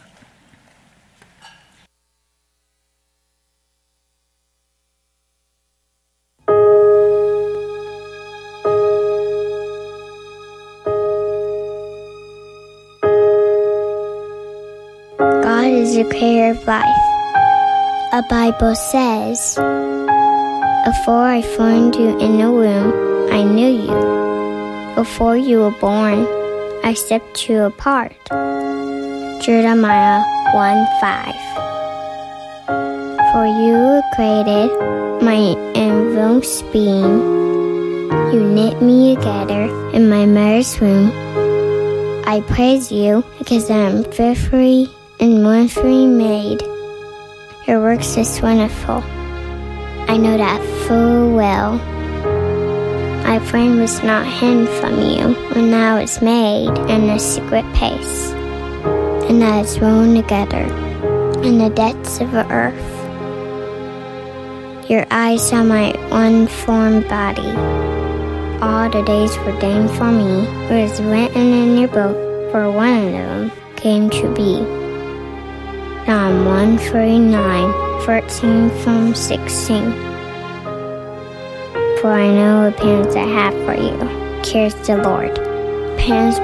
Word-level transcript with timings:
Is 15.89 15.97
the 15.97 16.05
creator 16.05 16.51
of 16.51 16.67
life. 16.67 17.05
A 18.13 18.23
Bible 18.29 18.75
says, 18.75 19.55
Before 20.85 21.25
I 21.25 21.41
formed 21.57 21.97
you 21.97 22.19
in 22.19 22.37
the 22.37 22.51
womb, 22.51 22.93
I 23.33 23.43
knew 23.43 23.73
you. 23.89 23.97
Before 24.95 25.37
you 25.37 25.61
were 25.61 25.77
born, 25.81 26.27
I 26.85 26.93
stepped 26.93 27.49
you 27.49 27.63
apart. 27.63 28.13
Jeremiah 29.41 30.21
1 30.53 30.87
5. 31.01 31.35
For 33.33 33.47
you 33.47 33.73
were 33.89 34.05
created, 34.15 34.69
my 35.25 35.57
inmost 35.75 36.71
being. 36.71 37.17
You 38.33 38.41
knit 38.45 38.83
me 38.83 39.17
together 39.17 39.65
in 39.97 40.11
my 40.11 40.27
mother's 40.27 40.79
womb. 40.81 41.13
I 42.27 42.43
praise 42.47 42.93
you 42.93 43.25
because 43.39 43.71
I 43.71 43.79
am 43.89 44.05
fearfully 44.05 44.91
and 45.21 45.45
wonderfully 45.45 46.07
made. 46.07 46.63
Your 47.67 47.81
works 47.81 48.17
is 48.17 48.41
wonderful. 48.41 49.03
I 50.09 50.17
know 50.17 50.37
that 50.39 50.63
full 50.87 51.35
well. 51.35 51.79
My 53.25 53.39
friend 53.41 53.79
was 53.79 54.03
not 54.03 54.27
hidden 54.27 54.67
from 54.81 55.01
you 55.01 55.35
when 55.55 55.75
I 55.75 56.01
was 56.01 56.23
made 56.23 56.71
in 56.89 57.11
a 57.11 57.19
secret 57.19 57.65
place, 57.75 58.31
and 59.29 59.43
I 59.43 59.61
was 59.61 59.79
woven 59.79 60.15
together 60.15 60.65
in 61.43 61.59
the 61.59 61.71
depths 61.71 62.21
of 62.21 62.31
the 62.31 62.47
earth. 62.51 62.95
Your 64.89 65.05
eyes 65.11 65.47
saw 65.47 65.63
my 65.63 65.93
unformed 66.11 67.07
body. 67.09 67.51
All 68.63 68.89
the 68.89 69.03
days 69.03 69.37
ordained 69.39 69.91
for 69.91 70.11
me 70.11 70.47
was 70.71 71.03
written 71.03 71.53
in 71.53 71.79
your 71.79 71.89
book, 71.89 72.17
for 72.51 72.71
one 72.71 73.07
of 73.07 73.13
them 73.13 73.53
came 73.77 74.09
to 74.11 74.35
be. 74.35 74.88
Psalm 76.09 76.47
139, 76.47 78.01
13 78.07 78.71
from 78.83 79.15
16. 79.15 79.93
For 82.01 82.11
I 82.11 82.33
know 82.33 82.71
the 82.71 82.77
plans 82.79 83.15
I 83.15 83.27
have 83.27 83.53
for 83.67 83.75
you, 83.75 83.93
cares 84.43 84.73
the 84.87 84.97
Lord. 84.97 85.35
Plans 85.99 86.39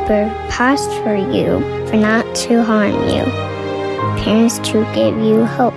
past 0.52 0.90
for 1.02 1.16
you, 1.16 1.60
for 1.88 1.96
not 1.96 2.26
to 2.44 2.62
harm 2.62 2.92
you. 3.08 3.24
Plans 4.22 4.58
to 4.68 4.84
give 4.94 5.16
you 5.16 5.46
hope 5.46 5.72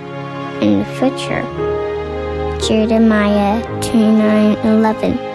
in 0.60 0.80
the 0.80 0.84
future. 0.98 1.42
Jeremiah 2.60 3.62
29, 3.80 4.58
11. 4.66 5.27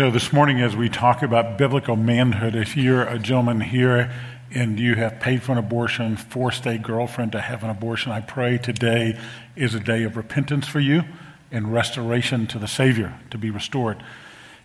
So, 0.00 0.10
this 0.10 0.32
morning, 0.32 0.62
as 0.62 0.74
we 0.74 0.88
talk 0.88 1.22
about 1.22 1.58
biblical 1.58 1.94
manhood, 1.94 2.54
if 2.54 2.74
you're 2.74 3.02
a 3.02 3.18
gentleman 3.18 3.60
here 3.60 4.10
and 4.50 4.80
you 4.80 4.94
have 4.94 5.20
paid 5.20 5.42
for 5.42 5.52
an 5.52 5.58
abortion, 5.58 6.16
forced 6.16 6.64
a 6.64 6.78
girlfriend 6.78 7.32
to 7.32 7.40
have 7.42 7.62
an 7.64 7.68
abortion, 7.68 8.10
I 8.10 8.22
pray 8.22 8.56
today 8.56 9.20
is 9.56 9.74
a 9.74 9.78
day 9.78 10.04
of 10.04 10.16
repentance 10.16 10.66
for 10.66 10.80
you 10.80 11.02
and 11.50 11.70
restoration 11.70 12.46
to 12.46 12.58
the 12.58 12.66
Savior 12.66 13.20
to 13.30 13.36
be 13.36 13.50
restored. 13.50 14.02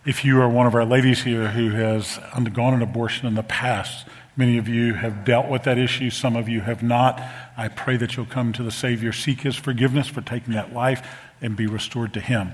If 0.06 0.24
you 0.24 0.40
are 0.40 0.48
one 0.48 0.66
of 0.66 0.74
our 0.74 0.86
ladies 0.86 1.24
here 1.24 1.48
who 1.48 1.68
has 1.68 2.18
undergone 2.32 2.72
an 2.72 2.80
abortion 2.80 3.26
in 3.26 3.34
the 3.34 3.42
past, 3.42 4.08
many 4.38 4.56
of 4.56 4.68
you 4.68 4.94
have 4.94 5.26
dealt 5.26 5.48
with 5.50 5.64
that 5.64 5.76
issue, 5.76 6.08
some 6.08 6.34
of 6.34 6.48
you 6.48 6.62
have 6.62 6.82
not. 6.82 7.22
I 7.58 7.68
pray 7.68 7.98
that 7.98 8.16
you'll 8.16 8.24
come 8.24 8.54
to 8.54 8.62
the 8.62 8.72
Savior, 8.72 9.12
seek 9.12 9.42
His 9.42 9.56
forgiveness 9.56 10.08
for 10.08 10.22
taking 10.22 10.54
that 10.54 10.72
life, 10.72 11.06
and 11.42 11.54
be 11.54 11.66
restored 11.66 12.14
to 12.14 12.20
Him. 12.20 12.52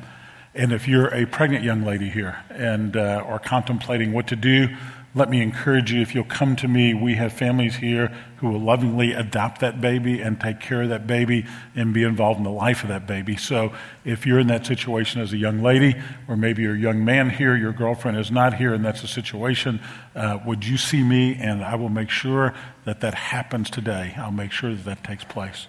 And 0.55 0.73
if 0.73 0.87
you're 0.87 1.09
a 1.09 1.27
pregnant 1.27 1.65
young 1.65 1.83
lady 1.83 2.11
here 2.11 2.45
and 2.51 2.97
uh, 2.97 3.25
are 3.27 3.39
contemplating 3.39 4.13
what 4.13 4.27
to 4.29 4.37
do, 4.37 4.69
let 5.15 5.29
me 5.29 5.43
encourage 5.43 5.93
you 5.93 6.01
if 6.01 6.15
you'll 6.15 6.25
come 6.25 6.57
to 6.57 6.69
me. 6.69 6.95
We 6.95 7.17
have 7.17 7.35
families 7.35 7.77
here 7.77 8.11
who 8.37 8.49
will 8.49 8.61
lovingly 8.61 9.13
adopt 9.13 9.61
that 9.61 9.79
baby 9.79 10.23
and 10.23 10.41
take 10.41 10.59
care 10.59 10.83
of 10.83 10.89
that 10.89 11.07
baby 11.07 11.45
and 11.75 11.93
be 11.93 12.03
involved 12.03 12.39
in 12.39 12.45
the 12.45 12.51
life 12.51 12.83
of 12.83 12.89
that 12.89 13.07
baby. 13.07 13.37
So 13.37 13.75
if 14.07 14.27
you're 14.27 14.39
in 14.39 14.47
that 14.47 14.65
situation 14.65 15.21
as 15.21 15.35
a 15.35 15.37
young 15.37 15.63
lady, 15.63 15.95
or 16.29 16.37
maybe 16.37 16.63
you're 16.63 16.75
a 16.75 16.79
young 16.79 17.05
man 17.05 17.29
here, 17.29 17.55
your 17.57 17.73
girlfriend 17.73 18.17
is 18.19 18.31
not 18.31 18.55
here, 18.55 18.73
and 18.73 18.83
that's 18.83 19.03
the 19.03 19.09
situation, 19.09 19.81
uh, 20.15 20.39
would 20.47 20.67
you 20.67 20.79
see 20.79 21.03
me? 21.03 21.37
And 21.39 21.63
I 21.63 21.75
will 21.75 21.91
make 21.91 22.09
sure 22.09 22.55
that 22.85 23.01
that 23.01 23.15
happens 23.15 23.69
today. 23.69 24.15
I'll 24.17 24.31
make 24.31 24.51
sure 24.51 24.75
that 24.75 24.85
that 24.85 25.05
takes 25.05 25.25
place. 25.25 25.67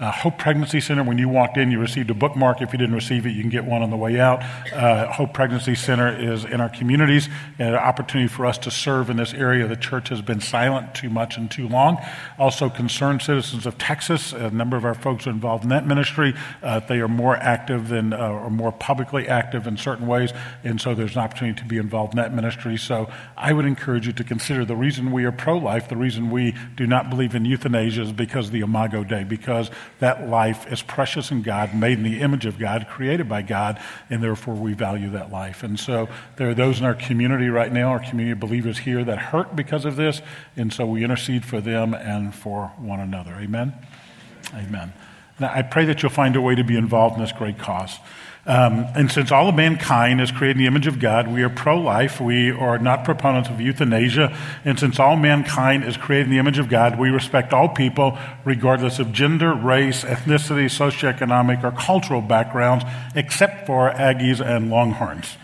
Uh, 0.00 0.10
Hope 0.10 0.38
Pregnancy 0.38 0.80
Center, 0.80 1.04
when 1.04 1.18
you 1.18 1.28
walked 1.28 1.58
in, 1.58 1.70
you 1.70 1.78
received 1.78 2.08
a 2.08 2.14
bookmark. 2.14 2.62
If 2.62 2.72
you 2.72 2.78
didn't 2.78 2.94
receive 2.94 3.26
it, 3.26 3.32
you 3.32 3.42
can 3.42 3.50
get 3.50 3.66
one 3.66 3.82
on 3.82 3.90
the 3.90 3.98
way 3.98 4.18
out. 4.18 4.42
Uh, 4.72 5.12
Hope 5.12 5.34
Pregnancy 5.34 5.74
Center 5.74 6.08
is 6.08 6.46
in 6.46 6.58
our 6.58 6.70
communities 6.70 7.28
and 7.58 7.74
an 7.74 7.74
opportunity 7.74 8.26
for 8.26 8.46
us 8.46 8.56
to 8.58 8.70
serve 8.70 9.10
in 9.10 9.18
this 9.18 9.34
area. 9.34 9.68
The 9.68 9.76
church 9.76 10.08
has 10.08 10.22
been 10.22 10.40
silent 10.40 10.94
too 10.94 11.10
much 11.10 11.36
and 11.36 11.50
too 11.50 11.68
long. 11.68 11.98
Also, 12.38 12.70
Concerned 12.70 13.20
Citizens 13.20 13.66
of 13.66 13.76
Texas, 13.76 14.32
a 14.32 14.50
number 14.50 14.78
of 14.78 14.86
our 14.86 14.94
folks 14.94 15.26
are 15.26 15.30
involved 15.30 15.64
in 15.64 15.68
that 15.68 15.86
ministry. 15.86 16.32
Uh, 16.62 16.80
they 16.80 17.00
are 17.00 17.08
more 17.08 17.36
active 17.36 17.88
than, 17.88 18.14
uh, 18.14 18.30
or 18.30 18.48
more 18.48 18.72
publicly 18.72 19.28
active 19.28 19.66
in 19.66 19.76
certain 19.76 20.06
ways, 20.06 20.32
and 20.64 20.80
so 20.80 20.94
there's 20.94 21.14
an 21.14 21.20
opportunity 21.20 21.60
to 21.60 21.66
be 21.66 21.76
involved 21.76 22.14
in 22.14 22.16
that 22.16 22.32
ministry. 22.32 22.78
So 22.78 23.10
I 23.36 23.52
would 23.52 23.66
encourage 23.66 24.06
you 24.06 24.14
to 24.14 24.24
consider 24.24 24.64
the 24.64 24.76
reason 24.76 25.12
we 25.12 25.26
are 25.26 25.32
pro 25.32 25.58
life, 25.58 25.90
the 25.90 25.96
reason 25.96 26.30
we 26.30 26.54
do 26.74 26.86
not 26.86 27.10
believe 27.10 27.34
in 27.34 27.44
euthanasia 27.44 28.00
is 28.00 28.12
because 28.12 28.46
of 28.46 28.52
the 28.52 28.60
Imago 28.60 29.04
Dei, 29.04 29.24
because 29.24 29.70
that 29.98 30.28
life 30.28 30.70
is 30.72 30.82
precious 30.82 31.30
in 31.30 31.42
God, 31.42 31.74
made 31.74 31.98
in 31.98 32.04
the 32.04 32.20
image 32.20 32.46
of 32.46 32.58
God, 32.58 32.86
created 32.88 33.28
by 33.28 33.42
God, 33.42 33.78
and 34.08 34.22
therefore 34.22 34.54
we 34.54 34.72
value 34.72 35.10
that 35.10 35.30
life. 35.30 35.62
And 35.62 35.78
so 35.78 36.08
there 36.36 36.48
are 36.48 36.54
those 36.54 36.80
in 36.80 36.86
our 36.86 36.94
community 36.94 37.48
right 37.48 37.72
now, 37.72 37.88
our 37.88 37.98
community 37.98 38.32
of 38.32 38.40
believers 38.40 38.78
here, 38.78 39.04
that 39.04 39.18
hurt 39.18 39.54
because 39.54 39.84
of 39.84 39.96
this, 39.96 40.22
and 40.56 40.72
so 40.72 40.86
we 40.86 41.04
intercede 41.04 41.44
for 41.44 41.60
them 41.60 41.92
and 41.92 42.34
for 42.34 42.72
one 42.78 43.00
another. 43.00 43.34
Amen? 43.34 43.74
Amen. 44.54 44.92
Now, 45.38 45.50
I 45.54 45.62
pray 45.62 45.86
that 45.86 46.02
you'll 46.02 46.10
find 46.10 46.36
a 46.36 46.40
way 46.40 46.54
to 46.54 46.64
be 46.64 46.76
involved 46.76 47.16
in 47.16 47.22
this 47.22 47.32
great 47.32 47.58
cause. 47.58 47.98
Um, 48.46 48.86
and 48.94 49.10
since 49.12 49.30
all 49.30 49.48
of 49.48 49.54
mankind 49.54 50.20
is 50.20 50.30
created 50.30 50.56
in 50.56 50.62
the 50.62 50.66
image 50.66 50.86
of 50.86 50.98
God, 50.98 51.28
we 51.28 51.42
are 51.42 51.50
pro 51.50 51.78
life. 51.78 52.20
We 52.20 52.50
are 52.50 52.78
not 52.78 53.04
proponents 53.04 53.50
of 53.50 53.60
euthanasia. 53.60 54.36
And 54.64 54.78
since 54.78 54.98
all 54.98 55.16
mankind 55.16 55.84
is 55.84 55.96
created 55.96 56.26
in 56.26 56.32
the 56.32 56.38
image 56.38 56.58
of 56.58 56.68
God, 56.68 56.98
we 56.98 57.10
respect 57.10 57.52
all 57.52 57.68
people, 57.68 58.18
regardless 58.44 58.98
of 58.98 59.12
gender, 59.12 59.52
race, 59.54 60.04
ethnicity, 60.04 60.66
socioeconomic, 60.66 61.62
or 61.62 61.72
cultural 61.72 62.22
backgrounds, 62.22 62.84
except 63.14 63.66
for 63.66 63.90
Aggies 63.90 64.44
and 64.44 64.70
Longhorns. 64.70 65.36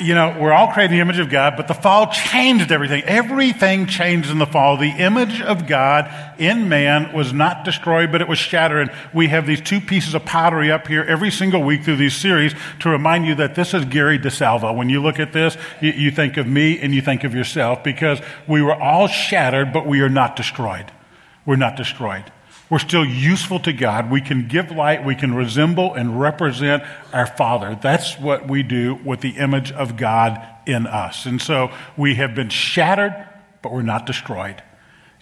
You 0.00 0.12
know, 0.14 0.36
we're 0.40 0.52
all 0.52 0.72
created 0.72 0.92
in 0.92 0.98
the 0.98 1.00
image 1.02 1.20
of 1.20 1.30
God, 1.30 1.54
but 1.56 1.68
the 1.68 1.74
fall 1.74 2.10
changed 2.10 2.72
everything. 2.72 3.02
Everything 3.04 3.86
changed 3.86 4.28
in 4.28 4.38
the 4.38 4.46
fall. 4.46 4.76
The 4.76 4.90
image 4.90 5.40
of 5.40 5.68
God 5.68 6.12
in 6.36 6.68
man 6.68 7.12
was 7.12 7.32
not 7.32 7.64
destroyed, 7.64 8.10
but 8.10 8.20
it 8.20 8.26
was 8.26 8.38
shattered. 8.38 8.92
We 9.12 9.28
have 9.28 9.46
these 9.46 9.60
two 9.60 9.80
pieces 9.80 10.14
of 10.14 10.24
pottery 10.24 10.72
up 10.72 10.88
here 10.88 11.04
every 11.04 11.30
single 11.30 11.62
week 11.62 11.84
through 11.84 11.96
these 11.96 12.16
series 12.16 12.54
to 12.80 12.88
remind 12.88 13.26
you 13.26 13.36
that 13.36 13.54
this 13.54 13.72
is 13.72 13.84
Gary 13.84 14.18
DeSalvo. 14.18 14.74
When 14.76 14.88
you 14.88 15.00
look 15.00 15.20
at 15.20 15.32
this, 15.32 15.56
you 15.80 16.10
think 16.10 16.36
of 16.38 16.46
me 16.48 16.80
and 16.80 16.92
you 16.92 17.00
think 17.00 17.22
of 17.22 17.32
yourself 17.32 17.84
because 17.84 18.20
we 18.48 18.62
were 18.62 18.74
all 18.74 19.06
shattered, 19.06 19.72
but 19.72 19.86
we 19.86 20.00
are 20.00 20.08
not 20.08 20.34
destroyed. 20.34 20.90
We're 21.46 21.56
not 21.56 21.76
destroyed. 21.76 22.32
We're 22.74 22.80
still 22.80 23.04
useful 23.04 23.60
to 23.60 23.72
God. 23.72 24.10
We 24.10 24.20
can 24.20 24.48
give 24.48 24.72
light. 24.72 25.04
We 25.04 25.14
can 25.14 25.32
resemble 25.32 25.94
and 25.94 26.20
represent 26.20 26.82
our 27.12 27.24
Father. 27.24 27.78
That's 27.80 28.18
what 28.18 28.48
we 28.48 28.64
do 28.64 28.96
with 29.04 29.20
the 29.20 29.36
image 29.36 29.70
of 29.70 29.96
God 29.96 30.44
in 30.66 30.88
us. 30.88 31.24
And 31.24 31.40
so 31.40 31.70
we 31.96 32.16
have 32.16 32.34
been 32.34 32.48
shattered, 32.48 33.14
but 33.62 33.72
we're 33.72 33.82
not 33.82 34.06
destroyed. 34.06 34.60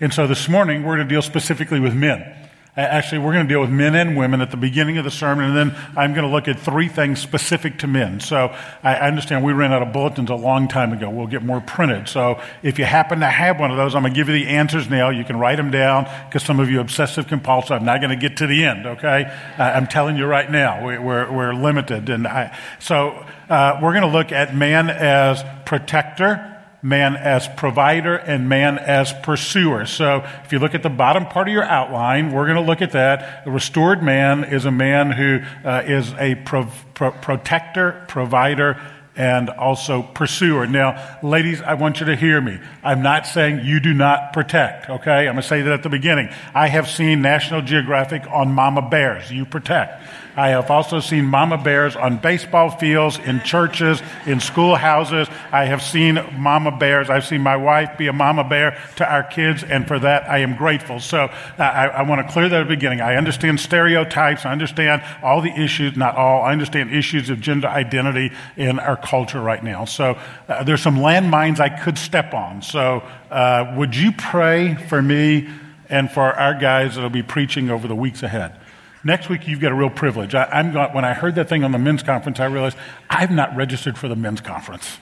And 0.00 0.14
so 0.14 0.26
this 0.26 0.48
morning, 0.48 0.82
we're 0.82 0.96
to 0.96 1.04
deal 1.04 1.20
specifically 1.20 1.78
with 1.78 1.94
men. 1.94 2.41
Actually, 2.74 3.18
we're 3.18 3.34
going 3.34 3.46
to 3.46 3.52
deal 3.52 3.60
with 3.60 3.68
men 3.68 3.94
and 3.94 4.16
women 4.16 4.40
at 4.40 4.50
the 4.50 4.56
beginning 4.56 4.96
of 4.96 5.04
the 5.04 5.10
sermon, 5.10 5.44
and 5.44 5.54
then 5.54 5.76
I'm 5.94 6.14
going 6.14 6.26
to 6.26 6.32
look 6.32 6.48
at 6.48 6.58
three 6.58 6.88
things 6.88 7.20
specific 7.20 7.80
to 7.80 7.86
men. 7.86 8.18
So 8.18 8.56
I 8.82 8.94
understand 8.94 9.44
we 9.44 9.52
ran 9.52 9.74
out 9.74 9.82
of 9.82 9.92
bulletins 9.92 10.30
a 10.30 10.34
long 10.34 10.68
time 10.68 10.90
ago. 10.94 11.10
We'll 11.10 11.26
get 11.26 11.42
more 11.42 11.60
printed. 11.60 12.08
So 12.08 12.40
if 12.62 12.78
you 12.78 12.86
happen 12.86 13.20
to 13.20 13.26
have 13.26 13.60
one 13.60 13.70
of 13.70 13.76
those, 13.76 13.94
I'm 13.94 14.00
going 14.00 14.14
to 14.14 14.18
give 14.18 14.30
you 14.30 14.42
the 14.42 14.48
answers 14.48 14.88
now. 14.88 15.10
You 15.10 15.22
can 15.22 15.36
write 15.36 15.56
them 15.56 15.70
down 15.70 16.08
because 16.26 16.44
some 16.44 16.60
of 16.60 16.70
you 16.70 16.80
obsessive 16.80 17.26
compulsive. 17.26 17.72
I'm 17.72 17.84
not 17.84 18.00
going 18.00 18.08
to 18.08 18.16
get 18.16 18.38
to 18.38 18.46
the 18.46 18.64
end, 18.64 18.86
okay? 18.86 19.30
I'm 19.58 19.86
telling 19.86 20.16
you 20.16 20.24
right 20.24 20.50
now, 20.50 20.82
we're, 20.82 21.30
we're 21.30 21.52
limited. 21.52 22.08
And 22.08 22.26
I, 22.26 22.56
so 22.78 23.26
uh, 23.50 23.80
we're 23.82 23.92
going 23.92 24.10
to 24.10 24.16
look 24.16 24.32
at 24.32 24.56
man 24.56 24.88
as 24.88 25.44
protector 25.66 26.51
man 26.82 27.16
as 27.16 27.46
provider 27.48 28.16
and 28.16 28.48
man 28.48 28.76
as 28.78 29.12
pursuer. 29.22 29.86
So 29.86 30.26
if 30.44 30.52
you 30.52 30.58
look 30.58 30.74
at 30.74 30.82
the 30.82 30.90
bottom 30.90 31.26
part 31.26 31.48
of 31.48 31.54
your 31.54 31.64
outline, 31.64 32.32
we're 32.32 32.46
going 32.46 32.56
to 32.56 32.62
look 32.62 32.82
at 32.82 32.92
that. 32.92 33.44
The 33.44 33.52
restored 33.52 34.02
man 34.02 34.44
is 34.44 34.64
a 34.64 34.72
man 34.72 35.12
who 35.12 35.40
uh, 35.64 35.82
is 35.86 36.12
a 36.14 36.34
pro- 36.34 36.68
pro- 36.94 37.12
protector, 37.12 38.04
provider, 38.08 38.80
and 39.14 39.50
also 39.50 40.02
pursuer. 40.02 40.66
Now, 40.66 41.18
ladies, 41.22 41.60
I 41.60 41.74
want 41.74 42.00
you 42.00 42.06
to 42.06 42.16
hear 42.16 42.40
me. 42.40 42.58
I'm 42.82 43.02
not 43.02 43.26
saying 43.26 43.64
you 43.64 43.78
do 43.78 43.92
not 43.92 44.32
protect, 44.32 44.88
okay? 44.88 45.28
I'm 45.28 45.34
going 45.34 45.36
to 45.36 45.42
say 45.42 45.62
that 45.62 45.72
at 45.72 45.82
the 45.82 45.90
beginning. 45.90 46.30
I 46.54 46.68
have 46.68 46.88
seen 46.88 47.20
National 47.20 47.60
Geographic 47.62 48.24
on 48.30 48.52
mama 48.52 48.88
bears. 48.88 49.30
You 49.30 49.44
protect. 49.44 50.02
I 50.36 50.48
have 50.48 50.70
also 50.70 51.00
seen 51.00 51.26
mama 51.26 51.58
bears 51.58 51.94
on 51.94 52.18
baseball 52.18 52.70
fields, 52.70 53.18
in 53.18 53.40
churches, 53.42 54.02
in 54.26 54.40
schoolhouses. 54.40 55.28
I 55.50 55.66
have 55.66 55.82
seen 55.82 56.18
mama 56.38 56.76
bears. 56.76 57.10
I've 57.10 57.26
seen 57.26 57.42
my 57.42 57.56
wife 57.56 57.98
be 57.98 58.06
a 58.06 58.12
mama 58.12 58.44
bear 58.44 58.78
to 58.96 59.10
our 59.10 59.22
kids, 59.22 59.62
and 59.62 59.86
for 59.86 59.98
that 59.98 60.28
I 60.28 60.38
am 60.38 60.56
grateful. 60.56 61.00
So 61.00 61.24
uh, 61.24 61.30
I, 61.58 61.86
I 61.88 62.02
want 62.02 62.26
to 62.26 62.32
clear 62.32 62.48
that 62.48 62.60
at 62.62 62.64
the 62.64 62.74
beginning. 62.74 63.00
I 63.00 63.16
understand 63.16 63.60
stereotypes. 63.60 64.46
I 64.46 64.52
understand 64.52 65.02
all 65.22 65.40
the 65.40 65.52
issues, 65.52 65.96
not 65.96 66.16
all, 66.16 66.42
I 66.42 66.52
understand 66.52 66.92
issues 66.92 67.28
of 67.28 67.40
gender 67.40 67.68
identity 67.68 68.32
in 68.56 68.78
our 68.78 68.96
culture 68.96 69.40
right 69.40 69.62
now. 69.62 69.84
So 69.84 70.18
uh, 70.48 70.64
there's 70.64 70.82
some 70.82 70.96
landmines 70.96 71.60
I 71.60 71.68
could 71.68 71.98
step 71.98 72.32
on. 72.32 72.62
So 72.62 73.02
uh, 73.30 73.74
would 73.76 73.94
you 73.94 74.12
pray 74.12 74.74
for 74.74 75.02
me 75.02 75.48
and 75.88 76.10
for 76.10 76.22
our 76.22 76.54
guys 76.54 76.94
that 76.94 77.02
will 77.02 77.10
be 77.10 77.22
preaching 77.22 77.70
over 77.70 77.86
the 77.86 77.94
weeks 77.94 78.22
ahead? 78.22 78.58
Next 79.04 79.28
week, 79.28 79.48
you've 79.48 79.60
got 79.60 79.72
a 79.72 79.74
real 79.74 79.90
privilege. 79.90 80.34
I, 80.34 80.48
am 80.60 80.72
got, 80.72 80.94
when 80.94 81.04
I 81.04 81.12
heard 81.12 81.34
that 81.34 81.48
thing 81.48 81.64
on 81.64 81.72
the 81.72 81.78
men's 81.78 82.02
conference, 82.02 82.38
I 82.38 82.44
realized 82.44 82.76
I've 83.10 83.32
not 83.32 83.56
registered 83.56 83.98
for 83.98 84.08
the 84.08 84.14
men's 84.14 84.40
conference. 84.40 84.98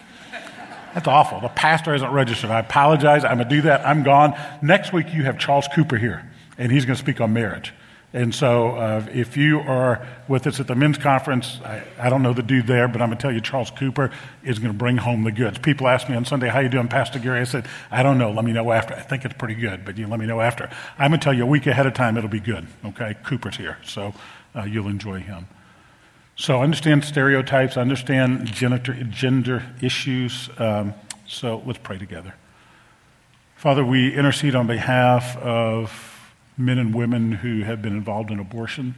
That's 0.94 1.06
awful. 1.06 1.40
The 1.40 1.48
pastor 1.48 1.92
hasn't 1.92 2.12
registered. 2.12 2.50
I 2.50 2.60
apologize. 2.60 3.24
I'm 3.24 3.36
going 3.36 3.48
to 3.48 3.54
do 3.56 3.62
that. 3.62 3.86
I'm 3.86 4.02
gone. 4.02 4.34
Next 4.62 4.92
week, 4.92 5.12
you 5.12 5.24
have 5.24 5.38
Charles 5.38 5.68
Cooper 5.68 5.96
here, 5.96 6.28
and 6.58 6.72
he's 6.72 6.84
going 6.84 6.96
to 6.96 7.02
speak 7.02 7.20
on 7.20 7.32
marriage. 7.32 7.72
And 8.12 8.34
so, 8.34 8.70
uh, 8.70 9.06
if 9.12 9.36
you 9.36 9.60
are 9.60 10.04
with 10.26 10.44
us 10.48 10.58
at 10.58 10.66
the 10.66 10.74
men's 10.74 10.98
conference, 10.98 11.60
I, 11.64 11.84
I, 11.96 12.10
don't 12.10 12.24
know 12.24 12.32
the 12.32 12.42
dude 12.42 12.66
there, 12.66 12.88
but 12.88 13.00
I'm 13.00 13.08
going 13.08 13.16
to 13.16 13.22
tell 13.22 13.32
you, 13.32 13.40
Charles 13.40 13.70
Cooper 13.70 14.10
is 14.42 14.58
going 14.58 14.72
to 14.72 14.76
bring 14.76 14.96
home 14.96 15.22
the 15.22 15.30
goods. 15.30 15.58
People 15.58 15.86
ask 15.86 16.08
me 16.08 16.16
on 16.16 16.24
Sunday, 16.24 16.48
"How 16.48 16.58
you 16.58 16.68
doing, 16.68 16.88
Pastor 16.88 17.20
Gary?" 17.20 17.38
I 17.38 17.44
said, 17.44 17.68
"I 17.88 18.02
don't 18.02 18.18
know. 18.18 18.32
Let 18.32 18.44
me 18.44 18.52
know 18.52 18.72
after. 18.72 18.94
I 18.94 19.00
think 19.00 19.24
it's 19.24 19.34
pretty 19.34 19.54
good, 19.54 19.84
but 19.84 19.96
you 19.96 20.08
let 20.08 20.18
me 20.18 20.26
know 20.26 20.40
after." 20.40 20.68
I'm 20.98 21.12
going 21.12 21.20
to 21.20 21.24
tell 21.24 21.32
you 21.32 21.44
a 21.44 21.46
week 21.46 21.68
ahead 21.68 21.86
of 21.86 21.94
time 21.94 22.16
it'll 22.16 22.28
be 22.28 22.40
good. 22.40 22.66
Okay, 22.84 23.14
Cooper's 23.22 23.56
here, 23.56 23.78
so 23.84 24.12
uh, 24.56 24.64
you'll 24.64 24.88
enjoy 24.88 25.20
him. 25.20 25.46
So, 26.34 26.62
understand 26.62 27.04
stereotypes, 27.04 27.76
understand 27.76 28.46
gender, 28.46 28.78
gender 28.78 29.62
issues. 29.80 30.50
Um, 30.58 30.94
so, 31.28 31.62
let's 31.64 31.78
pray 31.78 31.98
together. 31.98 32.34
Father, 33.54 33.84
we 33.84 34.12
intercede 34.12 34.56
on 34.56 34.66
behalf 34.66 35.36
of 35.36 36.09
men 36.60 36.78
and 36.78 36.94
women 36.94 37.32
who 37.32 37.62
have 37.62 37.82
been 37.82 37.96
involved 37.96 38.30
in 38.30 38.38
abortion. 38.38 38.94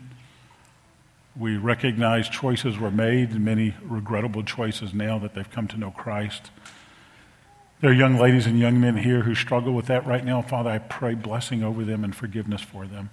We 1.36 1.56
recognize 1.56 2.28
choices 2.28 2.78
were 2.78 2.90
made, 2.90 3.34
many 3.34 3.74
regrettable 3.82 4.42
choices 4.42 4.92
now 4.92 5.18
that 5.20 5.34
they've 5.34 5.50
come 5.50 5.68
to 5.68 5.78
know 5.78 5.90
Christ. 5.90 6.50
There 7.80 7.90
are 7.90 7.94
young 7.94 8.16
ladies 8.16 8.46
and 8.46 8.58
young 8.58 8.80
men 8.80 8.98
here 8.98 9.22
who 9.22 9.34
struggle 9.34 9.72
with 9.72 9.86
that 9.86 10.06
right 10.06 10.24
now. 10.24 10.42
Father, 10.42 10.70
I 10.70 10.78
pray 10.78 11.14
blessing 11.14 11.64
over 11.64 11.84
them 11.84 12.04
and 12.04 12.14
forgiveness 12.14 12.60
for 12.60 12.86
them. 12.86 13.10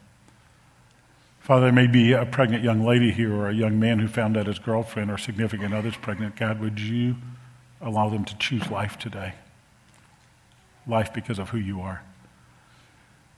Father, 1.40 1.64
there 1.64 1.72
may 1.72 1.88
be 1.88 2.12
a 2.12 2.26
pregnant 2.26 2.64
young 2.64 2.86
lady 2.86 3.12
here 3.12 3.34
or 3.34 3.50
a 3.50 3.54
young 3.54 3.80
man 3.80 3.98
who 3.98 4.08
found 4.08 4.38
out 4.38 4.46
his 4.46 4.60
girlfriend 4.60 5.10
or 5.10 5.18
significant 5.18 5.74
other's 5.74 5.98
pregnant. 5.98 6.36
God, 6.36 6.60
would 6.60 6.80
you 6.80 7.16
allow 7.82 8.10
them 8.10 8.26
to 8.26 8.38
choose 8.38 8.70
life 8.70 9.00
today? 9.00 9.34
Life 10.86 11.14
because 11.14 11.40
of 11.40 11.50
who 11.50 11.58
you 11.58 11.82
are. 11.82 12.04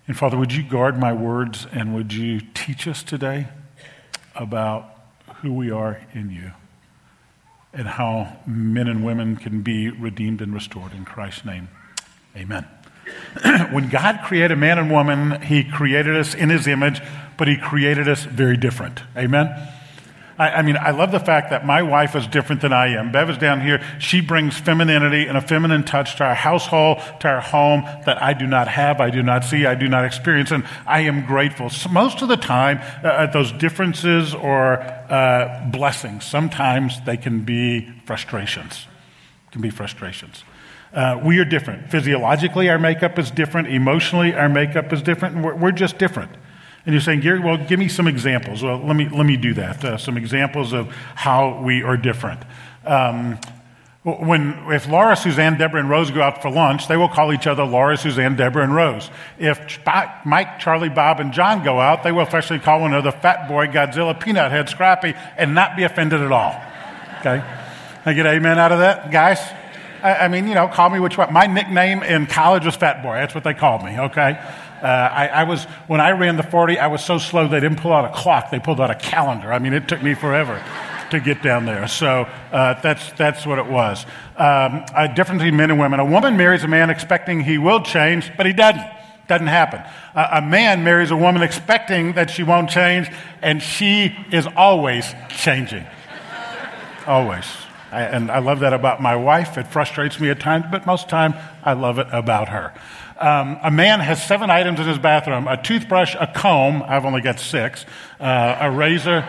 And 0.07 0.17
Father, 0.17 0.37
would 0.37 0.53
you 0.53 0.63
guard 0.63 0.97
my 0.97 1.13
words 1.13 1.67
and 1.71 1.95
would 1.95 2.13
you 2.13 2.41
teach 2.53 2.87
us 2.87 3.03
today 3.03 3.47
about 4.35 4.89
who 5.35 5.53
we 5.53 5.71
are 5.71 6.01
in 6.13 6.29
you 6.29 6.51
and 7.73 7.87
how 7.87 8.37
men 8.45 8.87
and 8.87 9.05
women 9.05 9.37
can 9.37 9.61
be 9.61 9.89
redeemed 9.89 10.41
and 10.41 10.53
restored 10.53 10.93
in 10.93 11.05
Christ's 11.05 11.45
name? 11.45 11.69
Amen. 12.35 12.67
when 13.71 13.89
God 13.89 14.21
created 14.25 14.57
man 14.57 14.79
and 14.79 14.91
woman, 14.91 15.41
he 15.41 15.63
created 15.63 16.15
us 16.15 16.33
in 16.33 16.49
his 16.49 16.67
image, 16.67 17.01
but 17.37 17.47
he 17.47 17.57
created 17.57 18.07
us 18.07 18.23
very 18.23 18.57
different. 18.57 19.01
Amen. 19.15 19.47
I, 20.41 20.57
I, 20.57 20.61
mean, 20.63 20.75
I 20.75 20.89
love 20.89 21.11
the 21.11 21.19
fact 21.19 21.51
that 21.51 21.67
my 21.67 21.83
wife 21.83 22.15
is 22.15 22.25
different 22.25 22.63
than 22.63 22.73
I 22.73 22.87
am. 22.97 23.11
Bev 23.11 23.29
is 23.29 23.37
down 23.37 23.61
here. 23.61 23.79
She 23.99 24.21
brings 24.21 24.57
femininity 24.57 25.27
and 25.27 25.37
a 25.37 25.41
feminine 25.41 25.83
touch 25.83 26.15
to 26.15 26.23
our 26.23 26.33
household, 26.33 26.97
to 27.19 27.27
our 27.27 27.41
home 27.41 27.83
that 28.07 28.19
I 28.23 28.33
do 28.33 28.47
not 28.47 28.67
have, 28.67 28.99
I 28.99 29.11
do 29.11 29.21
not 29.21 29.43
see, 29.43 29.67
I 29.67 29.75
do 29.75 29.87
not 29.87 30.03
experience, 30.03 30.49
and 30.49 30.65
I 30.87 31.01
am 31.01 31.27
grateful. 31.27 31.69
So 31.69 31.89
most 31.89 32.23
of 32.23 32.27
the 32.27 32.37
time, 32.37 32.79
uh, 33.03 33.27
those 33.27 33.51
differences 33.51 34.33
or 34.33 34.79
uh, 34.79 35.69
blessings, 35.71 36.25
sometimes 36.25 36.99
they 37.01 37.17
can 37.17 37.43
be 37.43 37.91
frustrations. 38.05 38.87
Can 39.51 39.61
be 39.61 39.69
frustrations. 39.69 40.43
Uh, 40.91 41.21
we 41.23 41.37
are 41.37 41.45
different. 41.45 41.91
Physiologically, 41.91 42.67
our 42.67 42.79
makeup 42.79 43.19
is 43.19 43.29
different. 43.29 43.67
Emotionally, 43.67 44.33
our 44.33 44.49
makeup 44.49 44.91
is 44.91 45.03
different. 45.03 45.45
We're, 45.45 45.55
we're 45.55 45.71
just 45.71 45.99
different. 45.99 46.31
And 46.85 46.93
you're 46.93 47.01
saying, 47.01 47.19
Gary, 47.19 47.39
well, 47.39 47.57
give 47.57 47.79
me 47.79 47.87
some 47.87 48.07
examples. 48.07 48.63
Well, 48.63 48.79
let 48.79 48.95
me, 48.95 49.07
let 49.07 49.25
me 49.25 49.37
do 49.37 49.53
that. 49.53 49.83
Uh, 49.83 49.97
some 49.97 50.17
examples 50.17 50.73
of 50.73 50.87
how 51.15 51.61
we 51.61 51.83
are 51.83 51.95
different. 51.95 52.41
Um, 52.85 53.37
when, 54.03 54.57
if 54.71 54.87
Laura, 54.89 55.15
Suzanne, 55.15 55.59
Deborah, 55.59 55.79
and 55.79 55.87
Rose 55.87 56.09
go 56.09 56.23
out 56.23 56.41
for 56.41 56.49
lunch, 56.49 56.87
they 56.87 56.97
will 56.97 57.07
call 57.07 57.31
each 57.31 57.45
other 57.45 57.63
Laura, 57.63 57.95
Suzanne, 57.95 58.35
Deborah, 58.35 58.63
and 58.63 58.73
Rose. 58.73 59.11
If 59.37 59.79
Mike, 60.25 60.57
Charlie, 60.57 60.89
Bob, 60.89 61.19
and 61.19 61.31
John 61.31 61.63
go 61.63 61.79
out, 61.79 62.01
they 62.01 62.11
will 62.11 62.23
affectionately 62.23 62.65
call 62.65 62.81
one 62.81 62.93
another 62.93 63.11
Fat 63.11 63.47
Boy, 63.47 63.67
Godzilla, 63.67 64.19
Peanut 64.19 64.49
Head, 64.51 64.69
Scrappy, 64.69 65.13
and 65.37 65.53
not 65.53 65.77
be 65.77 65.83
offended 65.83 66.21
at 66.21 66.31
all. 66.31 66.59
Okay? 67.19 67.43
I 68.03 68.13
get 68.13 68.25
amen 68.25 68.57
out 68.57 68.71
of 68.71 68.79
that, 68.79 69.11
guys? 69.11 69.39
I, 70.01 70.25
I 70.25 70.27
mean, 70.29 70.47
you 70.47 70.55
know, 70.55 70.67
call 70.67 70.89
me 70.89 70.99
which 70.99 71.15
one. 71.15 71.31
My 71.31 71.45
nickname 71.45 72.01
in 72.01 72.25
college 72.25 72.65
was 72.65 72.75
Fat 72.75 73.03
Boy. 73.03 73.13
That's 73.13 73.35
what 73.35 73.43
they 73.43 73.53
called 73.53 73.83
me, 73.83 73.99
okay? 73.99 74.41
Uh, 74.81 74.85
I, 74.85 75.27
I, 75.27 75.43
was, 75.43 75.65
when 75.87 76.01
I 76.01 76.11
ran 76.11 76.37
the 76.37 76.43
40, 76.43 76.79
I 76.79 76.87
was 76.87 77.03
so 77.03 77.17
slow 77.17 77.47
they 77.47 77.59
didn't 77.59 77.79
pull 77.79 77.93
out 77.93 78.05
a 78.05 78.13
clock, 78.13 78.49
they 78.49 78.59
pulled 78.59 78.81
out 78.81 78.89
a 78.89 78.95
calendar. 78.95 79.53
I 79.53 79.59
mean, 79.59 79.73
it 79.73 79.87
took 79.87 80.01
me 80.01 80.13
forever 80.13 80.63
to 81.11 81.19
get 81.19 81.43
down 81.43 81.65
there. 81.65 81.87
So 81.87 82.27
uh, 82.51 82.81
that's, 82.81 83.11
that's 83.13 83.45
what 83.45 83.59
it 83.59 83.67
was. 83.67 84.05
Um, 84.37 84.85
a 84.95 85.11
difference 85.13 85.39
between 85.39 85.57
men 85.57 85.69
and 85.69 85.79
women. 85.79 85.99
A 85.99 86.05
woman 86.05 86.35
marries 86.37 86.63
a 86.63 86.67
man 86.67 86.89
expecting 86.89 87.41
he 87.41 87.57
will 87.57 87.81
change, 87.81 88.31
but 88.35 88.45
he 88.45 88.53
doesn't. 88.53 88.85
Doesn't 89.27 89.47
happen. 89.47 89.81
Uh, 90.13 90.27
a 90.33 90.41
man 90.41 90.83
marries 90.83 91.11
a 91.11 91.15
woman 91.15 91.41
expecting 91.41 92.13
that 92.13 92.29
she 92.29 92.43
won't 92.43 92.69
change, 92.69 93.09
and 93.41 93.61
she 93.61 94.13
is 94.29 94.45
always 94.57 95.13
changing. 95.29 95.85
always. 97.07 97.45
I, 97.91 98.01
and 98.01 98.29
I 98.29 98.39
love 98.39 98.59
that 98.59 98.73
about 98.73 99.01
my 99.01 99.15
wife. 99.15 99.57
It 99.57 99.67
frustrates 99.67 100.19
me 100.19 100.29
at 100.29 100.39
times, 100.41 100.65
but 100.69 100.85
most 100.85 101.07
time 101.07 101.33
I 101.63 101.73
love 101.73 101.99
it 101.99 102.07
about 102.11 102.49
her. 102.49 102.73
Um, 103.21 103.59
a 103.61 103.69
man 103.69 103.99
has 103.99 104.25
seven 104.25 104.49
items 104.49 104.79
in 104.79 104.87
his 104.87 104.97
bathroom 104.97 105.47
a 105.47 105.61
toothbrush, 105.61 106.15
a 106.19 106.25
comb, 106.25 106.83
I've 106.87 107.05
only 107.05 107.21
got 107.21 107.39
six, 107.39 107.85
uh, 108.19 108.57
a 108.59 108.71
razor, 108.71 109.23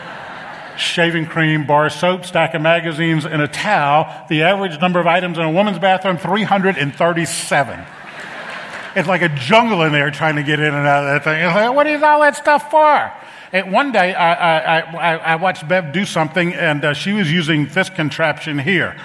shaving 0.78 1.26
cream, 1.26 1.66
bar 1.66 1.90
soap, 1.90 2.24
stack 2.24 2.54
of 2.54 2.62
magazines, 2.62 3.26
and 3.26 3.42
a 3.42 3.48
towel. 3.48 4.26
The 4.28 4.44
average 4.44 4.80
number 4.80 4.98
of 4.98 5.06
items 5.06 5.36
in 5.36 5.44
a 5.44 5.50
woman's 5.50 5.78
bathroom, 5.78 6.16
337. 6.16 7.84
It's 8.94 9.08
like 9.08 9.22
a 9.22 9.28
jungle 9.28 9.82
in 9.82 9.92
there 9.92 10.10
trying 10.10 10.36
to 10.36 10.42
get 10.42 10.58
in 10.58 10.74
and 10.74 10.86
out 10.86 11.04
of 11.04 11.12
that 11.12 11.24
thing. 11.24 11.44
Like, 11.44 11.74
what 11.74 11.86
is 11.86 12.02
all 12.02 12.20
that 12.20 12.36
stuff 12.36 12.70
for? 12.70 13.12
And 13.52 13.72
one 13.72 13.92
day 13.92 14.14
I, 14.14 14.78
I, 14.78 14.80
I, 14.80 15.16
I 15.16 15.36
watched 15.36 15.68
Bev 15.68 15.92
do 15.92 16.06
something, 16.06 16.54
and 16.54 16.84
uh, 16.84 16.94
she 16.94 17.12
was 17.12 17.30
using 17.30 17.66
this 17.66 17.90
contraption 17.90 18.58
here. 18.58 18.96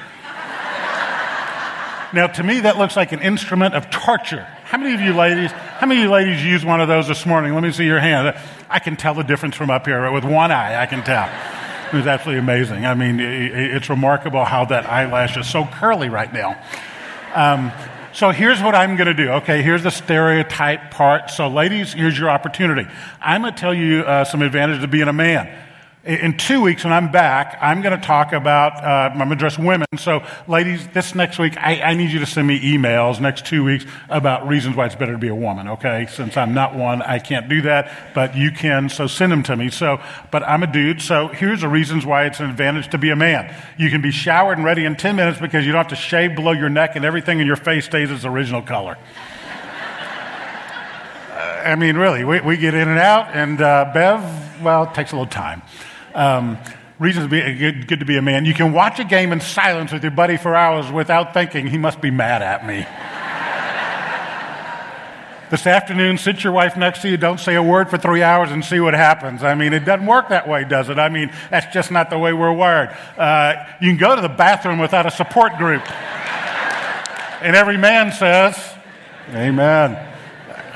now, 2.14 2.28
to 2.28 2.44
me, 2.44 2.62
that 2.62 2.78
looks 2.78 2.96
like 2.96 3.12
an 3.12 3.20
instrument 3.20 3.76
of 3.76 3.90
torture. 3.90 4.48
How 4.68 4.78
many 4.78 4.94
of 4.94 5.00
you 5.00 5.14
ladies, 5.14 5.50
how 5.52 5.88
many 5.88 6.02
of 6.02 6.04
you 6.08 6.12
ladies 6.12 6.44
used 6.44 6.66
one 6.66 6.82
of 6.82 6.90
those 6.90 7.08
this 7.08 7.26
morning? 7.26 7.54
Let 7.54 7.64
me 7.64 7.72
see 7.72 7.86
your 7.86 8.02
hand. 8.02 8.38
I 8.70 8.80
can 8.80 8.98
tell 8.98 9.14
the 9.14 9.24
difference 9.24 9.56
from 9.56 9.70
up 9.70 9.86
here. 9.86 10.12
With 10.12 10.26
one 10.26 10.52
eye, 10.52 10.82
I 10.82 10.86
can 10.86 11.06
tell. 11.06 11.30
It 11.88 11.96
was 11.96 12.06
absolutely 12.06 12.40
amazing. 12.40 12.86
I 12.86 12.94
mean, 12.94 13.22
it's 13.22 13.90
remarkable 13.90 14.44
how 14.44 14.66
that 14.66 14.86
eyelash 14.86 15.38
is 15.38 15.50
so 15.50 15.64
curly 15.64 16.10
right 16.10 16.34
now. 16.34 16.62
Um, 17.34 17.72
so 18.12 18.32
here's 18.32 18.62
what 18.62 18.76
I'm 18.76 18.98
going 18.98 19.08
to 19.08 19.14
do. 19.14 19.30
Okay, 19.36 19.62
here's 19.62 19.84
the 19.84 19.90
stereotype 19.90 20.92
part. 20.92 21.30
So, 21.30 21.48
ladies, 21.48 21.94
here's 21.94 22.20
your 22.20 22.30
opportunity. 22.30 22.90
I'm 23.22 23.44
going 23.44 23.54
to 23.54 23.60
tell 23.60 23.74
you 23.74 24.02
uh, 24.02 24.26
some 24.26 24.42
advantages 24.42 24.84
of 24.84 24.92
being 24.92 25.08
a 25.08 25.14
man 25.14 25.50
in 26.08 26.38
two 26.38 26.62
weeks 26.62 26.86
when 26.86 26.94
I'm 26.94 27.12
back, 27.12 27.58
I'm 27.62 27.82
going 27.82 28.00
to 28.00 28.06
talk 28.06 28.32
about, 28.32 28.82
uh, 28.82 29.10
I'm 29.12 29.18
going 29.18 29.28
to 29.28 29.36
address 29.36 29.60
women. 29.60 29.86
So, 29.98 30.24
ladies, 30.48 30.88
this 30.88 31.14
next 31.14 31.38
week, 31.38 31.58
I, 31.58 31.82
I, 31.82 31.94
need 31.96 32.12
you 32.12 32.20
to 32.20 32.26
send 32.26 32.48
me 32.48 32.62
emails 32.62 33.20
next 33.20 33.46
two 33.46 33.62
weeks 33.66 33.86
about 34.08 34.48
reasons 34.48 34.78
why 34.78 34.86
it's 34.86 34.96
better 34.96 35.12
to 35.12 35.18
be 35.18 35.28
a 35.28 35.36
woman, 35.36 35.68
okay? 35.68 36.08
Since 36.10 36.38
I'm 36.38 36.54
not 36.54 36.76
one, 36.76 37.02
I 37.02 37.20
can't 37.20 37.50
do 37.50 37.62
that, 37.64 37.92
but 38.16 38.38
you 38.38 38.52
can, 38.52 38.88
so 38.88 39.06
send 39.06 39.34
them 39.34 39.44
to 39.44 39.58
me. 39.58 39.70
So, 39.70 40.02
but 40.32 40.44
I'm 40.44 40.64
a 40.64 40.72
dude, 40.72 41.02
so 41.02 41.28
here's 41.28 41.60
the 41.60 41.68
reasons 41.68 42.06
why 42.06 42.26
it's 42.26 42.40
an 42.40 42.50
advantage 42.50 42.90
to 42.92 42.98
be 42.98 43.10
a 43.10 43.16
man. 43.18 43.54
You 43.78 43.90
can 43.90 44.02
be 44.02 44.12
showered 44.12 44.58
and 44.58 44.64
ready 44.66 44.86
in 44.86 44.96
10 44.96 45.14
minutes 45.14 45.42
because 45.42 45.66
you 45.66 45.74
don't 45.74 45.80
have 45.80 45.90
to 45.90 45.98
shave 45.98 46.36
below 46.36 46.54
your 46.54 46.70
neck 46.70 46.96
and 46.96 47.04
everything 47.04 47.42
in 47.42 47.48
your 47.48 47.58
face 47.58 47.84
stays 47.84 48.10
its 48.10 48.24
original 48.24 48.62
color. 48.62 48.98
I 51.66 51.76
mean, 51.76 51.98
really, 51.98 52.24
we, 52.24 52.40
we, 52.40 52.56
get 52.56 52.74
in 52.76 52.88
and 52.88 53.00
out, 53.00 53.28
and 53.34 53.62
uh, 53.62 53.92
Bev, 53.94 54.64
well, 54.64 54.84
it 54.84 54.94
takes 54.94 55.12
a 55.12 55.16
little 55.16 55.30
time. 55.30 55.62
Um, 56.18 56.58
reasons 56.98 57.26
to 57.26 57.30
be 57.30 57.54
good, 57.54 57.88
good 57.88 58.00
to 58.00 58.06
be 58.06 58.18
a 58.18 58.24
man. 58.24 58.44
You 58.44 58.56
can 58.56 58.74
watch 58.74 59.00
a 59.00 59.04
game 59.04 59.32
in 59.32 59.40
silence 59.40 59.92
with 59.92 60.02
your 60.02 60.12
buddy 60.12 60.36
for 60.36 60.56
hours 60.56 60.92
without 60.92 61.32
thinking 61.32 61.68
he 61.68 61.78
must 61.78 62.02
be 62.02 62.10
mad 62.10 62.42
at 62.42 62.66
me. 62.66 62.78
this 65.52 65.68
afternoon, 65.68 66.18
sit 66.18 66.44
your 66.44 66.54
wife 66.54 66.76
next 66.76 67.04
to 67.04 67.10
you, 67.10 67.18
don't 67.18 67.40
say 67.40 67.54
a 67.54 67.62
word 67.62 67.92
for 67.92 68.00
three 68.00 68.24
hours 68.24 68.50
and 68.50 68.66
see 68.66 68.80
what 68.80 68.96
happens. 68.96 69.44
I 69.44 69.54
mean, 69.54 69.74
it 69.74 69.86
doesn't 69.86 70.08
work 70.08 70.30
that 70.30 70.48
way, 70.48 70.64
does 70.64 70.90
it? 70.90 70.98
I 70.98 71.10
mean, 71.10 71.32
that's 71.52 71.72
just 71.72 71.92
not 71.92 72.10
the 72.10 72.18
way 72.18 72.34
we're 72.34 72.52
wired. 72.52 72.90
Uh, 73.16 73.64
you 73.80 73.92
can 73.92 73.98
go 73.98 74.16
to 74.16 74.22
the 74.24 74.28
bathroom 74.28 74.80
without 74.80 75.06
a 75.06 75.12
support 75.12 75.56
group. 75.60 75.84
and 77.44 77.56
every 77.56 77.78
man 77.78 78.12
says, 78.12 78.58
Amen. 79.36 80.07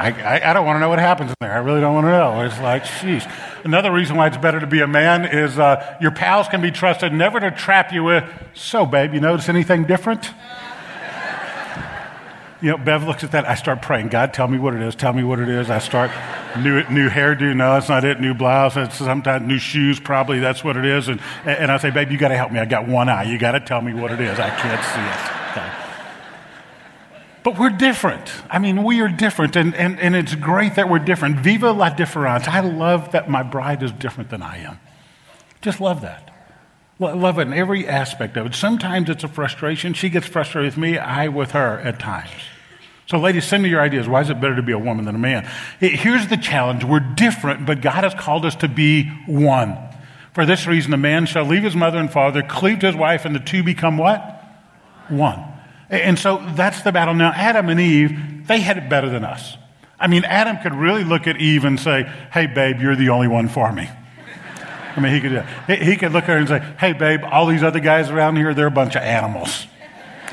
I, 0.01 0.09
I, 0.39 0.49
I 0.49 0.53
don't 0.53 0.65
want 0.65 0.77
to 0.77 0.79
know 0.79 0.89
what 0.89 0.97
happens 0.97 1.29
in 1.29 1.35
there. 1.41 1.53
I 1.53 1.57
really 1.57 1.79
don't 1.79 1.93
want 1.93 2.05
to 2.05 2.11
know. 2.11 2.41
It's 2.41 2.59
like, 2.59 2.85
sheesh. 2.85 3.31
Another 3.63 3.91
reason 3.91 4.15
why 4.15 4.27
it's 4.27 4.37
better 4.37 4.59
to 4.59 4.65
be 4.65 4.81
a 4.81 4.87
man 4.87 5.25
is 5.25 5.59
uh, 5.59 5.97
your 6.01 6.09
pals 6.09 6.47
can 6.47 6.59
be 6.59 6.71
trusted 6.71 7.13
never 7.13 7.39
to 7.39 7.51
trap 7.51 7.93
you 7.93 8.03
with, 8.03 8.23
so, 8.55 8.87
babe, 8.87 9.13
you 9.13 9.19
notice 9.19 9.47
anything 9.47 9.83
different? 9.83 10.31
you 12.61 12.71
know, 12.71 12.77
Bev 12.77 13.03
looks 13.03 13.23
at 13.23 13.31
that. 13.33 13.47
I 13.47 13.53
start 13.53 13.83
praying, 13.83 14.07
God, 14.07 14.33
tell 14.33 14.47
me 14.47 14.57
what 14.57 14.73
it 14.73 14.81
is. 14.81 14.95
Tell 14.95 15.13
me 15.13 15.23
what 15.23 15.39
it 15.39 15.49
is. 15.49 15.69
I 15.69 15.77
start 15.77 16.09
new 16.57 16.83
new 16.89 17.09
hairdo. 17.09 17.55
No, 17.55 17.73
that's 17.73 17.89
not 17.89 18.03
it. 18.03 18.19
New 18.19 18.33
blouse. 18.33 18.77
It's 18.77 18.95
sometimes 18.97 19.47
new 19.47 19.57
shoes. 19.59 19.99
Probably 19.99 20.39
that's 20.39 20.63
what 20.63 20.77
it 20.77 20.85
is. 20.85 21.07
And 21.07 21.19
and 21.45 21.71
I 21.71 21.77
say, 21.77 21.89
babe, 21.89 22.11
you 22.11 22.17
got 22.17 22.29
to 22.29 22.37
help 22.37 22.51
me. 22.51 22.59
I 22.59 22.65
got 22.65 22.87
one 22.87 23.09
eye. 23.09 23.23
You 23.23 23.39
got 23.39 23.53
to 23.53 23.59
tell 23.59 23.81
me 23.81 23.93
what 23.93 24.11
it 24.11 24.19
is. 24.19 24.39
I 24.39 24.49
can't 24.49 24.83
see 24.83 25.01
it. 25.01 25.61
Okay. 25.63 25.80
But 27.43 27.57
we're 27.57 27.69
different. 27.69 28.31
I 28.49 28.59
mean, 28.59 28.83
we 28.83 29.01
are 29.01 29.07
different, 29.07 29.55
and, 29.55 29.73
and, 29.73 29.99
and 29.99 30.15
it's 30.15 30.35
great 30.35 30.75
that 30.75 30.89
we're 30.89 30.99
different. 30.99 31.37
Viva 31.37 31.71
la 31.71 31.89
difference. 31.89 32.47
I 32.47 32.59
love 32.59 33.13
that 33.13 33.29
my 33.29 33.41
bride 33.41 33.81
is 33.81 33.91
different 33.91 34.29
than 34.29 34.43
I 34.43 34.57
am. 34.59 34.79
Just 35.61 35.81
love 35.81 36.01
that. 36.01 36.27
Love 36.99 37.39
it 37.39 37.43
in 37.43 37.53
every 37.53 37.87
aspect 37.87 38.37
of 38.37 38.45
it. 38.45 38.53
Sometimes 38.53 39.09
it's 39.09 39.23
a 39.23 39.27
frustration. 39.27 39.93
She 39.93 40.09
gets 40.09 40.27
frustrated 40.27 40.73
with 40.73 40.77
me, 40.77 40.99
I 40.99 41.29
with 41.29 41.51
her 41.51 41.79
at 41.79 41.99
times. 41.99 42.29
So, 43.07 43.17
ladies, 43.17 43.43
send 43.45 43.63
me 43.63 43.69
your 43.69 43.81
ideas. 43.81 44.07
Why 44.07 44.21
is 44.21 44.29
it 44.29 44.39
better 44.39 44.55
to 44.55 44.61
be 44.61 44.71
a 44.71 44.79
woman 44.79 45.05
than 45.05 45.15
a 45.15 45.19
man? 45.19 45.49
Here's 45.79 46.27
the 46.27 46.37
challenge 46.37 46.83
we're 46.83 46.99
different, 46.99 47.65
but 47.65 47.81
God 47.81 48.03
has 48.03 48.13
called 48.13 48.45
us 48.45 48.55
to 48.57 48.67
be 48.67 49.09
one. 49.25 49.75
For 50.33 50.45
this 50.45 50.67
reason, 50.67 50.93
a 50.93 50.97
man 50.97 51.25
shall 51.25 51.43
leave 51.43 51.63
his 51.63 51.75
mother 51.75 51.97
and 51.97 52.11
father, 52.11 52.43
cleave 52.43 52.79
to 52.79 52.87
his 52.87 52.95
wife, 52.95 53.25
and 53.25 53.35
the 53.35 53.39
two 53.39 53.63
become 53.63 53.97
what? 53.97 54.21
One. 55.09 55.50
And 55.91 56.17
so 56.17 56.41
that's 56.55 56.81
the 56.83 56.93
battle. 56.93 57.13
Now, 57.13 57.31
Adam 57.31 57.67
and 57.67 57.79
Eve, 57.79 58.47
they 58.47 58.61
had 58.61 58.77
it 58.77 58.89
better 58.89 59.09
than 59.09 59.25
us. 59.25 59.57
I 59.99 60.07
mean, 60.07 60.23
Adam 60.23 60.57
could 60.57 60.73
really 60.73 61.03
look 61.03 61.27
at 61.27 61.37
Eve 61.37 61.65
and 61.65 61.79
say, 61.79 62.11
Hey, 62.31 62.47
babe, 62.47 62.79
you're 62.79 62.95
the 62.95 63.09
only 63.09 63.27
one 63.27 63.49
for 63.49 63.71
me. 63.71 63.89
I 64.95 64.99
mean, 64.99 65.13
he 65.13 65.21
could, 65.21 65.45
he 65.67 65.95
could 65.97 66.13
look 66.13 66.23
at 66.23 66.29
her 66.29 66.37
and 66.37 66.47
say, 66.47 66.59
Hey, 66.79 66.93
babe, 66.93 67.21
all 67.23 67.45
these 67.45 67.61
other 67.61 67.81
guys 67.81 68.09
around 68.09 68.37
here, 68.37 68.53
they're 68.53 68.67
a 68.67 68.71
bunch 68.71 68.95
of 68.95 69.03
animals. 69.03 69.67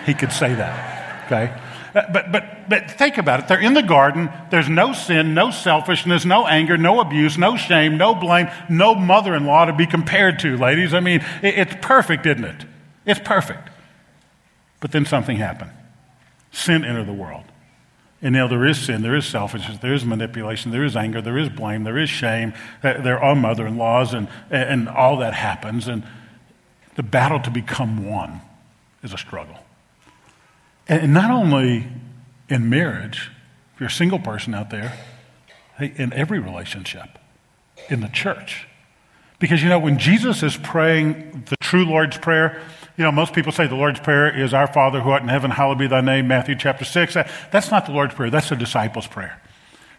He 0.07 0.15
could 0.15 0.33
say 0.33 0.55
that. 0.55 1.27
Okay? 1.27 1.53
Uh, 1.95 2.03
but, 2.13 2.31
but, 2.31 2.69
but 2.69 2.91
think 2.93 3.19
about 3.19 3.41
it. 3.41 3.49
They're 3.49 3.61
in 3.61 3.75
the 3.75 3.83
garden. 3.83 4.31
There's 4.51 4.69
no 4.69 4.93
sin, 4.93 5.35
no 5.35 5.51
selfishness, 5.51 6.25
no 6.25 6.47
anger, 6.47 6.79
no 6.79 7.01
abuse, 7.01 7.37
no 7.37 7.57
shame, 7.57 7.99
no 7.99 8.15
blame, 8.15 8.49
no 8.69 8.95
mother 8.95 9.35
in 9.35 9.45
law 9.45 9.65
to 9.65 9.73
be 9.73 9.87
compared 9.87 10.39
to, 10.41 10.57
ladies. 10.57 10.95
I 10.95 11.01
mean, 11.01 11.25
it's 11.43 11.75
perfect, 11.83 12.27
isn't 12.27 12.45
it? 12.45 12.65
It's 13.05 13.21
perfect. 13.21 13.69
But 14.81 14.93
then 14.93 15.05
something 15.05 15.37
happened. 15.37 15.73
Sin 16.53 16.85
entered 16.85 17.07
the 17.07 17.13
world. 17.13 17.45
And 18.21 18.33
now 18.33 18.49
there 18.49 18.67
is 18.67 18.81
sin, 18.81 19.03
there 19.03 19.15
is 19.15 19.27
selfishness, 19.27 19.79
there 19.79 19.95
is 19.95 20.05
manipulation, 20.05 20.73
there 20.73 20.83
is 20.83 20.97
anger, 20.97 21.23
there 21.23 21.39
is 21.39 21.49
blame, 21.49 21.85
there 21.85 21.99
is 21.99 22.11
shame, 22.11 22.53
there 22.83 23.23
are 23.23 23.37
mother 23.37 23.65
in 23.65 23.77
laws, 23.77 24.13
and, 24.13 24.27
and 24.51 24.89
all 24.89 25.19
that 25.19 25.35
happens. 25.35 25.87
And 25.87 26.03
the 26.97 27.05
battle 27.05 27.39
to 27.41 27.51
become 27.51 28.09
one 28.09 28.41
is 29.05 29.13
a 29.13 29.19
struggle. 29.19 29.59
And 30.89 31.15
not 31.15 31.31
only 31.31 31.87
in 32.49 32.69
marriage, 32.69 33.31
if 33.75 33.81
you're 33.81 33.89
a 33.89 33.93
single 33.93 34.19
person 34.19 34.53
out 34.53 34.71
there, 34.71 34.99
in 35.79 36.13
every 36.13 36.41
relationship, 36.41 37.19
in 37.89 38.01
the 38.01 38.09
church. 38.09 38.67
Because, 39.39 39.63
you 39.63 39.69
know, 39.69 39.79
when 39.79 39.99
Jesus 39.99 40.43
is 40.43 40.57
praying 40.57 41.45
the 41.49 41.57
true 41.61 41.85
Lord's 41.85 42.19
Prayer, 42.19 42.61
you 42.99 43.05
know, 43.05 43.13
most 43.13 43.33
people 43.33 43.53
say 43.53 43.69
the 43.69 43.77
Lord's 43.77 44.01
Prayer 44.01 44.29
is 44.29 44.53
Our 44.53 44.67
Father 44.67 45.01
who 45.01 45.11
art 45.11 45.23
in 45.23 45.29
heaven, 45.29 45.53
hallowed 45.53 45.79
be 45.79 45.87
thy 45.87 46.01
name, 46.01 46.27
Matthew 46.27 46.57
chapter 46.57 46.85
6. 46.85 47.15
That's 47.53 47.71
not 47.71 47.87
the 47.87 47.93
Lord's 47.93 48.13
Prayer, 48.13 48.29
that's 48.29 48.49
the 48.49 48.57
disciples' 48.57 49.07
prayer. 49.07 49.41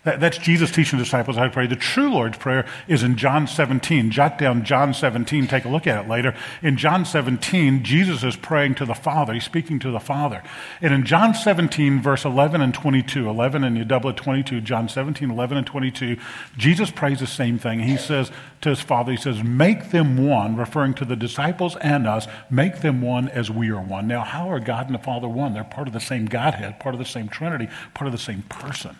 That, 0.05 0.21
that's 0.21 0.37
Jesus 0.37 0.71
teaching 0.71 0.97
the 0.97 1.03
disciples 1.03 1.35
how 1.35 1.43
to 1.43 1.49
pray. 1.49 1.67
The 1.67 1.75
true 1.75 2.09
Lord's 2.09 2.37
Prayer 2.37 2.65
is 2.87 3.03
in 3.03 3.17
John 3.17 3.47
17. 3.47 4.11
Jot 4.11 4.37
down 4.37 4.63
John 4.63 4.93
17, 4.93 5.45
take 5.47 5.65
a 5.65 5.69
look 5.69 5.87
at 5.87 6.05
it 6.05 6.07
later. 6.07 6.33
In 6.61 6.77
John 6.77 7.03
17, 7.03 7.83
Jesus 7.83 8.23
is 8.23 8.37
praying 8.37 8.75
to 8.75 8.85
the 8.85 8.93
Father. 8.93 9.33
He's 9.33 9.43
speaking 9.43 9.77
to 9.79 9.91
the 9.91 9.99
Father. 9.99 10.41
And 10.81 10.93
in 10.93 11.05
John 11.05 11.33
17, 11.33 12.01
verse 12.01 12.23
11 12.23 12.61
and 12.61 12.73
22, 12.73 13.29
11 13.29 13.65
and 13.65 13.77
you 13.77 13.83
double 13.83 14.09
it 14.11 14.15
22, 14.15 14.61
John 14.61 14.87
17, 14.87 15.29
11 15.29 15.57
and 15.57 15.67
22, 15.67 16.15
Jesus 16.57 16.91
prays 16.91 17.19
the 17.19 17.27
same 17.27 17.59
thing. 17.59 17.81
He 17.81 17.97
says 17.97 18.31
to 18.61 18.69
his 18.69 18.79
Father, 18.79 19.11
He 19.11 19.17
says, 19.17 19.43
Make 19.43 19.91
them 19.91 20.25
one, 20.25 20.55
referring 20.55 20.93
to 20.95 21.05
the 21.05 21.17
disciples 21.17 21.75
and 21.77 22.07
us, 22.07 22.25
make 22.49 22.79
them 22.79 23.01
one 23.01 23.27
as 23.27 23.51
we 23.51 23.69
are 23.69 23.81
one. 23.81 24.07
Now, 24.07 24.21
how 24.21 24.49
are 24.49 24.61
God 24.61 24.85
and 24.85 24.95
the 24.95 24.99
Father 24.99 25.27
one? 25.27 25.53
They're 25.53 25.65
part 25.65 25.87
of 25.87 25.93
the 25.93 25.99
same 25.99 26.25
Godhead, 26.25 26.79
part 26.79 26.95
of 26.95 26.99
the 26.99 27.05
same 27.05 27.27
Trinity, 27.27 27.67
part 27.93 28.07
of 28.07 28.13
the 28.13 28.17
same 28.17 28.43
person. 28.43 28.95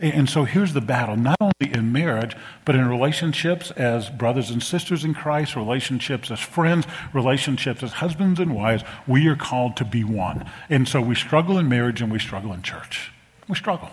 And 0.00 0.30
so 0.30 0.44
here's 0.44 0.74
the 0.74 0.80
battle, 0.80 1.16
not 1.16 1.36
only 1.40 1.74
in 1.74 1.92
marriage, 1.92 2.36
but 2.64 2.76
in 2.76 2.88
relationships 2.88 3.72
as 3.72 4.08
brothers 4.08 4.50
and 4.50 4.62
sisters 4.62 5.04
in 5.04 5.12
Christ, 5.12 5.56
relationships 5.56 6.30
as 6.30 6.38
friends, 6.38 6.86
relationships 7.12 7.82
as 7.82 7.94
husbands 7.94 8.38
and 8.38 8.54
wives. 8.54 8.84
We 9.08 9.26
are 9.26 9.36
called 9.36 9.76
to 9.78 9.84
be 9.84 10.04
one. 10.04 10.48
And 10.70 10.86
so 10.86 11.00
we 11.00 11.16
struggle 11.16 11.58
in 11.58 11.68
marriage 11.68 12.00
and 12.00 12.12
we 12.12 12.20
struggle 12.20 12.52
in 12.52 12.62
church. 12.62 13.10
We 13.48 13.56
struggle. 13.56 13.90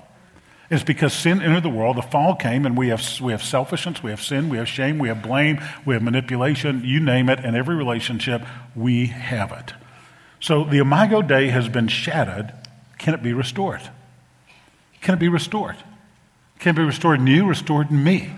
It's 0.69 0.83
because 0.83 1.13
sin 1.13 1.41
entered 1.41 1.63
the 1.63 1.69
world, 1.69 1.97
the 1.97 2.01
fall 2.01 2.35
came, 2.35 2.65
and 2.65 2.75
we 2.75 2.89
have, 2.89 3.21
we 3.21 3.31
have 3.31 3.43
selfishness, 3.43 4.01
we 4.01 4.09
have 4.09 4.21
sin, 4.21 4.49
we 4.49 4.57
have 4.57 4.67
shame, 4.67 4.97
we 4.97 5.09
have 5.09 5.21
blame, 5.21 5.61
we 5.85 5.93
have 5.93 6.01
manipulation, 6.01 6.81
you 6.83 6.99
name 6.99 7.29
it, 7.29 7.39
in 7.45 7.55
every 7.55 7.75
relationship, 7.75 8.43
we 8.75 9.07
have 9.07 9.51
it. 9.51 9.73
So 10.39 10.63
the 10.63 10.79
Imago 10.79 11.21
Dei 11.21 11.49
has 11.49 11.69
been 11.69 11.87
shattered. 11.87 12.51
Can 12.97 13.13
it 13.13 13.21
be 13.21 13.33
restored? 13.33 13.81
Can 15.01 15.13
it 15.13 15.19
be 15.19 15.29
restored? 15.29 15.75
Can 16.65 16.73
be 16.73 16.81
restored 16.81 17.19
in 17.19 17.27
you, 17.27 17.45
restored 17.45 17.91
in 17.91 18.03
me. 18.03 18.31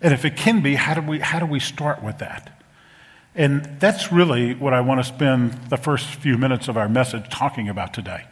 And 0.00 0.12
if 0.12 0.24
it 0.24 0.36
can 0.36 0.60
be, 0.60 0.74
how 0.74 0.94
do 0.94 1.00
we, 1.00 1.20
how 1.20 1.38
do 1.38 1.46
we 1.46 1.60
start 1.60 2.02
with 2.02 2.18
that? 2.18 2.60
And 3.36 3.78
that's 3.78 4.10
really 4.10 4.54
what 4.54 4.74
I 4.74 4.80
want 4.80 4.98
to 4.98 5.04
spend 5.04 5.52
the 5.70 5.76
first 5.76 6.08
few 6.08 6.36
minutes 6.36 6.66
of 6.66 6.76
our 6.76 6.88
message 6.88 7.28
talking 7.30 7.68
about 7.68 7.94
today. 7.94 8.24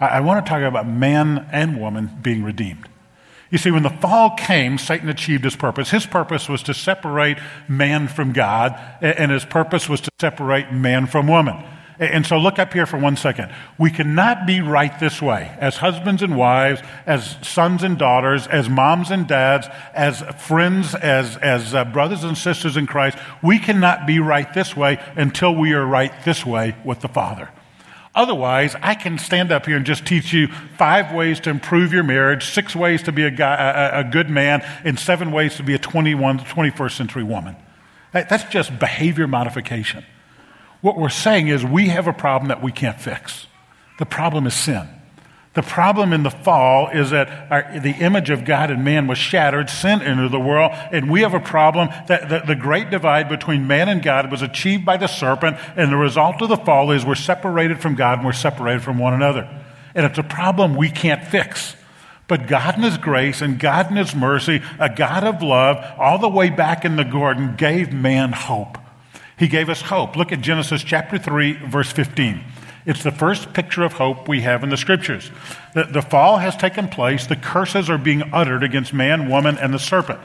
I, 0.00 0.06
I 0.06 0.20
want 0.20 0.44
to 0.44 0.50
talk 0.50 0.62
about 0.62 0.88
man 0.88 1.48
and 1.52 1.80
woman 1.80 2.10
being 2.20 2.42
redeemed. 2.42 2.88
You 3.52 3.58
see, 3.58 3.70
when 3.70 3.84
the 3.84 3.90
fall 3.90 4.34
came, 4.36 4.76
Satan 4.76 5.08
achieved 5.08 5.44
his 5.44 5.54
purpose. 5.54 5.90
His 5.90 6.04
purpose 6.04 6.48
was 6.48 6.64
to 6.64 6.74
separate 6.74 7.38
man 7.68 8.08
from 8.08 8.32
God, 8.32 8.76
and 9.00 9.30
his 9.30 9.44
purpose 9.44 9.88
was 9.88 10.00
to 10.00 10.10
separate 10.20 10.72
man 10.72 11.06
from 11.06 11.28
woman. 11.28 11.64
And 11.98 12.24
so 12.24 12.38
look 12.38 12.60
up 12.60 12.72
here 12.72 12.86
for 12.86 12.96
one 12.96 13.16
second. 13.16 13.52
We 13.76 13.90
cannot 13.90 14.46
be 14.46 14.60
right 14.60 14.98
this 15.00 15.20
way 15.20 15.54
as 15.58 15.78
husbands 15.78 16.22
and 16.22 16.36
wives, 16.36 16.80
as 17.06 17.36
sons 17.42 17.82
and 17.82 17.98
daughters, 17.98 18.46
as 18.46 18.68
moms 18.68 19.10
and 19.10 19.26
dads, 19.26 19.66
as 19.94 20.20
friends, 20.40 20.94
as, 20.94 21.36
as 21.38 21.74
uh, 21.74 21.84
brothers 21.86 22.22
and 22.22 22.38
sisters 22.38 22.76
in 22.76 22.86
Christ. 22.86 23.18
We 23.42 23.58
cannot 23.58 24.06
be 24.06 24.20
right 24.20 24.52
this 24.54 24.76
way 24.76 25.02
until 25.16 25.54
we 25.54 25.72
are 25.72 25.84
right 25.84 26.12
this 26.24 26.46
way 26.46 26.76
with 26.84 27.00
the 27.00 27.08
Father. 27.08 27.48
Otherwise, 28.14 28.76
I 28.80 28.94
can 28.94 29.18
stand 29.18 29.50
up 29.50 29.66
here 29.66 29.76
and 29.76 29.86
just 29.86 30.06
teach 30.06 30.32
you 30.32 30.48
five 30.76 31.12
ways 31.12 31.40
to 31.40 31.50
improve 31.50 31.92
your 31.92 32.04
marriage, 32.04 32.46
six 32.46 32.76
ways 32.76 33.02
to 33.04 33.12
be 33.12 33.24
a, 33.24 33.30
guy, 33.30 33.54
a, 33.54 34.00
a 34.00 34.04
good 34.04 34.30
man, 34.30 34.64
and 34.84 34.98
seven 34.98 35.32
ways 35.32 35.56
to 35.56 35.62
be 35.64 35.74
a 35.74 35.78
21, 35.78 36.40
21st 36.40 36.96
century 36.96 37.22
woman. 37.24 37.56
That's 38.12 38.44
just 38.44 38.78
behavior 38.78 39.26
modification. 39.26 40.04
What 40.80 40.96
we're 40.96 41.08
saying 41.08 41.48
is 41.48 41.64
we 41.64 41.88
have 41.88 42.06
a 42.06 42.12
problem 42.12 42.48
that 42.48 42.62
we 42.62 42.72
can't 42.72 43.00
fix. 43.00 43.46
The 43.98 44.06
problem 44.06 44.46
is 44.46 44.54
sin. 44.54 44.88
The 45.54 45.62
problem 45.62 46.12
in 46.12 46.22
the 46.22 46.30
fall 46.30 46.88
is 46.88 47.10
that 47.10 47.50
our, 47.50 47.80
the 47.80 47.90
image 47.90 48.30
of 48.30 48.44
God 48.44 48.70
and 48.70 48.84
man 48.84 49.08
was 49.08 49.18
shattered, 49.18 49.68
sin 49.68 50.00
entered 50.02 50.28
the 50.28 50.38
world, 50.38 50.70
and 50.92 51.10
we 51.10 51.22
have 51.22 51.34
a 51.34 51.40
problem 51.40 51.88
that 52.06 52.28
the, 52.28 52.42
the 52.46 52.54
great 52.54 52.90
divide 52.90 53.28
between 53.28 53.66
man 53.66 53.88
and 53.88 54.00
God 54.00 54.30
was 54.30 54.40
achieved 54.40 54.84
by 54.84 54.96
the 54.96 55.08
serpent, 55.08 55.56
and 55.74 55.90
the 55.90 55.96
result 55.96 56.40
of 56.42 56.48
the 56.48 56.56
fall 56.56 56.92
is 56.92 57.04
we're 57.04 57.16
separated 57.16 57.80
from 57.80 57.96
God 57.96 58.18
and 58.18 58.26
we're 58.26 58.32
separated 58.32 58.82
from 58.82 58.98
one 58.98 59.14
another. 59.14 59.48
And 59.96 60.06
it's 60.06 60.18
a 60.18 60.22
problem 60.22 60.76
we 60.76 60.90
can't 60.90 61.26
fix. 61.26 61.74
But 62.28 62.46
God 62.46 62.76
in 62.76 62.82
His 62.82 62.98
grace 62.98 63.40
and 63.40 63.58
God 63.58 63.90
in 63.90 63.96
His 63.96 64.14
mercy, 64.14 64.62
a 64.78 64.94
God 64.94 65.24
of 65.24 65.42
love, 65.42 65.84
all 65.98 66.18
the 66.18 66.28
way 66.28 66.50
back 66.50 66.84
in 66.84 66.94
the 66.94 67.04
garden, 67.04 67.56
gave 67.56 67.92
man 67.92 68.32
hope. 68.32 68.78
He 69.38 69.48
gave 69.48 69.68
us 69.68 69.82
hope. 69.82 70.16
Look 70.16 70.32
at 70.32 70.40
Genesis 70.40 70.82
chapter 70.82 71.18
3, 71.18 71.52
verse 71.68 71.90
15. 71.92 72.44
It's 72.86 73.02
the 73.02 73.12
first 73.12 73.52
picture 73.52 73.84
of 73.84 73.94
hope 73.94 74.28
we 74.28 74.40
have 74.40 74.62
in 74.62 74.70
the 74.70 74.76
scriptures. 74.76 75.30
The, 75.74 75.84
the 75.84 76.02
fall 76.02 76.38
has 76.38 76.56
taken 76.56 76.88
place, 76.88 77.26
the 77.26 77.36
curses 77.36 77.90
are 77.90 77.98
being 77.98 78.22
uttered 78.32 78.62
against 78.62 78.92
man, 78.92 79.28
woman, 79.28 79.58
and 79.58 79.72
the 79.72 79.78
serpent. 79.78 80.20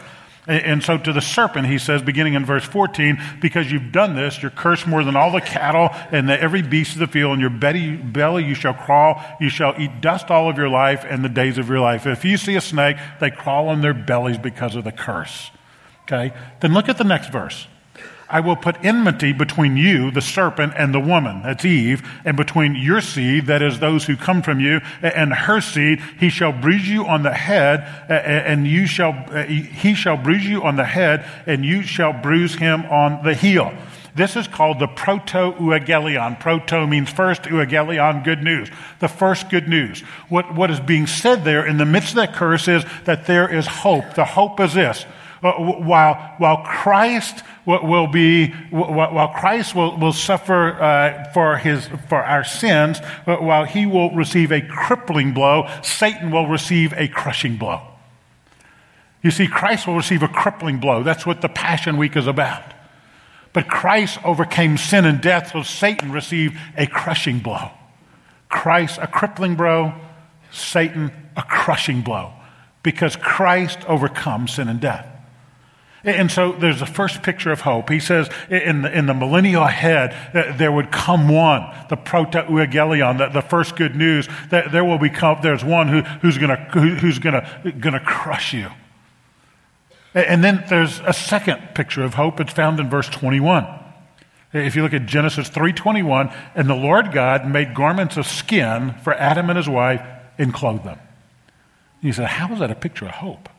And, 0.46 0.84
so 0.84 0.98
to 0.98 1.14
the 1.14 1.22
serpent, 1.22 1.68
he 1.68 1.78
says, 1.78 2.02
beginning 2.02 2.34
in 2.34 2.46
verse 2.46 2.66
14, 2.66 3.18
because 3.40 3.72
you've 3.72 3.94
done 3.94 4.16
this, 4.16 4.42
you're 4.42 4.52
cursed 4.52 4.86
more 4.86 5.04
than 5.04 5.16
all 5.16 5.32
the 5.32 5.40
cattle 5.40 5.90
and 6.12 6.28
the, 6.28 6.40
every 6.40 6.62
beast 6.62 6.94
of 6.94 7.00
the 7.00 7.08
field. 7.08 7.36
In 7.36 7.40
your 7.40 7.50
belly, 7.50 7.96
belly 7.96 8.44
you 8.44 8.54
shall 8.54 8.74
crawl, 8.74 9.24
you 9.40 9.48
shall 9.48 9.74
eat 9.80 10.02
dust 10.02 10.30
all 10.30 10.50
of 10.50 10.58
your 10.58 10.68
life 10.68 11.06
and 11.08 11.24
the 11.24 11.30
days 11.30 11.58
of 11.58 11.70
your 11.70 11.80
life. 11.80 12.06
If 12.06 12.26
you 12.26 12.36
see 12.36 12.56
a 12.56 12.62
snake, 12.62 12.98
they 13.22 13.32
crawl 13.32 13.70
on 13.70 13.80
their 13.80 13.94
bellies 13.94 14.38
because 14.38 14.76
of 14.76 14.84
the 14.84 14.92
curse. 14.92 15.50
Okay? 16.04 16.34
Then 16.60 16.74
look 16.74 16.90
at 16.90 16.98
the 16.98 17.06
next 17.06 17.32
verse. 17.32 17.68
I 18.34 18.40
will 18.40 18.56
put 18.56 18.84
enmity 18.84 19.32
between 19.32 19.78
you, 19.78 20.10
the 20.10 20.20
serpent, 20.20 20.74
and 20.76 20.92
the 20.92 21.00
woman, 21.00 21.44
that's 21.44 21.64
Eve, 21.64 22.02
and 22.26 22.36
between 22.36 22.74
your 22.74 23.00
seed, 23.00 23.46
that 23.46 23.62
is 23.62 23.80
those 23.80 24.06
who 24.06 24.18
come 24.18 24.42
from 24.42 24.60
you, 24.60 24.82
and 25.04 25.32
her 25.32 25.62
seed. 25.62 26.02
He 26.20 26.30
shall 26.30 26.52
bruise 26.52 26.90
you 26.90 27.06
on 27.06 27.22
the 27.22 27.32
head, 27.32 27.82
and 28.10 28.66
you 28.68 28.88
shall, 28.88 29.14
he 29.46 29.94
shall 29.94 30.18
bruise 30.18 30.48
you 30.48 30.64
on 30.64 30.78
the 30.78 30.84
head, 30.84 31.24
and 31.46 31.64
you 31.64 31.84
shall 31.84 32.12
bruise 32.12 32.56
him 32.56 32.86
on 32.88 33.24
the 33.24 33.36
heel. 33.36 33.72
This 34.16 34.36
is 34.36 34.48
called 34.48 34.80
the 34.80 34.88
proto 34.88 35.54
euangelion. 35.54 36.40
Proto 36.40 36.88
means 36.88 37.12
first, 37.12 37.44
euangelion, 37.44 38.24
good 38.24 38.42
news. 38.42 38.70
The 38.98 39.08
first 39.08 39.52
good 39.52 39.68
news. 39.68 40.02
What, 40.30 40.56
what 40.56 40.72
is 40.72 40.80
being 40.80 41.06
said 41.06 41.44
there 41.44 41.66
in 41.66 41.78
the 41.78 41.86
midst 41.86 42.10
of 42.10 42.16
that 42.16 42.34
curse 42.34 42.68
is 42.68 42.84
that 43.06 43.28
there 43.28 43.48
is 43.52 43.68
hope. 43.68 44.16
The 44.16 44.26
hope 44.26 44.60
is 44.60 44.74
this 44.74 45.06
while, 45.44 46.36
while 46.38 46.58
Christ 46.64 47.44
will 47.66 48.08
be, 48.08 48.48
while 48.72 49.28
Christ 49.30 49.76
will, 49.76 49.98
will 49.98 50.14
suffer 50.14 50.82
uh, 50.82 51.32
for, 51.34 51.58
his, 51.58 51.88
for 52.08 52.24
our 52.24 52.44
sins, 52.44 53.00
while 53.26 53.66
he 53.66 53.86
will 53.86 54.12
receive 54.12 54.52
a 54.52 54.62
crippling 54.62 55.34
blow, 55.34 55.70
Satan 55.82 56.32
will 56.32 56.48
receive 56.48 56.94
a 56.94 57.08
crushing 57.08 57.58
blow. 57.58 57.82
You 59.22 59.32
see, 59.32 59.48
Christ 59.48 59.88
will 59.88 59.96
receive 59.96 60.24
a 60.24 60.28
crippling 60.28 60.80
blow. 60.80 61.04
That's 61.04 61.26
what 61.26 61.42
the 61.42 61.50
Passion 61.50 61.98
Week 61.98 62.16
is 62.16 62.28
about. 62.28 62.64
But 63.54 63.68
Christ 63.68 64.20
overcame 64.26 64.78
sin 64.78 65.06
and 65.06 65.22
death, 65.22 65.52
so 65.52 65.62
Satan 65.62 66.12
received 66.12 66.58
a 66.76 66.88
crushing 66.88 67.40
blow. 67.40 67.70
Christ, 68.50 68.98
a 69.02 69.08
crippling 69.08 69.56
blow, 69.56 69.94
Satan, 70.52 71.12
a 71.36 71.44
crushing 71.44 72.02
blow, 72.02 72.34
because 72.82 73.16
Christ 73.16 73.80
overcomes 73.88 74.54
sin 74.54 74.68
and 74.68 74.80
death. 74.80 75.08
And 76.04 76.30
so 76.30 76.52
there's 76.52 76.80
the 76.80 76.86
first 76.86 77.24
picture 77.24 77.52
of 77.52 77.62
hope. 77.62 77.90
He 77.90 78.00
says 78.00 78.30
in 78.50 78.82
the, 78.82 78.98
in 78.98 79.06
the 79.06 79.14
millennial 79.14 79.64
ahead, 79.64 80.14
uh, 80.34 80.56
there 80.58 80.72
would 80.72 80.92
come 80.92 81.30
one, 81.30 81.74
the 81.90 81.96
proto 81.96 82.44
euangelion, 82.44 83.20
the, 83.20 83.30
the 83.30 83.42
first 83.42 83.78
good 83.78 83.96
news, 83.96 84.28
that 84.50 84.74
there 84.74 84.84
will 84.84 84.98
become, 84.98 85.38
there's 85.42 85.64
one 85.64 85.88
who, 85.88 86.02
who's 86.02 86.38
going 86.38 86.56
who, 86.74 86.96
who's 86.96 87.20
gonna, 87.20 87.48
gonna 87.80 88.02
crush 88.02 88.54
you. 88.54 88.70
And 90.14 90.44
then 90.44 90.64
there's 90.70 91.00
a 91.00 91.14
second 91.14 91.74
picture 91.74 92.04
of 92.04 92.16
hope. 92.16 92.40
It's 92.40 92.54
found 92.54 92.80
in 92.80 92.90
verse 92.90 93.08
21. 93.08 93.66
If 94.52 94.76
you 94.76 94.84
look 94.84 94.94
at 94.94 95.08
Genesis 95.08 95.50
3:21, 95.50 96.32
and 96.54 96.70
the 96.70 96.76
Lord 96.76 97.12
God 97.12 97.48
made 97.48 97.74
garments 97.74 98.18
of 98.18 98.28
skin 98.28 98.94
for 99.04 99.16
Adam 99.16 99.50
and 99.50 99.58
his 99.58 99.68
wife 99.68 100.02
and 100.38 100.54
clothed 100.54 100.84
them. 100.84 101.00
You 102.02 102.14
said, 102.14 102.28
how 102.28 102.54
is 102.54 102.60
that 102.60 102.70
a 102.70 102.76
picture 102.76 103.06
of 103.06 103.12
hope? 103.12 103.50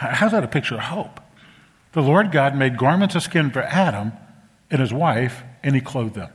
How's 0.00 0.32
that 0.32 0.42
a 0.42 0.48
picture 0.48 0.76
of 0.76 0.80
hope? 0.80 1.20
The 1.92 2.00
Lord 2.00 2.32
God 2.32 2.56
made 2.56 2.78
garments 2.78 3.14
of 3.14 3.22
skin 3.22 3.50
for 3.50 3.60
Adam 3.60 4.12
and 4.70 4.80
his 4.80 4.94
wife, 4.94 5.42
and 5.62 5.74
he 5.74 5.82
clothed 5.82 6.14
them. 6.14 6.30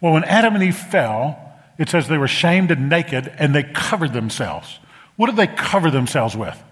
Well, 0.00 0.14
when 0.14 0.24
Adam 0.24 0.54
and 0.54 0.64
Eve 0.64 0.76
fell, 0.76 1.38
it 1.76 1.90
says 1.90 2.08
they 2.08 2.16
were 2.16 2.28
shamed 2.28 2.70
and 2.70 2.88
naked, 2.88 3.30
and 3.38 3.54
they 3.54 3.62
covered 3.62 4.14
themselves. 4.14 4.78
What 5.16 5.26
did 5.26 5.36
they 5.36 5.48
cover 5.48 5.90
themselves 5.90 6.34
with? 6.34 6.62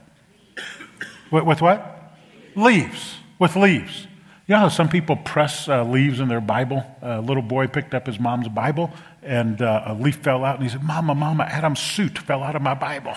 With, 1.30 1.60
what? 1.60 2.14
Leaves. 2.54 3.16
With 3.38 3.54
leaves. 3.54 4.06
You 4.46 4.54
know 4.54 4.60
how 4.60 4.68
some 4.68 4.88
people 4.88 5.16
press 5.16 5.68
uh, 5.68 5.84
leaves 5.84 6.20
in 6.20 6.28
their 6.28 6.40
Bible? 6.40 6.82
A 7.02 7.20
little 7.20 7.42
boy 7.42 7.66
picked 7.66 7.92
up 7.92 8.06
his 8.06 8.18
mom's 8.18 8.48
Bible, 8.48 8.90
and 9.22 9.60
uh, 9.60 9.82
a 9.86 9.92
leaf 9.94 10.16
fell 10.16 10.46
out, 10.46 10.54
and 10.54 10.64
he 10.64 10.70
said, 10.70 10.82
Mama, 10.82 11.14
Mama, 11.14 11.44
Adam's 11.44 11.80
suit 11.80 12.16
fell 12.16 12.42
out 12.42 12.56
of 12.56 12.62
my 12.62 12.74
Bible. 12.74 13.12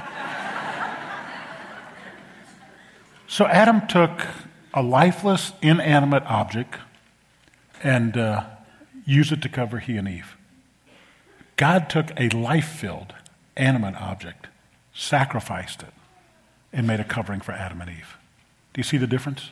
So 3.30 3.46
Adam 3.46 3.86
took 3.86 4.26
a 4.74 4.82
lifeless, 4.82 5.54
inanimate 5.62 6.24
object 6.24 6.78
and 7.84 8.18
uh, 8.18 8.46
used 9.06 9.32
it 9.32 9.44
to 9.44 9.50
cover 9.50 9.78
he 9.78 9.98
and 9.98 10.10
Eve. 10.10 10.36
God 11.56 11.92
took 11.92 12.08
a 12.18 12.30
life 12.30 12.68
filled, 12.68 13.14
animate 13.56 13.94
object, 14.02 14.48
sacrificed 14.96 15.84
it, 15.84 15.94
and 16.74 16.88
made 16.88 17.00
a 17.00 17.04
covering 17.04 17.40
for 17.40 17.52
Adam 17.52 17.82
and 17.82 17.92
Eve. 17.92 18.18
Do 18.74 18.80
you 18.80 18.84
see 18.84 18.98
the 18.98 19.06
difference? 19.06 19.52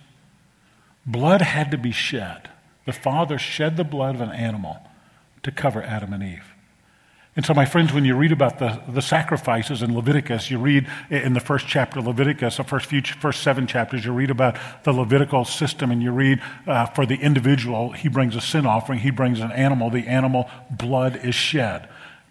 Blood 1.06 1.44
had 1.44 1.70
to 1.70 1.78
be 1.78 1.92
shed. 1.92 2.50
The 2.88 2.94
Father 2.94 3.38
shed 3.38 3.78
the 3.78 3.84
blood 3.84 4.16
of 4.16 4.22
an 4.22 4.32
animal 4.32 4.82
to 5.44 5.52
cover 5.52 5.84
Adam 5.84 6.14
and 6.14 6.24
Eve. 6.24 6.47
And 7.38 7.46
so, 7.46 7.54
my 7.54 7.66
friends, 7.66 7.94
when 7.94 8.04
you 8.04 8.16
read 8.16 8.32
about 8.32 8.58
the, 8.58 8.82
the 8.88 9.02
sacrifices 9.02 9.84
in 9.84 9.96
Leviticus, 9.96 10.50
you 10.50 10.58
read 10.58 10.88
in 11.12 11.34
the 11.34 11.40
first 11.40 11.68
chapter 11.68 12.00
of 12.00 12.08
Leviticus, 12.08 12.58
the 12.58 12.64
first, 12.64 12.88
few, 12.88 13.04
first 13.04 13.44
seven 13.44 13.68
chapters, 13.68 14.04
you 14.04 14.12
read 14.12 14.32
about 14.32 14.58
the 14.84 14.92
Levitical 14.92 15.46
system, 15.46 15.92
and 15.92 16.02
you 16.02 16.12
read 16.12 16.42
uh, 16.66 16.88
for 16.88 17.06
the 17.06 17.14
individual, 17.14 17.92
he 17.92 18.10
brings 18.10 18.36
a 18.36 18.42
sin 18.42 18.66
offering, 18.66 18.98
he 18.98 19.12
brings 19.12 19.40
an 19.40 19.52
animal, 19.52 19.92
the 19.92 20.08
animal 20.08 20.50
blood 20.72 21.24
is 21.24 21.36
shed. 21.36 21.88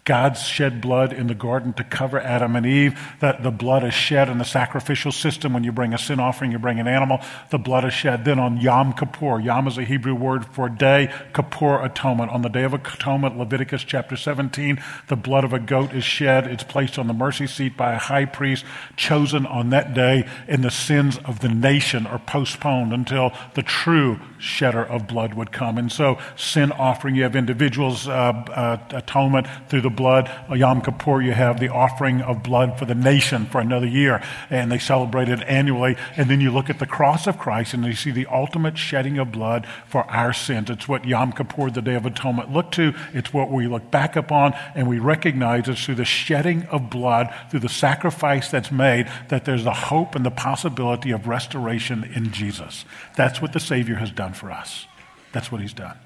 God 0.07 0.37
shed 0.37 0.79
blood 0.79 1.11
in 1.11 1.27
the 1.27 1.35
garden 1.35 1.73
to 1.73 1.83
cover 1.83 2.17
Adam 2.17 2.55
and 2.55 2.65
Eve. 2.65 2.97
That 3.19 3.43
the 3.43 3.51
blood 3.51 3.83
is 3.83 3.93
shed 3.93 4.29
in 4.29 4.37
the 4.37 4.45
sacrificial 4.45 5.11
system. 5.11 5.51
When 5.51 5.65
you 5.65 5.73
bring 5.73 5.93
a 5.93 5.97
sin 5.97 6.21
offering, 6.21 6.53
you 6.53 6.59
bring 6.59 6.79
an 6.79 6.87
animal, 6.87 7.19
the 7.49 7.57
blood 7.57 7.83
is 7.83 7.93
shed. 7.93 8.23
Then 8.23 8.39
on 8.39 8.55
Yom 8.55 8.93
Kippur, 8.93 9.41
Yom 9.41 9.67
is 9.67 9.77
a 9.77 9.83
Hebrew 9.83 10.15
word 10.15 10.45
for 10.45 10.69
day, 10.69 11.13
Kippur, 11.33 11.83
atonement. 11.83 12.31
On 12.31 12.41
the 12.41 12.47
Day 12.47 12.63
of 12.63 12.73
Atonement, 12.73 13.37
Leviticus 13.37 13.83
chapter 13.83 14.15
17, 14.15 14.81
the 15.09 15.17
blood 15.17 15.43
of 15.43 15.51
a 15.51 15.59
goat 15.59 15.93
is 15.93 16.05
shed. 16.05 16.47
It's 16.47 16.63
placed 16.63 16.97
on 16.97 17.07
the 17.07 17.13
mercy 17.13 17.45
seat 17.45 17.75
by 17.75 17.91
a 17.91 17.99
high 17.99 18.25
priest 18.25 18.63
chosen 18.95 19.45
on 19.45 19.71
that 19.71 19.93
day, 19.93 20.25
and 20.47 20.63
the 20.63 20.71
sins 20.71 21.17
of 21.25 21.39
the 21.39 21.49
nation 21.49 22.07
are 22.07 22.19
postponed 22.19 22.93
until 22.93 23.33
the 23.55 23.63
true 23.63 24.21
shedder 24.37 24.85
of 24.85 25.05
blood 25.05 25.33
would 25.33 25.51
come. 25.51 25.77
And 25.77 25.91
so, 25.91 26.17
sin 26.37 26.71
offering, 26.71 27.15
you 27.15 27.23
have 27.23 27.35
individuals' 27.35 28.07
uh, 28.07 28.11
uh, 28.11 28.77
atonement 28.91 29.47
through 29.67 29.81
the 29.81 29.96
blood. 29.97 30.31
Yom 30.55 30.81
Kippur, 30.81 31.21
you 31.21 31.33
have 31.33 31.59
the 31.59 31.67
offering 31.67 32.21
of 32.21 32.43
blood 32.43 32.79
for 32.79 32.85
the 32.85 32.95
nation 32.95 33.47
for 33.47 33.59
another 33.59 33.85
year, 33.85 34.23
and 34.49 34.71
they 34.71 34.79
celebrate 34.79 35.27
it 35.27 35.41
annually. 35.41 35.97
And 36.15 36.29
then 36.29 36.39
you 36.39 36.51
look 36.51 36.69
at 36.69 36.79
the 36.79 36.85
cross 36.85 37.27
of 37.27 37.37
Christ, 37.37 37.73
and 37.73 37.83
you 37.83 37.93
see 37.93 38.11
the 38.11 38.27
ultimate 38.27 38.77
shedding 38.77 39.17
of 39.17 39.33
blood 39.33 39.67
for 39.87 40.03
our 40.09 40.31
sins. 40.31 40.69
It's 40.69 40.87
what 40.87 41.03
Yom 41.03 41.33
Kippur, 41.33 41.69
the 41.69 41.81
Day 41.81 41.95
of 41.95 42.05
Atonement, 42.05 42.53
look 42.53 42.71
to. 42.73 42.93
It's 43.13 43.33
what 43.33 43.51
we 43.51 43.67
look 43.67 43.91
back 43.91 44.15
upon, 44.15 44.53
and 44.73 44.87
we 44.87 44.99
recognize 44.99 45.67
it's 45.67 45.83
through 45.83 45.95
the 45.95 46.05
shedding 46.05 46.63
of 46.67 46.89
blood, 46.89 47.33
through 47.49 47.59
the 47.59 47.69
sacrifice 47.69 48.49
that's 48.49 48.71
made, 48.71 49.11
that 49.27 49.43
there's 49.43 49.65
the 49.65 49.73
hope 49.73 50.15
and 50.15 50.25
the 50.25 50.31
possibility 50.31 51.11
of 51.11 51.27
restoration 51.27 52.03
in 52.15 52.31
Jesus. 52.31 52.85
That's 53.15 53.41
what 53.41 53.51
the 53.51 53.59
Savior 53.59 53.95
has 53.95 54.11
done 54.11 54.33
for 54.33 54.51
us. 54.51 54.85
That's 55.33 55.51
what 55.51 55.61
He's 55.61 55.73
done. 55.73 55.97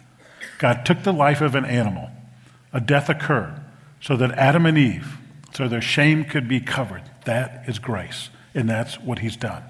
God 0.58 0.86
took 0.86 1.04
the 1.04 1.14
life 1.14 1.42
of 1.42 1.56
an 1.56 1.66
animal. 1.66 2.10
A 2.74 2.80
death 2.80 3.10
occurred 3.10 3.61
so 4.02 4.18
that 4.18 4.32
Adam 4.32 4.66
and 4.66 4.78
Eve, 4.78 5.18
so 5.54 5.68
their 5.68 5.82
shame 5.82 6.26
could 6.26 6.48
be 6.48 6.60
covered. 6.60 7.04
That 7.26 7.64
is 7.68 7.80
grace, 7.80 8.30
and 8.54 8.70
that's 8.70 9.00
what 9.00 9.20
He's 9.20 9.38
done. 9.38 9.64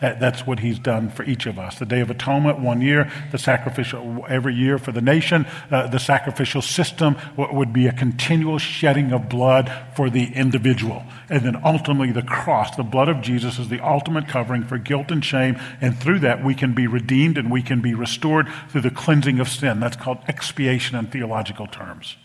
That's 0.00 0.46
what 0.46 0.60
he's 0.60 0.78
done 0.78 1.08
for 1.08 1.22
each 1.24 1.46
of 1.46 1.58
us. 1.58 1.78
The 1.78 1.86
Day 1.86 2.00
of 2.00 2.10
Atonement, 2.10 2.60
one 2.60 2.82
year, 2.82 3.10
the 3.32 3.38
sacrificial, 3.38 4.26
every 4.28 4.54
year 4.54 4.78
for 4.78 4.92
the 4.92 5.00
nation, 5.00 5.46
uh, 5.70 5.86
the 5.86 5.98
sacrificial 5.98 6.60
system 6.60 7.16
would 7.36 7.72
be 7.72 7.86
a 7.86 7.92
continual 7.92 8.58
shedding 8.58 9.12
of 9.12 9.30
blood 9.30 9.72
for 9.94 10.10
the 10.10 10.34
individual. 10.34 11.02
And 11.30 11.42
then 11.42 11.60
ultimately, 11.64 12.12
the 12.12 12.22
cross, 12.22 12.76
the 12.76 12.82
blood 12.82 13.08
of 13.08 13.22
Jesus, 13.22 13.58
is 13.58 13.68
the 13.68 13.80
ultimate 13.80 14.28
covering 14.28 14.64
for 14.64 14.76
guilt 14.76 15.10
and 15.10 15.24
shame. 15.24 15.58
And 15.80 15.98
through 15.98 16.18
that, 16.20 16.44
we 16.44 16.54
can 16.54 16.74
be 16.74 16.86
redeemed 16.86 17.38
and 17.38 17.50
we 17.50 17.62
can 17.62 17.80
be 17.80 17.94
restored 17.94 18.48
through 18.68 18.82
the 18.82 18.90
cleansing 18.90 19.40
of 19.40 19.48
sin. 19.48 19.80
That's 19.80 19.96
called 19.96 20.18
expiation 20.28 20.96
in 20.96 21.06
theological 21.06 21.66
terms. 21.66 22.16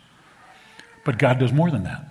But 1.04 1.18
God 1.18 1.40
does 1.40 1.52
more 1.52 1.72
than 1.72 1.84
that. 1.84 2.06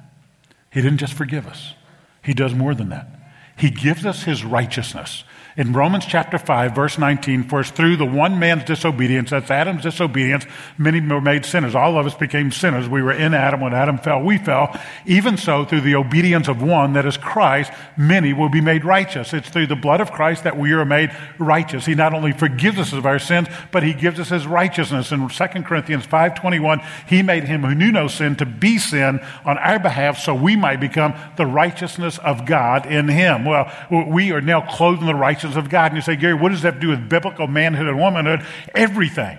He 0.72 0.82
didn't 0.82 0.98
just 0.98 1.14
forgive 1.14 1.46
us, 1.46 1.74
He 2.22 2.34
does 2.34 2.54
more 2.54 2.74
than 2.74 2.88
that. 2.90 3.08
He 3.56 3.70
gives 3.70 4.06
us 4.06 4.22
His 4.22 4.44
righteousness. 4.44 5.24
In 5.60 5.74
Romans 5.74 6.06
chapter 6.06 6.38
5, 6.38 6.74
verse 6.74 6.96
19, 6.96 7.42
for 7.42 7.60
it's 7.60 7.70
through 7.70 7.98
the 7.98 8.06
one 8.06 8.38
man's 8.38 8.64
disobedience, 8.64 9.28
that's 9.28 9.50
Adam's 9.50 9.82
disobedience, 9.82 10.46
many 10.78 11.02
were 11.02 11.20
made 11.20 11.44
sinners. 11.44 11.74
All 11.74 11.98
of 11.98 12.06
us 12.06 12.14
became 12.14 12.50
sinners. 12.50 12.88
We 12.88 13.02
were 13.02 13.12
in 13.12 13.34
Adam. 13.34 13.60
When 13.60 13.74
Adam 13.74 13.98
fell, 13.98 14.22
we 14.22 14.38
fell. 14.38 14.74
Even 15.04 15.36
so, 15.36 15.66
through 15.66 15.82
the 15.82 15.96
obedience 15.96 16.48
of 16.48 16.62
one, 16.62 16.94
that 16.94 17.04
is 17.04 17.18
Christ, 17.18 17.72
many 17.94 18.32
will 18.32 18.48
be 18.48 18.62
made 18.62 18.86
righteous. 18.86 19.34
It's 19.34 19.50
through 19.50 19.66
the 19.66 19.76
blood 19.76 20.00
of 20.00 20.12
Christ 20.12 20.44
that 20.44 20.56
we 20.56 20.72
are 20.72 20.86
made 20.86 21.14
righteous. 21.38 21.84
He 21.84 21.94
not 21.94 22.14
only 22.14 22.32
forgives 22.32 22.78
us 22.78 22.94
of 22.94 23.04
our 23.04 23.18
sins, 23.18 23.48
but 23.70 23.82
he 23.82 23.92
gives 23.92 24.18
us 24.18 24.30
his 24.30 24.46
righteousness. 24.46 25.12
In 25.12 25.28
2 25.28 25.44
Corinthians 25.64 26.06
5.21, 26.06 26.82
he 27.06 27.20
made 27.20 27.44
him 27.44 27.64
who 27.64 27.74
knew 27.74 27.92
no 27.92 28.08
sin 28.08 28.34
to 28.36 28.46
be 28.46 28.78
sin 28.78 29.20
on 29.44 29.58
our 29.58 29.78
behalf 29.78 30.20
so 30.20 30.34
we 30.34 30.56
might 30.56 30.80
become 30.80 31.12
the 31.36 31.44
righteousness 31.44 32.16
of 32.16 32.46
God 32.46 32.86
in 32.86 33.08
him. 33.08 33.44
Well, 33.44 33.70
we 34.08 34.32
are 34.32 34.40
now 34.40 34.62
clothed 34.62 35.02
in 35.02 35.06
the 35.06 35.14
righteousness 35.14 35.49
of 35.56 35.68
God. 35.68 35.92
And 35.92 35.96
you 35.96 36.02
say, 36.02 36.16
Gary, 36.16 36.34
what 36.34 36.50
does 36.50 36.62
that 36.62 36.74
have 36.74 36.80
to 36.80 36.86
do 36.86 36.88
with 36.90 37.08
biblical 37.08 37.46
manhood 37.46 37.88
and 37.88 37.98
womanhood? 37.98 38.44
Everything. 38.74 39.38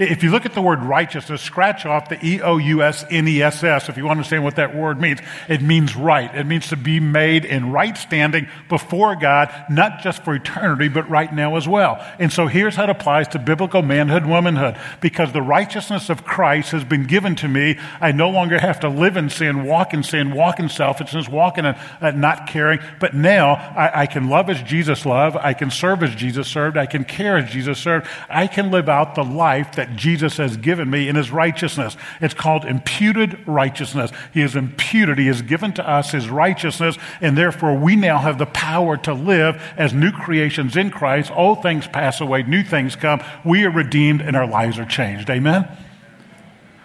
If 0.00 0.22
you 0.22 0.30
look 0.30 0.46
at 0.46 0.54
the 0.54 0.62
word 0.62 0.82
righteousness, 0.82 1.42
scratch 1.42 1.84
off 1.84 2.08
the 2.08 2.18
E 2.24 2.40
O 2.40 2.56
U 2.56 2.82
S 2.82 3.04
N 3.10 3.28
E 3.28 3.42
S 3.42 3.62
S 3.62 3.90
if 3.90 3.98
you 3.98 4.08
understand 4.08 4.42
what 4.42 4.56
that 4.56 4.74
word 4.74 4.98
means. 4.98 5.20
It 5.46 5.60
means 5.60 5.94
right. 5.94 6.34
It 6.34 6.46
means 6.46 6.68
to 6.68 6.76
be 6.78 7.00
made 7.00 7.44
in 7.44 7.70
right 7.70 7.98
standing 7.98 8.48
before 8.70 9.14
God, 9.14 9.52
not 9.68 10.00
just 10.00 10.24
for 10.24 10.34
eternity, 10.34 10.88
but 10.88 11.06
right 11.10 11.30
now 11.34 11.56
as 11.56 11.68
well. 11.68 12.02
And 12.18 12.32
so 12.32 12.46
here's 12.46 12.76
how 12.76 12.84
it 12.84 12.90
applies 12.90 13.28
to 13.28 13.38
biblical 13.38 13.82
manhood, 13.82 14.24
womanhood. 14.24 14.80
Because 15.02 15.32
the 15.32 15.42
righteousness 15.42 16.08
of 16.08 16.24
Christ 16.24 16.70
has 16.70 16.82
been 16.82 17.04
given 17.04 17.36
to 17.36 17.48
me, 17.48 17.78
I 18.00 18.12
no 18.12 18.30
longer 18.30 18.58
have 18.58 18.80
to 18.80 18.88
live 18.88 19.18
in 19.18 19.28
sin, 19.28 19.64
walk 19.64 19.92
in 19.92 20.02
sin, 20.02 20.32
walk 20.32 20.58
in 20.58 20.70
selfishness, 20.70 21.28
walk 21.28 21.58
in 21.58 21.76
not 22.00 22.46
caring. 22.46 22.80
But 23.00 23.12
now 23.12 23.52
I, 23.52 24.02
I 24.02 24.06
can 24.06 24.30
love 24.30 24.48
as 24.48 24.62
Jesus 24.62 25.04
loved. 25.04 25.36
I 25.36 25.52
can 25.52 25.70
serve 25.70 26.02
as 26.02 26.14
Jesus 26.14 26.48
served. 26.48 26.78
I 26.78 26.86
can 26.86 27.04
care 27.04 27.36
as 27.36 27.50
Jesus 27.50 27.78
served. 27.78 28.06
I 28.30 28.46
can 28.46 28.70
live 28.70 28.88
out 28.88 29.14
the 29.14 29.24
life 29.24 29.72
that 29.72 29.89
Jesus 29.96 30.36
has 30.36 30.56
given 30.56 30.90
me 30.90 31.08
in 31.08 31.16
his 31.16 31.30
righteousness. 31.30 31.96
It's 32.20 32.34
called 32.34 32.64
imputed 32.64 33.38
righteousness. 33.46 34.10
He 34.32 34.40
has 34.40 34.56
imputed, 34.56 35.18
he 35.18 35.26
has 35.26 35.42
given 35.42 35.72
to 35.74 35.88
us 35.88 36.12
his 36.12 36.28
righteousness, 36.28 36.96
and 37.20 37.36
therefore 37.36 37.76
we 37.76 37.96
now 37.96 38.18
have 38.18 38.38
the 38.38 38.46
power 38.46 38.96
to 38.98 39.12
live 39.14 39.62
as 39.76 39.92
new 39.92 40.12
creations 40.12 40.76
in 40.76 40.90
Christ. 40.90 41.30
Old 41.34 41.62
things 41.62 41.86
pass 41.86 42.20
away, 42.20 42.42
new 42.42 42.62
things 42.62 42.96
come. 42.96 43.22
We 43.44 43.64
are 43.64 43.70
redeemed, 43.70 44.20
and 44.20 44.36
our 44.36 44.46
lives 44.46 44.78
are 44.78 44.86
changed. 44.86 45.30
Amen? 45.30 45.68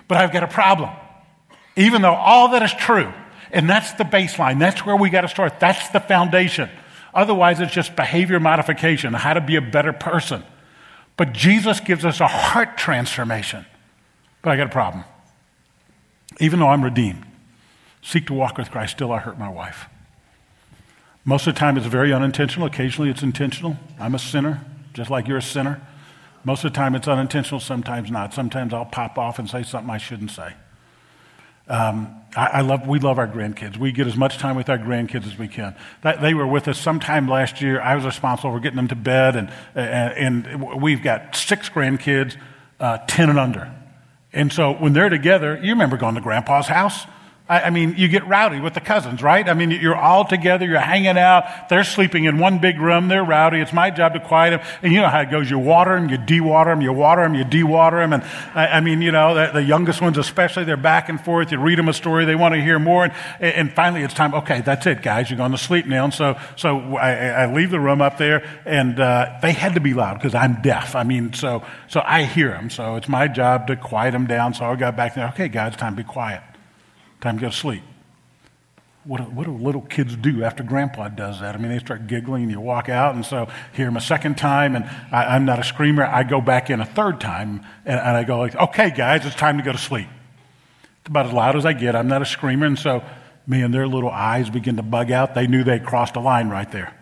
But 0.08 0.18
I've 0.18 0.34
got 0.34 0.44
a 0.44 0.48
problem. 0.48 0.90
Even 1.76 2.02
though 2.02 2.14
all 2.14 2.50
that 2.50 2.62
is 2.62 2.74
true, 2.74 3.12
and 3.52 3.70
that's 3.70 3.94
the 3.94 4.04
baseline, 4.04 4.60
that's 4.60 4.86
where 4.86 4.96
we 4.96 5.10
got 5.10 5.22
to 5.22 5.28
start, 5.28 5.60
that's 5.60 5.90
the 5.90 6.00
foundation. 6.00 6.70
Otherwise, 7.14 7.62
it's 7.62 7.74
just 7.74 7.96
behavior 7.96 8.40
modification, 8.40 9.14
how 9.14 9.34
to 9.34 9.42
be 9.42 9.56
a 9.56 9.62
better 9.62 9.94
person. 9.94 10.44
But 11.18 11.34
Jesus 11.34 11.80
gives 11.80 12.04
us 12.04 12.20
a 12.20 12.28
heart 12.28 12.78
transformation. 12.78 13.66
But 14.42 14.52
I 14.52 14.58
got 14.58 14.68
a 14.68 14.72
problem. 14.72 15.04
Even 16.40 16.60
though 16.60 16.68
I'm 16.68 16.84
redeemed, 16.84 17.26
seek 18.02 18.28
to 18.28 18.34
walk 18.34 18.58
with 18.58 18.70
Christ, 18.70 18.94
still 18.94 19.12
I 19.12 19.20
hurt 19.20 19.40
my 19.40 19.50
wife. 19.50 19.86
Most 21.24 21.48
of 21.48 21.56
the 21.56 21.60
time 21.60 21.78
it's 21.78 21.88
very 21.88 22.14
unintentional. 22.14 22.68
Occasionally 22.68 23.10
it's 23.10 23.24
intentional. 23.24 23.78
I'm 24.00 24.14
a 24.14 24.20
sinner, 24.20 24.64
just 24.94 25.10
like 25.10 25.28
you're 25.28 25.38
a 25.38 25.42
sinner. 25.42 25.82
Most 26.44 26.64
of 26.64 26.72
the 26.72 26.76
time 26.76 26.94
it's 26.94 27.08
unintentional, 27.08 27.60
sometimes 27.60 28.12
not. 28.12 28.34
Sometimes 28.34 28.74
I'll 28.74 28.86
pop 28.86 29.18
off 29.18 29.40
and 29.40 29.50
say 29.50 29.64
something 29.64 29.90
I 29.90 29.98
shouldn't 29.98 30.32
say. 30.32 30.54
Um, 31.68 32.22
I, 32.36 32.46
I, 32.46 32.62
love, 32.62 32.88
we 32.88 33.00
love 33.00 33.18
our 33.18 33.28
grandkids. 33.28 33.78
We 33.78 33.92
get 33.92 34.08
as 34.08 34.16
much 34.16 34.38
time 34.38 34.56
with 34.56 34.70
our 34.70 34.78
grandkids 34.78 35.26
as 35.26 35.38
we 35.38 35.48
can. 35.48 35.76
That, 36.02 36.22
they 36.22 36.34
were 36.34 36.46
with 36.46 36.68
us 36.68 36.80
sometime 36.80 37.28
last 37.28 37.62
year. 37.62 37.82
I 37.82 37.96
was 37.96 38.06
responsible 38.06 38.52
for 38.52 38.60
getting 38.60 38.78
them 38.78 38.88
to 38.90 38.96
bed, 38.96 39.36
and, 39.36 39.52
and, 39.74 40.46
and 40.46 40.82
we've 40.82 41.02
got 41.02 41.36
six 41.36 41.70
grandkids, 41.70 42.38
uh, 42.80 43.00
10 43.08 43.30
and 43.30 43.40
under. 43.40 43.72
And 44.34 44.52
so 44.52 44.74
when 44.74 44.94
they're 44.94 45.10
together, 45.10 45.60
you 45.64 45.72
remember 45.72 45.98
going 45.98 46.16
to 46.16 46.22
grandpa's 46.22 46.68
house? 46.68 47.06
I, 47.48 47.62
I 47.62 47.70
mean, 47.70 47.94
you 47.96 48.08
get 48.08 48.28
rowdy 48.28 48.60
with 48.60 48.74
the 48.74 48.82
cousins, 48.82 49.22
right? 49.22 49.48
I 49.48 49.54
mean, 49.54 49.70
you're 49.70 49.96
all 49.96 50.26
together, 50.26 50.66
you're 50.66 50.80
hanging 50.80 51.18
out, 51.18 51.70
they're 51.70 51.84
sleeping 51.84 52.26
in 52.26 52.40
one 52.40 52.58
big 52.58 52.80
room, 52.80 53.08
they're 53.08 53.24
rowdy. 53.24 53.60
It's 53.60 53.74
my 53.74 53.92
job 53.92 54.14
to 54.14 54.20
quiet 54.20 54.52
them. 54.52 54.68
And 54.82 54.92
you 54.92 55.00
know 55.00 55.10
how 55.10 55.22
it 55.22 55.30
goes. 55.30 55.50
You 55.50 55.60
water 55.60 55.96
them, 55.96 56.10
you 56.10 56.18
de-water 56.18 56.72
them, 56.72 56.82
you 56.82 56.92
water 56.92 57.22
them, 57.22 57.36
you 57.36 57.44
de-water 57.44 57.98
them. 57.98 58.14
And 58.14 58.24
I, 58.56 58.68
I 58.68 58.82
mean, 58.82 59.04
you 59.04 59.12
know, 59.12 59.36
the, 59.36 59.52
the, 59.54 59.64
youngest 59.64 60.02
ones 60.02 60.18
especially, 60.18 60.64
they're 60.64 60.76
back 60.76 61.08
and 61.08 61.22
forth. 61.22 61.52
You 61.52 61.60
read 61.60 61.78
them 61.78 61.88
a 61.88 61.94
story, 61.94 62.26
they 62.26 62.36
want 62.36 62.56
to 62.56 62.62
hear 62.62 62.80
more. 62.80 63.06
And, 63.06 63.14
and 63.40 63.72
finally 63.72 64.02
it's 64.02 64.16
time, 64.16 64.34
okay, 64.34 64.62
that's 64.62 64.88
it, 64.88 65.04
guys, 65.04 65.30
you're 65.30 65.38
going 65.38 65.52
to 65.52 65.58
sleep 65.58 65.86
now. 65.86 66.06
And 66.06 66.14
so, 66.14 66.40
so 66.56 66.96
I, 66.96 67.44
I 67.44 67.54
leave 67.54 67.70
the 67.70 67.80
room 67.80 68.02
up 68.02 68.18
there 68.18 68.44
and 68.66 69.00
uh, 69.00 69.38
they 69.44 69.52
had 69.52 69.76
to 69.76 69.82
be 69.82 69.94
loud 69.94 70.16
because 70.16 70.34
I'm 70.34 70.64
deaf. 70.64 70.96
I 70.96 71.04
mean, 71.04 71.34
so, 71.34 71.64
so 71.90 72.02
I 72.04 72.24
hear 72.24 72.50
them. 72.50 72.72
So 72.72 72.96
it's 72.96 73.08
my 73.08 73.28
job 73.28 73.68
to 73.68 73.76
quiet 73.76 74.12
them 74.12 74.26
down. 74.26 74.56
So 74.56 74.66
I 74.66 74.76
got 74.76 74.96
back 74.96 75.14
there, 75.14 75.28
okay, 75.30 75.48
guys, 75.48 75.76
time 75.76 75.96
to 75.96 76.04
be 76.04 76.08
quiet. 76.08 76.42
Time 77.26 77.38
to 77.38 77.42
go 77.42 77.50
to 77.50 77.56
sleep. 77.56 77.82
What 79.04 79.18
do, 79.18 79.24
what 79.24 79.46
do 79.48 79.58
little 79.58 79.82
kids 79.82 80.16
do 80.16 80.44
after 80.44 80.62
grandpa 80.62 81.08
does 81.08 81.40
that? 81.40 81.56
I 81.56 81.58
mean, 81.58 81.72
they 81.72 81.80
start 81.80 82.06
giggling 82.06 82.44
and 82.44 82.52
you 82.52 82.60
walk 82.60 82.88
out. 82.88 83.16
And 83.16 83.26
so 83.26 83.48
hear 83.74 83.88
him 83.88 83.98
a 83.98 84.02
second 84.02 84.38
time, 84.38 84.76
and 84.76 84.86
I, 85.12 85.36
am 85.36 85.44
not 85.44 85.58
a 85.58 85.64
screamer. 85.64 86.06
I 86.06 86.22
go 86.22 86.40
back 86.40 86.70
in 86.70 86.82
a 86.82 86.86
third 86.86 87.20
time, 87.20 87.66
and, 87.84 88.00
and 88.00 88.16
I 88.16 88.26
go 88.26 88.38
like, 88.38 88.56
okay, 88.56 88.92
guys, 88.92 89.26
it's 89.26 89.36
time 89.36 89.58
to 89.58 89.64
go 89.64 89.72
to 89.72 89.78
sleep. 89.80 90.08
It's 91.00 91.10
about 91.10 91.26
as 91.26 91.34
loud 91.34 91.56
as 91.56 91.66
I 91.66 91.74
get. 91.74 91.96
I'm 91.96 92.08
not 92.08 92.22
a 92.22 92.28
screamer. 92.28 92.68
And 92.68 92.78
so 92.78 93.04
me 93.48 93.64
and 93.64 93.74
their 93.74 93.88
little 93.88 94.12
eyes 94.12 94.52
begin 94.52 94.76
to 94.76 94.84
bug 94.84 95.10
out. 95.10 95.34
They 95.34 95.48
knew 95.48 95.64
they 95.64 95.80
crossed 95.80 96.16
a 96.18 96.22
line 96.22 96.50
right 96.50 96.72
there. 96.72 96.94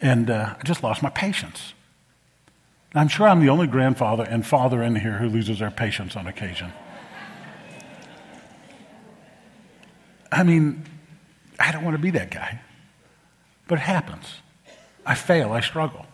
And 0.00 0.30
uh, 0.30 0.54
I 0.58 0.62
just 0.64 0.82
lost 0.82 1.02
my 1.02 1.10
patience. 1.10 1.74
I'm 2.94 3.08
sure 3.08 3.28
I'm 3.28 3.40
the 3.40 3.50
only 3.50 3.66
grandfather 3.66 4.24
and 4.24 4.46
father 4.46 4.82
in 4.82 4.96
here 4.96 5.18
who 5.18 5.28
loses 5.28 5.58
their 5.58 5.70
patience 5.70 6.16
on 6.16 6.26
occasion. 6.26 6.72
I 10.30 10.42
mean, 10.42 10.84
I 11.58 11.72
don't 11.72 11.84
want 11.84 11.96
to 11.96 12.02
be 12.02 12.10
that 12.10 12.30
guy. 12.30 12.60
But 13.66 13.78
it 13.78 13.82
happens. 13.82 14.26
I 15.06 15.14
fail, 15.14 15.52
I 15.52 15.60
struggle. 15.60 16.06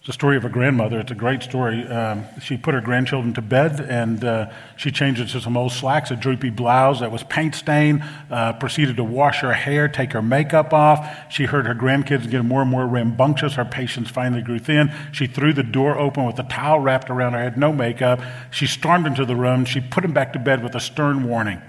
It's 0.00 0.08
a 0.08 0.12
story 0.14 0.38
of 0.38 0.46
a 0.46 0.48
grandmother. 0.48 0.98
It's 0.98 1.10
a 1.10 1.14
great 1.14 1.42
story. 1.42 1.86
Um, 1.86 2.24
she 2.40 2.56
put 2.56 2.72
her 2.72 2.80
grandchildren 2.80 3.34
to 3.34 3.42
bed 3.42 3.80
and 3.80 4.24
uh, 4.24 4.50
she 4.78 4.90
changed 4.90 5.20
into 5.20 5.42
some 5.42 5.58
old 5.58 5.72
slacks, 5.72 6.10
a 6.10 6.16
droopy 6.16 6.48
blouse 6.48 7.00
that 7.00 7.12
was 7.12 7.22
paint 7.24 7.54
stained, 7.54 8.02
uh, 8.30 8.54
proceeded 8.54 8.96
to 8.96 9.04
wash 9.04 9.40
her 9.40 9.52
hair, 9.52 9.88
take 9.88 10.12
her 10.12 10.22
makeup 10.22 10.72
off. 10.72 11.30
She 11.30 11.44
heard 11.44 11.66
her 11.66 11.74
grandkids 11.74 12.30
get 12.30 12.42
more 12.46 12.62
and 12.62 12.70
more 12.70 12.86
rambunctious. 12.86 13.56
Her 13.56 13.64
patience 13.66 14.08
finally 14.08 14.40
grew 14.40 14.58
thin. 14.58 14.90
She 15.12 15.26
threw 15.26 15.52
the 15.52 15.62
door 15.62 15.98
open 15.98 16.24
with 16.24 16.38
a 16.38 16.44
towel 16.44 16.80
wrapped 16.80 17.10
around 17.10 17.34
her 17.34 17.40
head, 17.40 17.58
no 17.58 17.70
makeup. 17.70 18.20
She 18.50 18.66
stormed 18.66 19.06
into 19.06 19.26
the 19.26 19.36
room. 19.36 19.66
She 19.66 19.82
put 19.82 20.02
him 20.02 20.14
back 20.14 20.32
to 20.32 20.38
bed 20.38 20.62
with 20.62 20.74
a 20.74 20.80
stern 20.80 21.24
warning. 21.24 21.60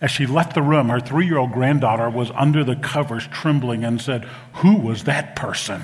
As 0.00 0.10
she 0.10 0.26
left 0.26 0.54
the 0.54 0.62
room, 0.62 0.88
her 0.88 1.00
three 1.00 1.26
year 1.26 1.38
old 1.38 1.52
granddaughter 1.52 2.08
was 2.08 2.30
under 2.34 2.64
the 2.64 2.76
covers 2.76 3.26
trembling 3.26 3.84
and 3.84 4.00
said, 4.00 4.24
Who 4.54 4.76
was 4.76 5.04
that 5.04 5.36
person? 5.36 5.82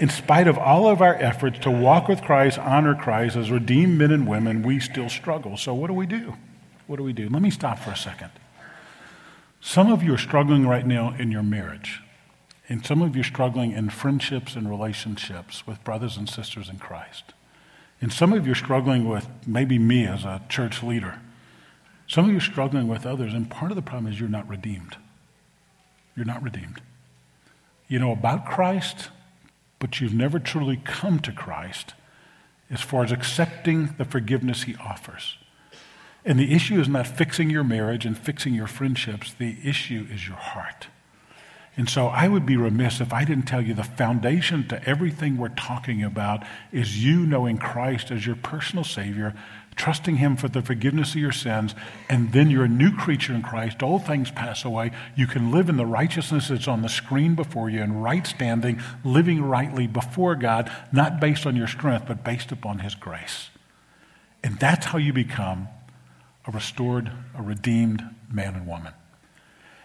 in 0.00 0.08
spite 0.08 0.46
of 0.46 0.56
all 0.56 0.88
of 0.88 1.02
our 1.02 1.14
efforts 1.14 1.58
to 1.60 1.70
walk 1.70 2.08
with 2.08 2.22
Christ, 2.22 2.58
honor 2.58 2.94
Christ, 2.94 3.36
as 3.36 3.50
redeemed 3.50 3.98
men 3.98 4.12
and 4.12 4.28
women, 4.28 4.62
we 4.62 4.78
still 4.80 5.08
struggle. 5.08 5.56
So, 5.56 5.74
what 5.74 5.88
do 5.88 5.94
we 5.94 6.06
do? 6.06 6.34
What 6.86 6.96
do 6.96 7.02
we 7.02 7.12
do? 7.12 7.28
Let 7.28 7.42
me 7.42 7.50
stop 7.50 7.78
for 7.78 7.90
a 7.90 7.96
second. 7.96 8.30
Some 9.60 9.90
of 9.92 10.02
you 10.02 10.14
are 10.14 10.18
struggling 10.18 10.66
right 10.66 10.86
now 10.86 11.14
in 11.18 11.32
your 11.32 11.42
marriage, 11.42 12.00
and 12.68 12.86
some 12.86 13.02
of 13.02 13.16
you 13.16 13.22
are 13.22 13.24
struggling 13.24 13.72
in 13.72 13.90
friendships 13.90 14.54
and 14.54 14.70
relationships 14.70 15.66
with 15.66 15.82
brothers 15.82 16.16
and 16.16 16.28
sisters 16.28 16.68
in 16.68 16.78
Christ. 16.78 17.34
And 18.00 18.12
some 18.12 18.32
of 18.32 18.46
you 18.46 18.52
are 18.52 18.56
struggling 18.56 19.08
with 19.08 19.28
maybe 19.46 19.78
me 19.78 20.06
as 20.06 20.24
a 20.24 20.42
church 20.48 20.82
leader. 20.82 21.20
Some 22.06 22.24
of 22.24 22.30
you 22.30 22.38
are 22.38 22.40
struggling 22.40 22.88
with 22.88 23.04
others, 23.04 23.34
and 23.34 23.50
part 23.50 23.70
of 23.70 23.76
the 23.76 23.82
problem 23.82 24.10
is 24.12 24.20
you're 24.20 24.28
not 24.28 24.48
redeemed. 24.48 24.96
You're 26.16 26.26
not 26.26 26.42
redeemed. 26.42 26.80
You 27.88 27.98
know 27.98 28.12
about 28.12 28.46
Christ, 28.46 29.10
but 29.78 30.00
you've 30.00 30.14
never 30.14 30.38
truly 30.38 30.80
come 30.84 31.18
to 31.20 31.32
Christ 31.32 31.94
as 32.70 32.80
far 32.80 33.02
as 33.02 33.12
accepting 33.12 33.94
the 33.98 34.04
forgiveness 34.04 34.64
he 34.64 34.76
offers. 34.76 35.38
And 36.24 36.38
the 36.38 36.54
issue 36.54 36.80
is 36.80 36.88
not 36.88 37.06
fixing 37.06 37.50
your 37.50 37.64
marriage 37.64 38.04
and 38.04 38.16
fixing 38.16 38.54
your 38.54 38.66
friendships, 38.66 39.32
the 39.32 39.56
issue 39.64 40.06
is 40.10 40.26
your 40.26 40.36
heart. 40.36 40.88
And 41.78 41.88
so 41.88 42.08
I 42.08 42.26
would 42.26 42.44
be 42.44 42.56
remiss 42.56 43.00
if 43.00 43.12
I 43.12 43.24
didn't 43.24 43.46
tell 43.46 43.62
you 43.62 43.72
the 43.72 43.84
foundation 43.84 44.66
to 44.66 44.82
everything 44.84 45.36
we're 45.36 45.50
talking 45.50 46.02
about 46.02 46.44
is 46.72 47.04
you 47.04 47.24
knowing 47.24 47.56
Christ 47.56 48.10
as 48.10 48.26
your 48.26 48.34
personal 48.34 48.82
Savior, 48.82 49.32
trusting 49.76 50.16
Him 50.16 50.36
for 50.36 50.48
the 50.48 50.60
forgiveness 50.60 51.10
of 51.10 51.20
your 51.20 51.30
sins, 51.30 51.76
and 52.08 52.32
then 52.32 52.50
you're 52.50 52.64
a 52.64 52.68
new 52.68 52.90
creature 52.96 53.32
in 53.32 53.42
Christ. 53.42 53.80
All 53.80 54.00
things 54.00 54.32
pass 54.32 54.64
away. 54.64 54.90
You 55.14 55.28
can 55.28 55.52
live 55.52 55.68
in 55.68 55.76
the 55.76 55.86
righteousness 55.86 56.48
that's 56.48 56.66
on 56.66 56.82
the 56.82 56.88
screen 56.88 57.36
before 57.36 57.70
you 57.70 57.80
in 57.80 58.00
right 58.00 58.26
standing, 58.26 58.82
living 59.04 59.40
rightly 59.40 59.86
before 59.86 60.34
God, 60.34 60.72
not 60.90 61.20
based 61.20 61.46
on 61.46 61.54
your 61.54 61.68
strength, 61.68 62.06
but 62.08 62.24
based 62.24 62.50
upon 62.50 62.80
His 62.80 62.96
grace. 62.96 63.50
And 64.42 64.58
that's 64.58 64.86
how 64.86 64.98
you 64.98 65.12
become 65.12 65.68
a 66.44 66.50
restored, 66.50 67.12
a 67.36 67.42
redeemed 67.42 68.02
man 68.28 68.56
and 68.56 68.66
woman. 68.66 68.94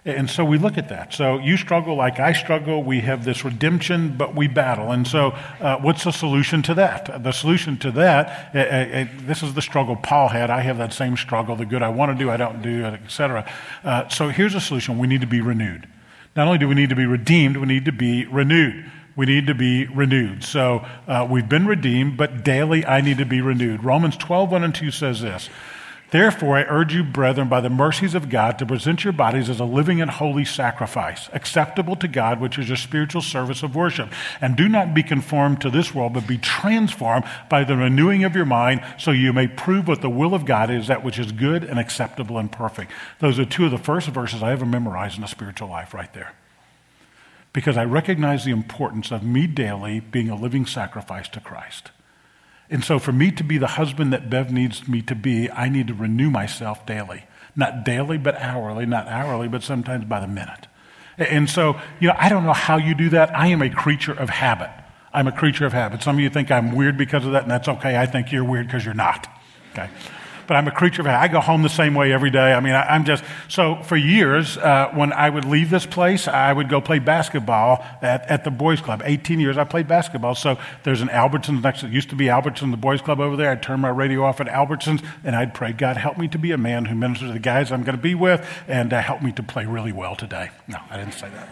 And 0.05 0.29
so 0.29 0.43
we 0.43 0.57
look 0.57 0.77
at 0.77 0.89
that. 0.89 1.13
So 1.13 1.37
you 1.39 1.55
struggle 1.55 1.95
like 1.95 2.19
I 2.19 2.33
struggle. 2.33 2.83
We 2.83 2.99
have 3.01 3.23
this 3.23 3.45
redemption, 3.45 4.17
but 4.17 4.35
we 4.35 4.47
battle. 4.47 4.91
And 4.91 5.07
so, 5.07 5.29
uh, 5.61 5.77
what's 5.77 6.03
the 6.03 6.11
solution 6.11 6.61
to 6.63 6.73
that? 6.73 7.23
The 7.23 7.31
solution 7.31 7.77
to 7.77 7.91
that, 7.91 8.53
uh, 8.53 8.59
uh, 8.59 8.61
uh 8.61 9.07
this 9.21 9.41
is 9.41 9.53
the 9.53 9.61
struggle 9.61 9.95
Paul 9.95 10.27
had. 10.27 10.49
I 10.49 10.59
have 10.59 10.77
that 10.77 10.91
same 10.91 11.15
struggle. 11.15 11.55
The 11.55 11.65
good 11.65 11.81
I 11.81 11.87
want 11.87 12.11
to 12.11 12.21
do, 12.21 12.29
I 12.29 12.35
don't 12.35 12.61
do, 12.61 12.83
etc. 12.83 13.49
Uh, 13.85 14.09
so 14.09 14.27
here's 14.27 14.55
a 14.55 14.61
solution. 14.61 14.99
We 14.99 15.07
need 15.07 15.21
to 15.21 15.27
be 15.27 15.39
renewed. 15.39 15.87
Not 16.35 16.47
only 16.47 16.57
do 16.57 16.67
we 16.67 16.75
need 16.75 16.89
to 16.89 16.95
be 16.95 17.05
redeemed, 17.05 17.55
we 17.55 17.67
need 17.67 17.85
to 17.85 17.93
be 17.93 18.25
renewed. 18.25 18.91
We 19.15 19.27
need 19.27 19.47
to 19.47 19.55
be 19.55 19.85
renewed. 19.85 20.43
So 20.43 20.85
uh, 21.07 21.27
we've 21.29 21.47
been 21.47 21.67
redeemed, 21.67 22.17
but 22.17 22.43
daily 22.43 22.85
I 22.85 22.99
need 22.99 23.19
to 23.19 23.25
be 23.25 23.39
renewed. 23.39 23.83
Romans 23.83 24.17
12, 24.17 24.51
1 24.51 24.63
and 24.63 24.75
2 24.75 24.91
says 24.91 25.21
this. 25.21 25.49
Therefore, 26.13 26.57
I 26.57 26.65
urge 26.69 26.93
you, 26.93 27.03
brethren, 27.03 27.49
by 27.49 27.59
the 27.59 27.71
mercies 27.71 28.13
of 28.13 28.29
God, 28.29 28.59
to 28.59 28.67
present 28.67 29.03
your 29.03 29.13
bodies 29.13 29.49
as 29.49 29.59
a 29.59 29.65
living 29.65 29.99
and 29.99 30.11
holy 30.11 30.45
sacrifice, 30.45 31.27
acceptable 31.33 31.95
to 31.95 32.07
God, 32.07 32.39
which 32.39 32.59
is 32.59 32.67
your 32.67 32.77
spiritual 32.77 33.23
service 33.23 33.63
of 33.63 33.75
worship. 33.75 34.11
And 34.39 34.55
do 34.55 34.69
not 34.69 34.93
be 34.93 35.01
conformed 35.01 35.59
to 35.61 35.71
this 35.71 35.95
world, 35.95 36.13
but 36.13 36.27
be 36.27 36.37
transformed 36.37 37.25
by 37.49 37.63
the 37.63 37.75
renewing 37.75 38.23
of 38.25 38.35
your 38.35 38.45
mind, 38.45 38.85
so 38.99 39.09
you 39.09 39.33
may 39.33 39.47
prove 39.47 39.87
what 39.87 40.01
the 40.01 40.09
will 40.09 40.35
of 40.35 40.45
God 40.45 40.69
is, 40.69 40.85
that 40.85 41.03
which 41.03 41.17
is 41.17 41.31
good 41.31 41.63
and 41.63 41.79
acceptable 41.79 42.37
and 42.37 42.51
perfect. 42.51 42.91
Those 43.17 43.39
are 43.39 43.45
two 43.45 43.65
of 43.65 43.71
the 43.71 43.79
first 43.79 44.07
verses 44.09 44.43
I 44.43 44.51
ever 44.51 44.67
memorized 44.67 45.15
in 45.15 45.21
the 45.21 45.27
spiritual 45.27 45.69
life, 45.69 45.95
right 45.95 46.13
there. 46.13 46.33
Because 47.53 47.75
I 47.75 47.85
recognize 47.85 48.45
the 48.45 48.51
importance 48.51 49.09
of 49.09 49.23
me 49.23 49.47
daily 49.47 49.99
being 49.99 50.29
a 50.29 50.35
living 50.35 50.67
sacrifice 50.67 51.27
to 51.29 51.39
Christ. 51.39 51.89
And 52.73 52.83
so, 52.83 52.99
for 52.99 53.11
me 53.11 53.31
to 53.31 53.43
be 53.43 53.57
the 53.57 53.67
husband 53.67 54.11
that 54.11 54.29
Bev 54.29 54.51
needs 54.51 54.87
me 54.87 55.01
to 55.03 55.15
be, 55.15 55.49
I 55.49 55.69
need 55.69 55.87
to 55.87 55.93
renew 55.93 56.29
myself 56.29 56.85
daily. 56.85 57.23
Not 57.55 57.85
daily, 57.85 58.17
but 58.17 58.35
hourly. 58.35 58.85
Not 58.85 59.07
hourly, 59.07 59.47
but 59.47 59.63
sometimes 59.63 60.05
by 60.05 60.19
the 60.19 60.27
minute. 60.27 60.67
And 61.17 61.47
so, 61.47 61.79
you 61.99 62.07
know, 62.07 62.15
I 62.17 62.29
don't 62.29 62.43
know 62.43 62.53
how 62.53 62.77
you 62.77 62.95
do 62.95 63.09
that. 63.09 63.33
I 63.37 63.47
am 63.47 63.61
a 63.61 63.69
creature 63.69 64.13
of 64.13 64.29
habit. 64.29 64.71
I'm 65.13 65.27
a 65.27 65.31
creature 65.31 65.67
of 65.67 65.71
habit. 65.71 66.01
Some 66.01 66.15
of 66.15 66.21
you 66.21 66.31
think 66.31 66.49
I'm 66.49 66.75
weird 66.75 66.97
because 66.97 67.25
of 67.25 67.33
that, 67.33 67.43
and 67.43 67.51
that's 67.51 67.67
okay. 67.67 67.95
I 67.95 68.07
think 68.07 68.31
you're 68.31 68.43
weird 68.43 68.65
because 68.65 68.83
you're 68.83 68.95
not. 68.95 69.27
Okay 69.73 69.89
but 70.47 70.55
I'm 70.55 70.67
a 70.67 70.71
creature 70.71 71.01
of 71.01 71.07
habit. 71.07 71.21
I 71.21 71.33
go 71.33 71.39
home 71.39 71.63
the 71.63 71.69
same 71.69 71.93
way 71.93 72.11
every 72.11 72.29
day. 72.29 72.53
I 72.53 72.59
mean, 72.59 72.73
I, 72.73 72.95
am 72.95 73.05
just, 73.05 73.23
so 73.47 73.81
for 73.83 73.95
years, 73.95 74.57
uh, 74.57 74.89
when 74.93 75.13
I 75.13 75.29
would 75.29 75.45
leave 75.45 75.69
this 75.69 75.85
place, 75.85 76.27
I 76.27 76.51
would 76.51 76.69
go 76.69 76.81
play 76.81 76.99
basketball 76.99 77.85
at, 78.01 78.29
at 78.29 78.43
the 78.43 78.51
boys 78.51 78.81
club. 78.81 79.01
18 79.05 79.39
years 79.39 79.57
I 79.57 79.63
played 79.63 79.87
basketball. 79.87 80.35
So 80.35 80.57
there's 80.83 81.01
an 81.01 81.09
Albertsons 81.09 81.61
next, 81.61 81.83
it 81.83 81.91
used 81.91 82.09
to 82.09 82.15
be 82.15 82.25
Albertsons, 82.25 82.71
the 82.71 82.77
boys 82.77 83.01
club 83.01 83.19
over 83.19 83.35
there. 83.35 83.51
I'd 83.51 83.63
turn 83.63 83.79
my 83.79 83.89
radio 83.89 84.23
off 84.23 84.41
at 84.41 84.47
Albertsons 84.47 85.03
and 85.23 85.35
I'd 85.35 85.53
pray, 85.53 85.73
God, 85.73 85.97
help 85.97 86.17
me 86.17 86.27
to 86.29 86.37
be 86.37 86.51
a 86.51 86.57
man 86.57 86.85
who 86.85 86.95
ministers 86.95 87.29
to 87.29 87.33
the 87.33 87.39
guys 87.39 87.71
I'm 87.71 87.83
going 87.83 87.97
to 87.97 88.01
be 88.01 88.15
with 88.15 88.47
and 88.67 88.93
uh, 88.93 89.01
help 89.01 89.21
me 89.21 89.31
to 89.33 89.43
play 89.43 89.65
really 89.65 89.91
well 89.91 90.15
today. 90.15 90.49
No, 90.67 90.77
I 90.89 90.97
didn't 90.97 91.13
say 91.13 91.29
that. 91.29 91.49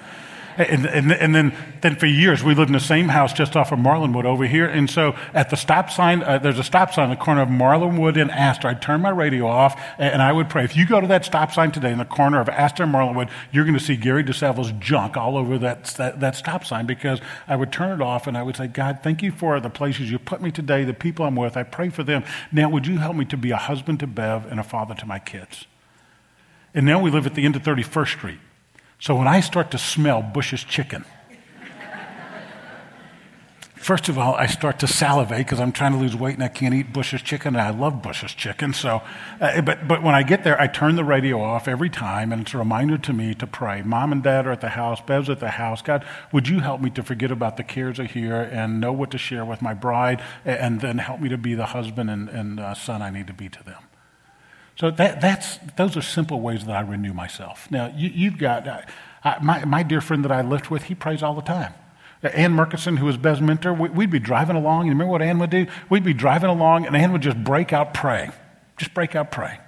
And, 0.57 0.85
and, 0.85 1.11
and, 1.11 1.35
then, 1.35 1.55
then 1.81 1.95
for 1.95 2.05
years, 2.05 2.43
we 2.43 2.55
lived 2.55 2.69
in 2.69 2.73
the 2.73 2.79
same 2.79 3.09
house 3.09 3.33
just 3.33 3.55
off 3.55 3.71
of 3.71 3.79
Marlandwood 3.79 4.25
over 4.25 4.45
here. 4.45 4.65
And 4.65 4.89
so 4.89 5.15
at 5.33 5.49
the 5.49 5.57
stop 5.57 5.89
sign, 5.89 6.23
uh, 6.23 6.37
there's 6.37 6.59
a 6.59 6.63
stop 6.63 6.93
sign 6.93 7.05
in 7.05 7.17
the 7.17 7.23
corner 7.23 7.41
of 7.41 7.49
Marlandwood 7.49 8.19
and 8.19 8.31
Astor. 8.31 8.67
I'd 8.67 8.81
turn 8.81 9.01
my 9.01 9.09
radio 9.09 9.47
off 9.47 9.79
and 9.97 10.21
I 10.21 10.31
would 10.31 10.49
pray. 10.49 10.63
If 10.63 10.75
you 10.75 10.85
go 10.85 11.01
to 11.01 11.07
that 11.07 11.25
stop 11.25 11.51
sign 11.51 11.71
today 11.71 11.91
in 11.91 11.97
the 11.97 12.05
corner 12.05 12.39
of 12.39 12.49
Astor 12.49 12.83
and 12.83 12.93
Marlandwood, 12.93 13.29
you're 13.51 13.65
going 13.65 13.77
to 13.77 13.83
see 13.83 13.95
Gary 13.95 14.23
DeSalvo's 14.23 14.71
junk 14.79 15.17
all 15.17 15.37
over 15.37 15.57
that, 15.59 15.85
that, 15.97 16.19
that 16.19 16.35
stop 16.35 16.65
sign 16.65 16.85
because 16.85 17.21
I 17.47 17.55
would 17.55 17.71
turn 17.71 17.99
it 17.99 18.03
off 18.03 18.27
and 18.27 18.37
I 18.37 18.43
would 18.43 18.57
say, 18.57 18.67
God, 18.67 18.99
thank 19.03 19.21
you 19.21 19.31
for 19.31 19.59
the 19.59 19.69
places 19.69 20.11
you 20.11 20.19
put 20.19 20.41
me 20.41 20.51
today, 20.51 20.83
the 20.83 20.93
people 20.93 21.25
I'm 21.25 21.35
with. 21.35 21.57
I 21.57 21.63
pray 21.63 21.89
for 21.89 22.03
them. 22.03 22.23
Now, 22.51 22.69
would 22.69 22.87
you 22.87 22.97
help 22.97 23.15
me 23.15 23.25
to 23.25 23.37
be 23.37 23.51
a 23.51 23.57
husband 23.57 23.99
to 24.01 24.07
Bev 24.07 24.45
and 24.51 24.59
a 24.59 24.63
father 24.63 24.95
to 24.95 25.05
my 25.05 25.19
kids? 25.19 25.65
And 26.73 26.85
now 26.85 27.01
we 27.01 27.11
live 27.11 27.25
at 27.25 27.35
the 27.35 27.45
end 27.45 27.55
of 27.55 27.63
31st 27.63 28.07
Street. 28.07 28.39
So 29.01 29.15
when 29.15 29.27
I 29.27 29.39
start 29.39 29.71
to 29.71 29.79
smell 29.79 30.21
Bush's 30.21 30.63
chicken, 30.63 31.05
first 33.73 34.09
of 34.09 34.19
all, 34.19 34.35
I 34.35 34.45
start 34.45 34.77
to 34.81 34.87
salivate 34.87 35.39
because 35.39 35.59
I'm 35.59 35.71
trying 35.71 35.93
to 35.93 35.97
lose 35.97 36.15
weight 36.15 36.35
and 36.35 36.43
I 36.43 36.49
can't 36.49 36.75
eat 36.75 36.93
Bush's 36.93 37.23
chicken, 37.23 37.55
and 37.55 37.63
I 37.63 37.71
love 37.71 38.03
Bush's 38.03 38.31
chicken. 38.35 38.73
So, 38.73 39.01
uh, 39.39 39.61
but, 39.61 39.87
but 39.87 40.03
when 40.03 40.13
I 40.13 40.21
get 40.21 40.43
there, 40.43 40.61
I 40.61 40.67
turn 40.67 40.97
the 40.97 41.03
radio 41.03 41.41
off 41.41 41.67
every 41.67 41.89
time, 41.89 42.31
and 42.31 42.43
it's 42.43 42.53
a 42.53 42.59
reminder 42.59 42.99
to 42.99 43.11
me 43.11 43.33
to 43.33 43.47
pray. 43.47 43.81
Mom 43.81 44.11
and 44.11 44.21
dad 44.21 44.45
are 44.45 44.51
at 44.51 44.61
the 44.61 44.69
house, 44.69 45.01
Bev's 45.01 45.31
at 45.31 45.39
the 45.39 45.49
house. 45.49 45.81
God, 45.81 46.05
would 46.31 46.47
you 46.47 46.59
help 46.59 46.79
me 46.79 46.91
to 46.91 47.01
forget 47.01 47.31
about 47.31 47.57
the 47.57 47.63
cares 47.63 47.97
of 47.97 48.11
here 48.11 48.39
and 48.39 48.79
know 48.79 48.93
what 48.93 49.09
to 49.11 49.17
share 49.17 49.43
with 49.43 49.63
my 49.63 49.73
bride, 49.73 50.21
and 50.45 50.79
then 50.79 50.99
help 50.99 51.21
me 51.21 51.29
to 51.29 51.39
be 51.39 51.55
the 51.55 51.65
husband 51.65 52.11
and, 52.11 52.29
and 52.29 52.59
uh, 52.59 52.75
son 52.75 53.01
I 53.01 53.09
need 53.09 53.25
to 53.25 53.33
be 53.33 53.49
to 53.49 53.63
them? 53.63 53.81
So 54.81 54.89
that, 54.89 55.21
that's, 55.21 55.59
those 55.77 55.95
are 55.95 56.01
simple 56.01 56.41
ways 56.41 56.65
that 56.65 56.75
I 56.75 56.81
renew 56.81 57.13
myself. 57.13 57.69
Now, 57.69 57.93
you, 57.95 58.31
have 58.31 58.39
got, 58.39 58.67
uh, 58.67 58.81
I, 59.23 59.37
my, 59.39 59.63
my 59.63 59.83
dear 59.83 60.01
friend 60.01 60.25
that 60.25 60.31
I 60.31 60.41
lived 60.41 60.69
with, 60.69 60.85
he 60.85 60.95
prays 60.95 61.21
all 61.21 61.35
the 61.35 61.43
time. 61.43 61.75
Ann 62.23 62.55
Murkison, 62.55 62.97
who 62.97 63.05
was 63.05 63.15
Bev's 63.15 63.41
mentor, 63.41 63.73
we, 63.73 63.89
would 63.89 64.09
be 64.09 64.17
driving 64.17 64.55
along. 64.55 64.87
You 64.87 64.93
remember 64.93 65.11
what 65.11 65.21
Ann 65.21 65.37
would 65.37 65.51
do? 65.51 65.67
We'd 65.91 66.03
be 66.03 66.15
driving 66.15 66.49
along, 66.49 66.87
and 66.87 66.95
Ann 66.95 67.11
would 67.11 67.21
just 67.21 67.37
break 67.43 67.71
out 67.71 67.93
praying. 67.93 68.31
Just 68.77 68.95
break 68.95 69.15
out 69.15 69.29
praying. 69.29 69.59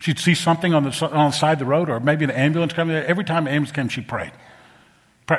She'd 0.00 0.18
see 0.18 0.34
something 0.34 0.74
on 0.74 0.82
the, 0.82 1.08
on 1.12 1.30
the 1.30 1.36
side 1.36 1.52
of 1.52 1.58
the 1.60 1.66
road, 1.66 1.88
or 1.88 2.00
maybe 2.00 2.24
an 2.24 2.32
ambulance 2.32 2.72
coming. 2.72 2.96
Every 2.96 3.22
time 3.22 3.46
an 3.46 3.52
ambulance 3.52 3.70
came, 3.70 3.88
she 3.88 4.00
prayed 4.00 4.32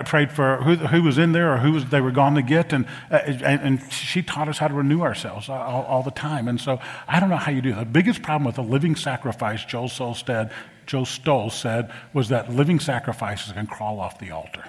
prayed 0.05 0.31
for 0.31 0.57
who, 0.57 0.75
who 0.75 1.03
was 1.03 1.17
in 1.17 1.31
there 1.31 1.53
or 1.53 1.57
who 1.57 1.73
was, 1.73 1.85
they 1.85 2.01
were 2.01 2.11
going 2.11 2.35
to 2.35 2.41
get. 2.41 2.73
And, 2.73 2.85
uh, 3.09 3.17
and, 3.25 3.61
and, 3.61 3.91
she 3.91 4.21
taught 4.21 4.47
us 4.47 4.57
how 4.57 4.67
to 4.67 4.73
renew 4.73 5.01
ourselves 5.01 5.49
all, 5.49 5.83
all, 5.83 6.03
the 6.03 6.11
time. 6.11 6.47
And 6.47 6.59
so 6.59 6.79
I 7.07 7.19
don't 7.19 7.29
know 7.29 7.37
how 7.37 7.51
you 7.51 7.61
do 7.61 7.73
that. 7.73 7.79
The 7.79 7.85
biggest 7.85 8.21
problem 8.21 8.45
with 8.45 8.57
a 8.57 8.61
living 8.61 8.95
sacrifice, 8.95 9.63
Joel 9.65 9.89
Solstead, 9.89 10.51
Joe 10.85 11.03
Stoll 11.03 11.49
said, 11.49 11.91
was 12.13 12.29
that 12.29 12.51
living 12.51 12.79
sacrifices 12.79 13.53
can 13.53 13.67
crawl 13.67 13.99
off 13.99 14.19
the 14.19 14.31
altar. 14.31 14.63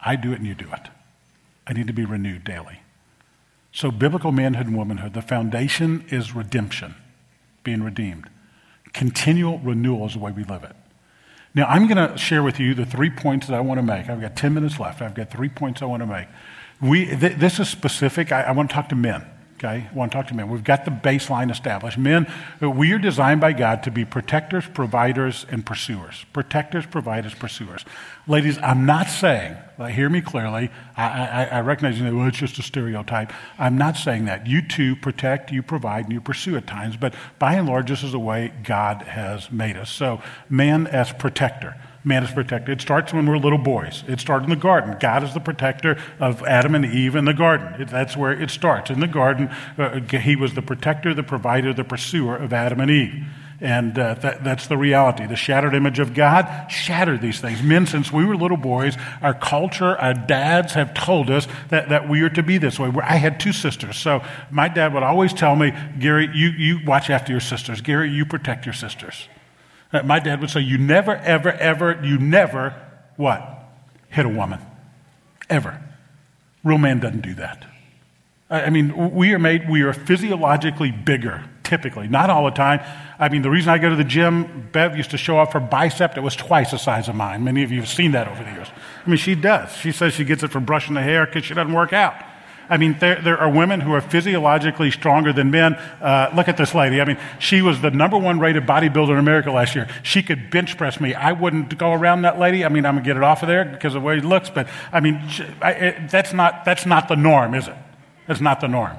I 0.00 0.16
do 0.16 0.32
it 0.32 0.38
and 0.38 0.46
you 0.46 0.54
do 0.54 0.68
it. 0.72 0.88
I 1.66 1.72
need 1.72 1.86
to 1.88 1.92
be 1.92 2.04
renewed 2.04 2.44
daily. 2.44 2.80
So, 3.72 3.90
biblical 3.90 4.32
manhood 4.32 4.68
and 4.68 4.76
womanhood, 4.76 5.12
the 5.12 5.22
foundation 5.22 6.04
is 6.08 6.34
redemption, 6.34 6.94
being 7.62 7.82
redeemed. 7.82 8.30
Continual 8.92 9.58
renewal 9.58 10.06
is 10.06 10.14
the 10.14 10.18
way 10.18 10.32
we 10.32 10.44
live 10.44 10.64
it. 10.64 10.74
Now, 11.56 11.64
I'm 11.68 11.88
going 11.88 12.10
to 12.10 12.18
share 12.18 12.42
with 12.42 12.60
you 12.60 12.74
the 12.74 12.84
three 12.84 13.08
points 13.08 13.46
that 13.46 13.54
I 13.54 13.60
want 13.60 13.78
to 13.78 13.82
make. 13.82 14.10
I've 14.10 14.20
got 14.20 14.36
10 14.36 14.52
minutes 14.52 14.78
left. 14.78 15.00
I've 15.00 15.14
got 15.14 15.30
three 15.30 15.48
points 15.48 15.80
I 15.80 15.86
want 15.86 16.02
to 16.02 16.06
make. 16.06 16.28
We, 16.82 17.06
th- 17.06 17.38
this 17.38 17.58
is 17.58 17.66
specific. 17.70 18.30
I, 18.30 18.42
I 18.42 18.52
want 18.52 18.68
to 18.68 18.74
talk 18.74 18.90
to 18.90 18.94
men. 18.94 19.26
Okay, 19.58 19.88
I 19.90 19.94
want 19.94 20.12
to 20.12 20.18
talk 20.18 20.26
to 20.28 20.34
men. 20.34 20.50
We've 20.50 20.62
got 20.62 20.84
the 20.84 20.90
baseline 20.90 21.50
established. 21.50 21.96
Men, 21.96 22.30
we 22.60 22.92
are 22.92 22.98
designed 22.98 23.40
by 23.40 23.54
God 23.54 23.82
to 23.84 23.90
be 23.90 24.04
protectors, 24.04 24.66
providers, 24.66 25.46
and 25.50 25.64
pursuers. 25.64 26.26
Protectors, 26.34 26.84
providers, 26.84 27.32
pursuers. 27.32 27.82
Ladies, 28.26 28.58
I'm 28.58 28.84
not 28.84 29.08
saying, 29.08 29.56
hear 29.90 30.10
me 30.10 30.20
clearly, 30.20 30.70
I, 30.94 31.04
I, 31.04 31.44
I 31.44 31.60
recognize 31.62 31.98
that, 31.98 32.12
well, 32.12 32.26
it's 32.26 32.36
just 32.36 32.58
a 32.58 32.62
stereotype. 32.62 33.32
I'm 33.58 33.78
not 33.78 33.96
saying 33.96 34.26
that. 34.26 34.46
You 34.46 34.60
too 34.60 34.94
protect, 34.94 35.50
you 35.50 35.62
provide, 35.62 36.04
and 36.04 36.12
you 36.12 36.20
pursue 36.20 36.58
at 36.58 36.66
times, 36.66 36.98
but 36.98 37.14
by 37.38 37.54
and 37.54 37.66
large, 37.66 37.88
this 37.88 38.02
is 38.02 38.12
the 38.12 38.20
way 38.20 38.52
God 38.62 39.02
has 39.02 39.50
made 39.50 39.78
us. 39.78 39.90
So, 39.90 40.20
man 40.50 40.86
as 40.86 41.12
protector. 41.12 41.76
Man 42.06 42.22
is 42.22 42.30
protected. 42.30 42.78
It 42.78 42.80
starts 42.80 43.12
when 43.12 43.26
we're 43.26 43.36
little 43.36 43.58
boys. 43.58 44.04
It 44.06 44.20
started 44.20 44.44
in 44.44 44.50
the 44.50 44.56
garden. 44.56 44.96
God 45.00 45.24
is 45.24 45.34
the 45.34 45.40
protector 45.40 46.00
of 46.20 46.42
Adam 46.44 46.76
and 46.76 46.84
Eve 46.84 47.16
in 47.16 47.24
the 47.24 47.34
garden. 47.34 47.84
That's 47.86 48.16
where 48.16 48.32
it 48.32 48.50
starts. 48.50 48.90
In 48.90 49.00
the 49.00 49.08
garden, 49.08 49.48
uh, 49.76 49.98
he 50.00 50.36
was 50.36 50.54
the 50.54 50.62
protector, 50.62 51.12
the 51.12 51.24
provider, 51.24 51.74
the 51.74 51.84
pursuer 51.84 52.36
of 52.36 52.52
Adam 52.52 52.80
and 52.80 52.90
Eve. 52.90 53.26
And 53.60 53.98
uh, 53.98 54.14
that, 54.14 54.44
that's 54.44 54.68
the 54.68 54.76
reality. 54.76 55.26
The 55.26 55.34
shattered 55.34 55.74
image 55.74 55.98
of 55.98 56.14
God 56.14 56.70
shattered 56.70 57.22
these 57.22 57.40
things. 57.40 57.60
Men, 57.62 57.86
since 57.86 58.12
we 58.12 58.24
were 58.24 58.36
little 58.36 58.56
boys, 58.56 58.96
our 59.20 59.34
culture, 59.34 59.96
our 59.96 60.14
dads 60.14 60.74
have 60.74 60.94
told 60.94 61.28
us 61.30 61.48
that, 61.70 61.88
that 61.88 62.08
we 62.08 62.20
are 62.22 62.28
to 62.30 62.42
be 62.42 62.58
this 62.58 62.78
way. 62.78 62.92
I 63.02 63.16
had 63.16 63.40
two 63.40 63.52
sisters. 63.52 63.96
So 63.96 64.22
my 64.50 64.68
dad 64.68 64.94
would 64.94 65.02
always 65.02 65.32
tell 65.32 65.56
me, 65.56 65.72
Gary, 65.98 66.28
you, 66.34 66.50
you 66.50 66.80
watch 66.86 67.10
after 67.10 67.32
your 67.32 67.40
sisters. 67.40 67.80
Gary, 67.80 68.10
you 68.10 68.26
protect 68.26 68.64
your 68.64 68.74
sisters. 68.74 69.26
My 69.92 70.18
dad 70.18 70.40
would 70.40 70.50
say, 70.50 70.60
You 70.60 70.78
never, 70.78 71.16
ever, 71.16 71.52
ever, 71.52 72.00
you 72.02 72.18
never, 72.18 72.74
what? 73.16 73.64
Hit 74.08 74.26
a 74.26 74.28
woman. 74.28 74.60
Ever. 75.48 75.82
Real 76.64 76.78
man 76.78 76.98
doesn't 77.00 77.20
do 77.20 77.34
that. 77.34 77.64
I 78.48 78.70
mean, 78.70 79.14
we 79.14 79.32
are 79.34 79.38
made, 79.38 79.68
we 79.68 79.82
are 79.82 79.92
physiologically 79.92 80.92
bigger, 80.92 81.44
typically. 81.64 82.06
Not 82.06 82.30
all 82.30 82.44
the 82.44 82.52
time. 82.52 82.80
I 83.18 83.28
mean, 83.28 83.42
the 83.42 83.50
reason 83.50 83.70
I 83.70 83.78
go 83.78 83.90
to 83.90 83.96
the 83.96 84.04
gym, 84.04 84.68
Bev 84.70 84.96
used 84.96 85.10
to 85.10 85.18
show 85.18 85.36
off 85.36 85.52
her 85.52 85.60
bicep 85.60 86.14
that 86.14 86.22
was 86.22 86.36
twice 86.36 86.70
the 86.70 86.78
size 86.78 87.08
of 87.08 87.16
mine. 87.16 87.42
Many 87.42 87.64
of 87.64 87.72
you 87.72 87.80
have 87.80 87.88
seen 87.88 88.12
that 88.12 88.28
over 88.28 88.44
the 88.44 88.50
years. 88.50 88.68
I 89.04 89.08
mean, 89.08 89.16
she 89.16 89.34
does. 89.34 89.72
She 89.76 89.90
says 89.90 90.14
she 90.14 90.24
gets 90.24 90.44
it 90.44 90.52
from 90.52 90.64
brushing 90.64 90.94
the 90.94 91.02
hair 91.02 91.26
because 91.26 91.44
she 91.44 91.54
doesn't 91.54 91.72
work 91.72 91.92
out. 91.92 92.14
I 92.68 92.76
mean, 92.76 92.96
there, 92.98 93.20
there 93.20 93.38
are 93.38 93.50
women 93.50 93.80
who 93.80 93.92
are 93.92 94.00
physiologically 94.00 94.90
stronger 94.90 95.32
than 95.32 95.50
men. 95.50 95.74
Uh, 95.74 96.30
look 96.34 96.48
at 96.48 96.56
this 96.56 96.74
lady. 96.74 97.00
I 97.00 97.04
mean, 97.04 97.18
she 97.38 97.62
was 97.62 97.80
the 97.80 97.90
number 97.90 98.18
one 98.18 98.40
rated 98.40 98.66
bodybuilder 98.66 99.10
in 99.10 99.18
America 99.18 99.50
last 99.50 99.74
year. 99.74 99.88
She 100.02 100.22
could 100.22 100.50
bench 100.50 100.76
press 100.76 101.00
me. 101.00 101.14
I 101.14 101.32
wouldn't 101.32 101.76
go 101.78 101.92
around 101.92 102.22
that 102.22 102.38
lady. 102.38 102.64
I 102.64 102.68
mean, 102.68 102.84
I'm 102.84 102.94
going 102.94 103.04
to 103.04 103.08
get 103.08 103.16
it 103.16 103.22
off 103.22 103.42
of 103.42 103.48
there 103.48 103.64
because 103.64 103.94
of 103.94 104.02
the 104.02 104.06
way 104.06 104.16
he 104.16 104.20
looks, 104.22 104.50
but 104.50 104.68
I 104.92 105.00
mean, 105.00 105.22
I, 105.62 105.72
it, 105.72 106.10
that's, 106.10 106.32
not, 106.32 106.64
that's 106.64 106.86
not 106.86 107.08
the 107.08 107.16
norm, 107.16 107.54
is 107.54 107.68
it? 107.68 107.76
That's 108.26 108.40
not 108.40 108.60
the 108.60 108.68
norm. 108.68 108.96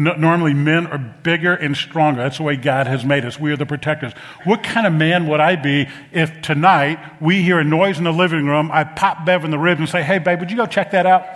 No, 0.00 0.14
normally, 0.14 0.54
men 0.54 0.86
are 0.86 0.98
bigger 0.98 1.54
and 1.54 1.76
stronger. 1.76 2.22
That's 2.22 2.36
the 2.36 2.44
way 2.44 2.54
God 2.54 2.86
has 2.86 3.04
made 3.04 3.24
us. 3.24 3.40
We 3.40 3.50
are 3.50 3.56
the 3.56 3.66
protectors. 3.66 4.12
What 4.44 4.62
kind 4.62 4.86
of 4.86 4.92
man 4.92 5.26
would 5.26 5.40
I 5.40 5.56
be 5.56 5.88
if 6.12 6.40
tonight 6.40 7.00
we 7.20 7.42
hear 7.42 7.58
a 7.58 7.64
noise 7.64 7.98
in 7.98 8.04
the 8.04 8.12
living 8.12 8.46
room, 8.46 8.70
I 8.72 8.84
pop 8.84 9.26
Bev 9.26 9.44
in 9.44 9.50
the 9.50 9.58
ribs 9.58 9.80
and 9.80 9.88
say, 9.88 10.04
hey, 10.04 10.20
babe, 10.20 10.38
would 10.38 10.52
you 10.52 10.56
go 10.56 10.66
check 10.66 10.92
that 10.92 11.04
out? 11.04 11.26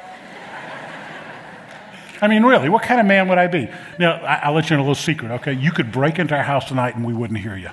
I 2.22 2.28
mean, 2.28 2.44
really, 2.44 2.68
what 2.68 2.84
kind 2.84 3.00
of 3.00 3.06
man 3.06 3.28
would 3.28 3.38
I 3.38 3.48
be? 3.48 3.68
Now, 3.98 4.12
I'll 4.22 4.54
let 4.54 4.70
you 4.70 4.74
in 4.74 4.80
a 4.80 4.82
little 4.82 4.94
secret, 4.94 5.32
okay? 5.32 5.52
You 5.52 5.72
could 5.72 5.90
break 5.90 6.20
into 6.20 6.36
our 6.36 6.44
house 6.44 6.68
tonight 6.68 6.94
and 6.94 7.04
we 7.04 7.12
wouldn't 7.12 7.40
hear 7.40 7.56
you. 7.56 7.70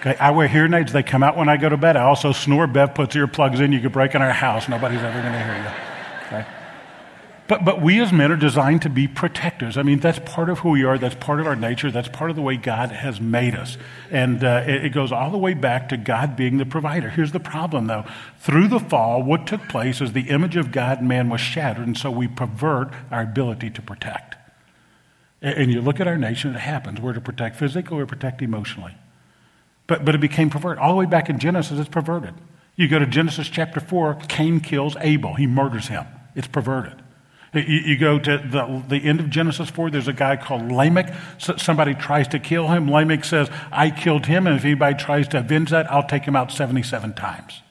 Okay, 0.00 0.14
I 0.16 0.30
wear 0.30 0.46
hearing 0.46 0.74
aids. 0.74 0.92
They 0.92 1.02
come 1.02 1.22
out 1.22 1.36
when 1.36 1.48
I 1.48 1.56
go 1.56 1.68
to 1.68 1.76
bed. 1.76 1.96
I 1.96 2.04
also 2.04 2.32
snore. 2.32 2.66
Bev 2.66 2.94
puts 2.94 3.16
earplugs 3.16 3.60
in. 3.60 3.72
You 3.72 3.80
could 3.80 3.92
break 3.92 4.14
in 4.14 4.22
our 4.22 4.32
house. 4.32 4.68
Nobody's 4.68 5.00
ever 5.00 5.20
going 5.20 5.32
to 5.32 5.44
hear 5.44 5.56
you. 5.56 6.38
Okay? 6.38 6.59
But, 7.50 7.64
but 7.64 7.82
we 7.82 8.00
as 8.00 8.12
men 8.12 8.30
are 8.30 8.36
designed 8.36 8.82
to 8.82 8.88
be 8.88 9.08
protectors. 9.08 9.76
I 9.76 9.82
mean, 9.82 9.98
that's 9.98 10.20
part 10.20 10.48
of 10.50 10.60
who 10.60 10.68
we 10.70 10.84
are. 10.84 10.98
That's 10.98 11.16
part 11.16 11.40
of 11.40 11.48
our 11.48 11.56
nature. 11.56 11.90
That's 11.90 12.08
part 12.08 12.30
of 12.30 12.36
the 12.36 12.42
way 12.42 12.56
God 12.56 12.92
has 12.92 13.20
made 13.20 13.56
us. 13.56 13.76
And 14.08 14.44
uh, 14.44 14.62
it, 14.68 14.84
it 14.84 14.88
goes 14.90 15.10
all 15.10 15.32
the 15.32 15.36
way 15.36 15.54
back 15.54 15.88
to 15.88 15.96
God 15.96 16.36
being 16.36 16.58
the 16.58 16.64
provider. 16.64 17.10
Here's 17.10 17.32
the 17.32 17.40
problem, 17.40 17.88
though. 17.88 18.04
Through 18.38 18.68
the 18.68 18.78
fall, 18.78 19.24
what 19.24 19.48
took 19.48 19.68
place 19.68 20.00
is 20.00 20.12
the 20.12 20.28
image 20.28 20.54
of 20.54 20.70
God 20.70 21.00
and 21.00 21.08
man 21.08 21.28
was 21.28 21.40
shattered, 21.40 21.88
and 21.88 21.98
so 21.98 22.08
we 22.08 22.28
pervert 22.28 22.92
our 23.10 23.22
ability 23.22 23.70
to 23.70 23.82
protect. 23.82 24.36
And, 25.42 25.58
and 25.58 25.72
you 25.72 25.80
look 25.80 25.98
at 25.98 26.06
our 26.06 26.16
nation, 26.16 26.54
it 26.54 26.60
happens. 26.60 27.00
We're 27.00 27.14
to 27.14 27.20
protect 27.20 27.56
physically, 27.56 27.96
we're 27.96 28.04
to 28.04 28.14
protect 28.14 28.42
emotionally. 28.42 28.94
But, 29.88 30.04
but 30.04 30.14
it 30.14 30.20
became 30.20 30.50
perverted. 30.50 30.78
All 30.78 30.92
the 30.92 30.98
way 31.00 31.06
back 31.06 31.28
in 31.28 31.40
Genesis, 31.40 31.80
it's 31.80 31.88
perverted. 31.88 32.34
You 32.76 32.86
go 32.86 33.00
to 33.00 33.06
Genesis 33.06 33.48
chapter 33.48 33.80
4, 33.80 34.20
Cain 34.28 34.60
kills 34.60 34.94
Abel, 35.00 35.34
he 35.34 35.48
murders 35.48 35.88
him. 35.88 36.06
It's 36.36 36.46
perverted. 36.46 37.02
You, 37.52 37.62
you, 37.62 37.98
go 37.98 38.18
to 38.18 38.38
the, 38.38 38.84
the 38.88 39.04
end 39.08 39.20
of 39.20 39.28
Genesis 39.28 39.68
4, 39.70 39.90
there's 39.90 40.06
a 40.06 40.12
guy 40.12 40.36
called 40.36 40.70
Lamech. 40.70 41.12
So 41.38 41.56
somebody 41.56 41.94
tries 41.94 42.28
to 42.28 42.38
kill 42.38 42.68
him. 42.68 42.88
Lamech 42.88 43.24
says, 43.24 43.50
I 43.72 43.90
killed 43.90 44.26
him, 44.26 44.46
and 44.46 44.56
if 44.56 44.64
anybody 44.64 44.96
tries 44.96 45.26
to 45.28 45.38
avenge 45.38 45.70
that, 45.70 45.90
I'll 45.90 46.06
take 46.06 46.24
him 46.24 46.36
out 46.36 46.52
77 46.52 47.14
times. 47.14 47.62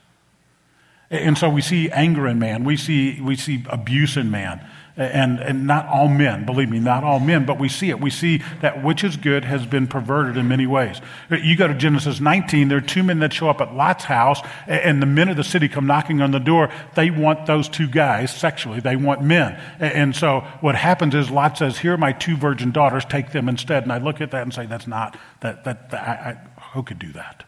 And 1.10 1.38
so 1.38 1.50
we 1.50 1.62
see 1.62 1.90
anger 1.90 2.28
in 2.28 2.40
man, 2.40 2.64
we 2.64 2.78
see, 2.78 3.20
we 3.22 3.36
see 3.36 3.64
abuse 3.70 4.18
in 4.18 4.30
man 4.30 4.66
and, 4.98 5.40
and 5.40 5.66
not 5.66 5.88
all 5.88 6.08
men, 6.08 6.46
believe 6.46 6.70
me, 6.70 6.80
not 6.80 7.04
all 7.04 7.20
men, 7.20 7.46
but 7.46 7.60
we 7.60 7.70
see 7.70 7.90
it. 7.90 8.00
We 8.00 8.10
see 8.10 8.42
that 8.62 8.84
which 8.84 9.04
is 9.04 9.16
good 9.18 9.46
has 9.46 9.66
been 9.66 9.88
perverted 9.88 10.36
in 10.38 10.48
many 10.48 10.68
ways. 10.68 11.00
You 11.30 11.56
go 11.56 11.68
to 11.68 11.74
Genesis 11.74 12.20
19, 12.20 12.68
there 12.68 12.80
are 12.80 12.82
two 12.82 13.04
men 13.04 13.20
that 13.20 13.32
show 13.32 13.50
up 13.50 13.62
at 13.62 13.74
Lot's 13.74 14.04
house, 14.04 14.42
and 14.68 15.02
the 15.02 15.06
men 15.06 15.30
of 15.30 15.38
the 15.38 15.44
city 15.44 15.70
come 15.70 15.88
knocking 15.88 16.22
on 16.22 16.32
the 16.32 16.40
door. 16.40 16.70
They 16.96 17.12
want 17.12 17.46
those 17.46 17.70
two 17.70 17.88
guys 17.88 18.36
sexually, 18.36 18.80
they 18.80 18.96
want 18.96 19.22
men. 19.22 19.60
And 19.80 20.16
so 20.16 20.42
what 20.62 20.76
happens 20.76 21.16
is 21.16 21.30
Lot 21.30 21.58
says, 21.58 21.78
Here 21.80 21.94
are 21.94 21.98
my 21.98 22.12
two 22.12 22.36
virgin 22.36 22.72
daughters, 22.72 23.06
take 23.06 23.32
them 23.32 23.48
instead. 23.48 23.84
And 23.84 23.94
I 23.94 24.00
look 24.00 24.22
at 24.22 24.32
that 24.32 24.44
and 24.44 24.54
say, 24.54 24.66
That's 24.66 24.88
not, 24.88 25.18
that, 25.42 25.64
that, 25.64 25.92
that 25.92 26.08
I, 26.08 26.30
I, 26.32 26.62
who 26.74 26.84
could 26.84 27.00
do 27.00 27.12
that? 27.14 27.46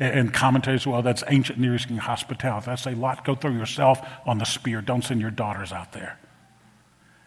And 0.00 0.34
commentators, 0.34 0.86
well, 0.86 1.02
that's 1.02 1.22
ancient 1.28 1.58
Near 1.58 1.76
Eastern 1.76 1.98
hospitality. 1.98 2.68
I 2.68 2.74
say, 2.74 2.94
Lot, 2.94 3.24
go 3.24 3.34
throw 3.34 3.52
yourself 3.52 4.00
on 4.26 4.38
the 4.38 4.44
spear. 4.44 4.80
Don't 4.80 5.04
send 5.04 5.20
your 5.20 5.30
daughters 5.30 5.70
out 5.70 5.92
there. 5.92 6.18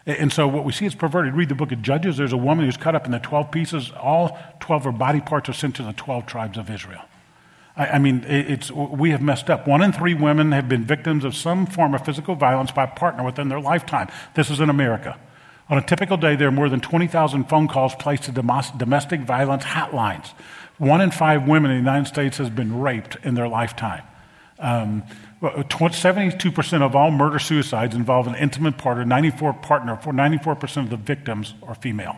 And 0.08 0.32
so 0.32 0.48
what 0.48 0.64
we 0.64 0.72
see 0.72 0.86
is 0.86 0.94
perverted. 0.94 1.34
Read 1.34 1.50
the 1.50 1.54
book 1.54 1.70
of 1.70 1.82
Judges. 1.82 2.16
There's 2.16 2.32
a 2.32 2.38
woman 2.38 2.64
who's 2.64 2.78
cut 2.78 2.94
up 2.94 3.04
into 3.04 3.18
12 3.18 3.50
pieces. 3.50 3.92
All 4.00 4.38
12 4.58 4.86
of 4.86 4.92
her 4.94 4.98
body 4.98 5.20
parts 5.20 5.50
are 5.50 5.52
sent 5.52 5.76
to 5.76 5.82
the 5.82 5.92
12 5.92 6.24
tribes 6.24 6.56
of 6.56 6.70
Israel. 6.70 7.02
I, 7.76 7.86
I 7.88 7.98
mean, 7.98 8.24
it's, 8.26 8.70
we 8.70 9.10
have 9.10 9.20
messed 9.20 9.50
up. 9.50 9.68
One 9.68 9.82
in 9.82 9.92
three 9.92 10.14
women 10.14 10.52
have 10.52 10.66
been 10.66 10.84
victims 10.84 11.24
of 11.24 11.36
some 11.36 11.66
form 11.66 11.94
of 11.94 12.06
physical 12.06 12.36
violence 12.36 12.70
by 12.70 12.84
a 12.84 12.86
partner 12.86 13.22
within 13.22 13.50
their 13.50 13.60
lifetime. 13.60 14.08
This 14.34 14.48
is 14.48 14.60
in 14.60 14.70
America. 14.70 15.18
On 15.68 15.76
a 15.76 15.82
typical 15.82 16.16
day, 16.16 16.36
there 16.36 16.48
are 16.48 16.52
more 16.52 16.70
than 16.70 16.80
20,000 16.80 17.44
phone 17.44 17.68
calls 17.68 17.94
placed 17.94 18.22
to 18.22 18.32
domestic 18.32 19.20
violence 19.20 19.64
hotlines. 19.64 20.28
One 20.78 21.02
in 21.02 21.10
five 21.10 21.46
women 21.46 21.70
in 21.70 21.76
the 21.76 21.90
United 21.90 22.08
States 22.08 22.38
has 22.38 22.48
been 22.48 22.80
raped 22.80 23.18
in 23.22 23.34
their 23.34 23.48
lifetime. 23.48 24.04
Um, 24.58 25.04
72% 25.40 26.82
of 26.82 26.96
all 26.96 27.10
murder 27.10 27.38
suicides 27.38 27.94
involve 27.94 28.26
an 28.26 28.34
intimate 28.34 28.76
partner, 28.76 29.04
94 29.04 29.52
partner, 29.54 29.96
94% 29.96 30.76
of 30.78 30.90
the 30.90 30.96
victims 30.96 31.54
are 31.62 31.74
female. 31.74 32.16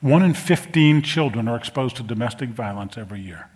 One 0.00 0.24
in 0.24 0.34
15 0.34 1.02
children 1.02 1.46
are 1.46 1.56
exposed 1.56 1.96
to 1.96 2.02
domestic 2.02 2.48
violence 2.48 2.98
every 2.98 3.20
year. 3.20 3.48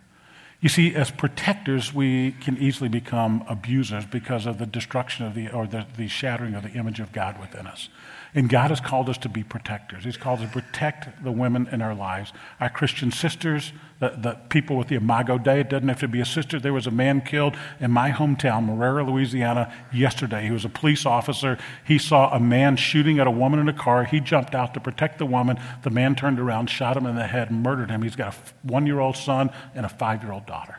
You 0.61 0.69
see, 0.69 0.95
as 0.95 1.11
protectors, 1.11 1.93
we 1.93 2.33
can 2.33 2.57
easily 2.59 2.89
become 2.89 3.45
abusers 3.49 4.07
because 4.07 4.47
of 4.47 4.59
the 4.59 4.67
destruction 4.67 5.27
of 5.27 5.35
the, 5.35 5.51
or 5.51 5.67
the, 5.67 5.87
the 5.97 6.09
shattering 6.09 6.55
of 6.55 6.63
the 6.63 6.71
image 6.71 7.01
of 7.01 7.13
God 7.13 7.39
within 7.41 7.67
us. 7.67 7.89
And 8.35 8.49
God 8.49 8.71
has 8.71 8.81
called 8.81 9.09
us 9.09 9.17
to 9.19 9.29
be 9.29 9.43
protectors. 9.43 10.05
He's 10.05 10.17
called 10.17 10.41
us 10.41 10.47
to 10.47 10.61
protect 10.61 11.25
the 11.25 11.33
women 11.33 11.69
in 11.73 11.81
our 11.81 11.95
lives. 11.95 12.33
Our 12.61 12.69
Christian 12.69 13.11
sisters, 13.11 13.73
the, 13.99 14.11
the 14.11 14.39
people 14.51 14.77
with 14.77 14.89
the 14.89 14.97
Imago 14.97 15.39
Dei, 15.39 15.61
it 15.61 15.71
doesn't 15.71 15.89
have 15.89 16.01
to 16.01 16.09
be 16.09 16.21
a 16.21 16.27
sister. 16.27 16.61
There 16.61 16.73
was 16.73 16.87
a 16.87 16.91
man 16.91 17.23
killed 17.23 17.57
in 17.81 17.91
my 17.91 18.11
hometown, 18.11 18.69
Marrero, 18.69 19.07
Louisiana, 19.09 19.73
yesterday. 19.93 20.45
He 20.45 20.51
was 20.51 20.65
a 20.65 20.69
police 20.69 21.07
officer. 21.07 21.59
He 21.87 21.99
saw 21.99 22.35
a 22.35 22.41
man 22.41 22.77
shooting 22.77 23.19
at 23.19 23.27
a 23.27 23.31
woman 23.31 23.59
in 23.59 23.69
a 23.69 23.73
car. 23.73 24.05
He 24.05 24.21
jumped 24.21 24.55
out 24.55 24.75
to 24.75 24.81
protect 24.81 25.19
the 25.19 25.27
woman. 25.27 25.59
The 25.83 25.91
man 25.91 26.15
turned 26.15 26.39
around, 26.39 26.69
shot 26.69 26.97
him 26.97 27.07
in 27.07 27.17
the 27.17 27.27
head, 27.27 27.51
murdered 27.51 27.91
him. 27.91 28.03
He's 28.03 28.17
got 28.17 28.35
a 28.35 28.39
one 28.63 28.87
year 28.87 29.01
old 29.01 29.17
son 29.17 29.51
and 29.75 29.87
a 29.87 29.89
five 29.89 30.23
year 30.23 30.33
old 30.33 30.47
daughter. 30.47 30.79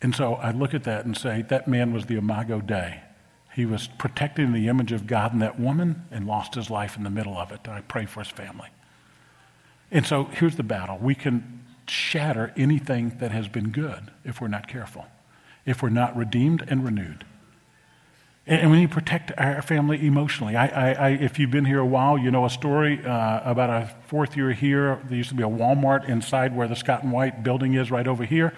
And 0.00 0.14
so 0.14 0.34
I 0.34 0.52
look 0.52 0.74
at 0.74 0.84
that 0.84 1.04
and 1.04 1.16
say, 1.16 1.42
that 1.48 1.66
man 1.66 1.92
was 1.92 2.06
the 2.06 2.16
Imago 2.16 2.60
Dei. 2.60 3.02
He 3.56 3.64
was 3.64 3.88
protecting 3.96 4.52
the 4.52 4.68
image 4.68 4.92
of 4.92 5.06
God 5.06 5.32
in 5.32 5.38
that 5.38 5.58
woman 5.58 6.04
and 6.10 6.26
lost 6.26 6.56
his 6.56 6.68
life 6.68 6.94
in 6.94 7.04
the 7.04 7.10
middle 7.10 7.38
of 7.38 7.50
it. 7.50 7.60
And 7.64 7.72
I 7.72 7.80
pray 7.80 8.04
for 8.04 8.20
his 8.20 8.28
family. 8.28 8.68
And 9.90 10.04
so 10.04 10.24
here's 10.24 10.56
the 10.56 10.62
battle. 10.62 10.98
We 11.00 11.14
can 11.14 11.64
shatter 11.88 12.52
anything 12.54 13.16
that 13.18 13.30
has 13.30 13.48
been 13.48 13.70
good 13.70 14.10
if 14.26 14.42
we're 14.42 14.48
not 14.48 14.68
careful, 14.68 15.06
if 15.64 15.82
we're 15.82 15.88
not 15.88 16.14
redeemed 16.14 16.66
and 16.68 16.84
renewed. 16.84 17.24
And 18.46 18.70
we 18.70 18.80
need 18.80 18.90
to 18.90 18.94
protect 18.94 19.32
our 19.38 19.62
family 19.62 20.06
emotionally. 20.06 20.54
I, 20.54 20.66
I, 20.66 20.92
I, 20.92 21.08
if 21.12 21.38
you've 21.38 21.50
been 21.50 21.64
here 21.64 21.80
a 21.80 21.86
while, 21.86 22.18
you 22.18 22.30
know 22.30 22.44
a 22.44 22.50
story 22.50 23.02
uh, 23.02 23.40
about 23.42 23.70
a 23.70 23.90
fourth 24.06 24.36
year 24.36 24.52
here. 24.52 25.00
There 25.06 25.16
used 25.16 25.30
to 25.30 25.34
be 25.34 25.42
a 25.42 25.48
Walmart 25.48 26.10
inside 26.10 26.54
where 26.54 26.68
the 26.68 26.76
Scott 26.76 27.04
and 27.04 27.10
White 27.10 27.42
building 27.42 27.72
is 27.72 27.90
right 27.90 28.06
over 28.06 28.26
here. 28.26 28.52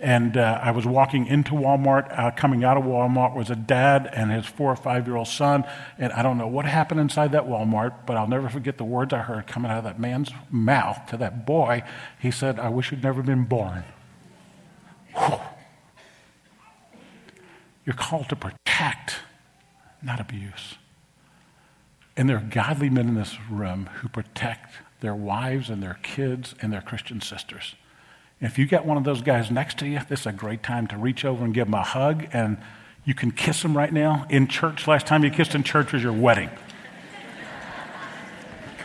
And 0.00 0.38
uh, 0.38 0.58
I 0.62 0.70
was 0.70 0.86
walking 0.86 1.26
into 1.26 1.52
Walmart. 1.52 2.18
Uh, 2.18 2.30
coming 2.30 2.64
out 2.64 2.78
of 2.78 2.84
Walmart 2.84 3.36
was 3.36 3.50
a 3.50 3.54
dad 3.54 4.08
and 4.12 4.30
his 4.32 4.46
four 4.46 4.72
or 4.72 4.76
five 4.76 5.06
year 5.06 5.16
old 5.16 5.28
son. 5.28 5.64
And 5.98 6.10
I 6.12 6.22
don't 6.22 6.38
know 6.38 6.46
what 6.46 6.64
happened 6.64 7.00
inside 7.00 7.32
that 7.32 7.44
Walmart, 7.44 8.06
but 8.06 8.16
I'll 8.16 8.26
never 8.26 8.48
forget 8.48 8.78
the 8.78 8.84
words 8.84 9.12
I 9.12 9.18
heard 9.18 9.46
coming 9.46 9.70
out 9.70 9.78
of 9.78 9.84
that 9.84 10.00
man's 10.00 10.30
mouth 10.50 11.06
to 11.10 11.18
that 11.18 11.44
boy. 11.44 11.82
He 12.18 12.30
said, 12.30 12.58
I 12.58 12.70
wish 12.70 12.90
you'd 12.90 13.02
never 13.02 13.22
been 13.22 13.44
born. 13.44 13.84
Whew. 15.14 15.38
You're 17.84 17.94
called 17.94 18.28
to 18.30 18.36
protect, 18.36 19.16
not 20.02 20.18
abuse. 20.18 20.76
And 22.16 22.28
there 22.28 22.36
are 22.36 22.40
godly 22.40 22.90
men 22.90 23.08
in 23.08 23.14
this 23.14 23.36
room 23.50 23.86
who 24.00 24.08
protect 24.08 24.74
their 25.00 25.14
wives 25.14 25.70
and 25.70 25.82
their 25.82 25.98
kids 26.02 26.54
and 26.60 26.72
their 26.72 26.82
Christian 26.82 27.20
sisters. 27.20 27.74
If 28.40 28.58
you 28.58 28.66
got 28.66 28.86
one 28.86 28.96
of 28.96 29.04
those 29.04 29.20
guys 29.20 29.50
next 29.50 29.78
to 29.80 29.86
you, 29.86 30.00
this 30.08 30.20
is 30.20 30.26
a 30.26 30.32
great 30.32 30.62
time 30.62 30.86
to 30.88 30.96
reach 30.96 31.26
over 31.26 31.44
and 31.44 31.52
give 31.52 31.66
them 31.66 31.74
a 31.74 31.82
hug, 31.82 32.26
and 32.32 32.56
you 33.04 33.14
can 33.14 33.30
kiss 33.30 33.60
them 33.60 33.76
right 33.76 33.92
now. 33.92 34.26
In 34.30 34.48
church, 34.48 34.88
last 34.88 35.06
time 35.06 35.24
you 35.24 35.30
kissed 35.30 35.54
in 35.54 35.62
church 35.62 35.92
was 35.92 36.02
your 36.02 36.14
wedding. 36.14 36.48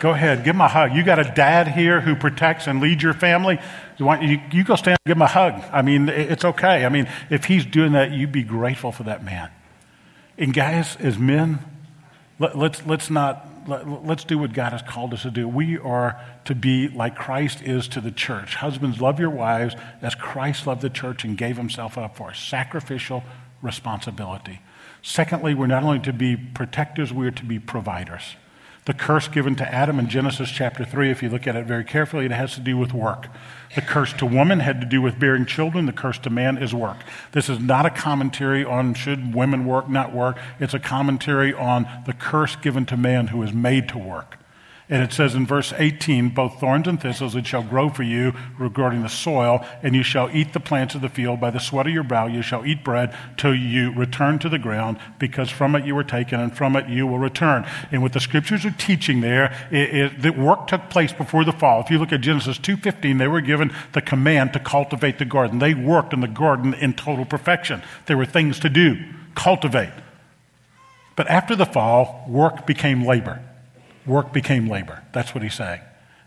Go 0.01 0.09
ahead, 0.11 0.43
give 0.43 0.55
them 0.55 0.61
a 0.61 0.67
hug. 0.67 0.93
You 0.93 1.03
got 1.03 1.19
a 1.19 1.23
dad 1.23 1.69
here 1.69 2.01
who 2.01 2.15
protects 2.15 2.67
and 2.67 2.81
leads 2.81 3.01
your 3.01 3.13
family. 3.13 3.57
You, 3.97 4.05
want, 4.05 4.23
you, 4.23 4.41
you 4.51 4.65
go 4.65 4.75
stand 4.75 4.99
and 5.05 5.09
give 5.09 5.17
him 5.17 5.21
a 5.21 5.27
hug. 5.27 5.63
I 5.71 5.81
mean, 5.81 6.09
it's 6.09 6.43
okay. 6.43 6.85
I 6.85 6.89
mean, 6.89 7.07
if 7.29 7.45
he's 7.45 7.65
doing 7.65 7.93
that, 7.93 8.11
you 8.11 8.27
be 8.27 8.43
grateful 8.43 8.91
for 8.91 9.03
that 9.03 9.23
man. 9.23 9.49
And 10.37 10.53
guys, 10.53 10.97
as 10.97 11.17
men, 11.17 11.59
let, 12.39 12.57
let's, 12.57 12.85
let's 12.85 13.09
not 13.09 13.47
let's 13.67 14.23
do 14.23 14.37
what 14.37 14.53
God 14.53 14.71
has 14.71 14.81
called 14.81 15.13
us 15.13 15.23
to 15.23 15.31
do. 15.31 15.47
We 15.47 15.77
are 15.77 16.21
to 16.45 16.55
be 16.55 16.87
like 16.87 17.15
Christ 17.15 17.61
is 17.61 17.87
to 17.89 18.01
the 18.01 18.11
church. 18.11 18.55
Husbands, 18.55 19.01
love 19.01 19.19
your 19.19 19.29
wives 19.29 19.75
as 20.01 20.15
Christ 20.15 20.67
loved 20.67 20.81
the 20.81 20.89
church 20.89 21.23
and 21.23 21.37
gave 21.37 21.57
himself 21.57 21.97
up 21.97 22.15
for 22.15 22.31
a 22.31 22.35
sacrificial 22.35 23.23
responsibility. 23.61 24.61
Secondly, 25.01 25.53
we're 25.53 25.67
not 25.67 25.83
only 25.83 25.99
to 25.99 26.13
be 26.13 26.35
protectors, 26.35 27.13
we 27.13 27.27
are 27.27 27.31
to 27.31 27.45
be 27.45 27.59
providers. 27.59 28.35
The 28.85 28.93
curse 28.93 29.27
given 29.27 29.55
to 29.55 29.73
Adam 29.73 29.97
in 29.97 30.07
Genesis 30.07 30.51
chapter 30.51 30.85
3, 30.85 31.09
if 31.09 31.23
you 31.23 31.29
look 31.29 31.47
at 31.47 31.55
it 31.55 31.65
very 31.65 31.83
carefully, 31.83 32.25
it 32.25 32.31
has 32.31 32.53
to 32.53 32.59
do 32.59 32.77
with 32.77 32.93
work. 32.93 33.27
The 33.73 33.81
curse 33.81 34.13
to 34.13 34.27
woman 34.27 34.59
had 34.59 34.79
to 34.79 34.85
do 34.85 35.01
with 35.01 35.19
bearing 35.19 35.47
children. 35.47 35.87
The 35.87 35.91
curse 35.91 36.19
to 36.19 36.29
man 36.29 36.57
is 36.57 36.71
work. 36.71 36.97
This 37.31 37.49
is 37.49 37.59
not 37.59 37.87
a 37.87 37.89
commentary 37.89 38.63
on 38.63 38.93
should 38.93 39.33
women 39.33 39.65
work, 39.65 39.89
not 39.89 40.13
work. 40.13 40.37
It's 40.59 40.75
a 40.75 40.79
commentary 40.79 41.51
on 41.51 41.87
the 42.05 42.13
curse 42.13 42.55
given 42.55 42.85
to 42.85 42.95
man 42.95 43.27
who 43.27 43.41
is 43.41 43.51
made 43.51 43.89
to 43.89 43.97
work. 43.97 44.37
And 44.87 45.01
it 45.01 45.11
says 45.11 45.33
in 45.33 45.47
verse 45.47 45.73
18, 45.75 46.29
both 46.29 46.59
thorns 46.59 46.87
and 46.87 47.01
thistles 47.01 47.35
it 47.35 47.47
shall 47.47 47.63
grow 47.63 47.89
for 47.89 48.03
you 48.03 48.33
regarding 48.59 49.01
the 49.01 49.09
soil, 49.09 49.65
and 49.81 49.95
you 49.95 50.03
shall 50.03 50.29
eat 50.31 50.53
the 50.53 50.59
plants 50.59 50.93
of 50.93 51.01
the 51.01 51.09
field. 51.09 51.39
By 51.39 51.49
the 51.49 51.59
sweat 51.59 51.87
of 51.87 51.93
your 51.93 52.03
brow 52.03 52.27
you 52.27 52.43
shall 52.43 52.63
eat 52.67 52.83
bread 52.83 53.15
till 53.35 53.55
you 53.55 53.91
return 53.93 54.37
to 54.39 54.49
the 54.49 54.59
ground, 54.59 54.99
because 55.17 55.49
from 55.49 55.75
it 55.75 55.85
you 55.85 55.95
were 55.95 56.03
taken, 56.03 56.39
and 56.39 56.55
from 56.55 56.75
it 56.75 56.87
you 56.87 57.07
will 57.07 57.17
return. 57.17 57.65
And 57.91 58.03
what 58.03 58.13
the 58.13 58.19
scriptures 58.19 58.63
are 58.63 58.75
teaching 58.77 59.21
there 59.21 59.67
is 59.71 60.11
that 60.21 60.37
work 60.37 60.67
took 60.67 60.87
place 60.91 61.11
before 61.11 61.45
the 61.45 61.51
fall. 61.51 61.81
If 61.81 61.89
you 61.89 61.97
look 61.97 62.13
at 62.13 62.21
Genesis 62.21 62.59
2.15, 62.59 63.17
they 63.17 63.27
were 63.27 63.41
given 63.41 63.73
the 63.93 64.01
command 64.01 64.53
to 64.53 64.59
cultivate 64.59 65.17
the 65.17 65.25
garden. 65.25 65.57
They 65.57 65.73
worked 65.73 66.13
in 66.13 66.19
the 66.19 66.27
garden 66.27 66.75
in 66.75 66.93
total 66.93 67.25
perfection. 67.25 67.81
There 68.05 68.17
were 68.17 68.25
things 68.27 68.59
to 68.59 68.69
do, 68.69 69.03
cultivate. 69.33 69.93
But 71.15 71.27
after 71.27 71.55
the 71.55 71.65
fall, 71.65 72.23
work 72.27 72.67
became 72.67 73.03
labor 73.03 73.41
work 74.05 74.33
became 74.33 74.67
labor. 74.67 75.03
That's 75.11 75.33
what 75.33 75.43
he's 75.43 75.55
saying. 75.55 75.81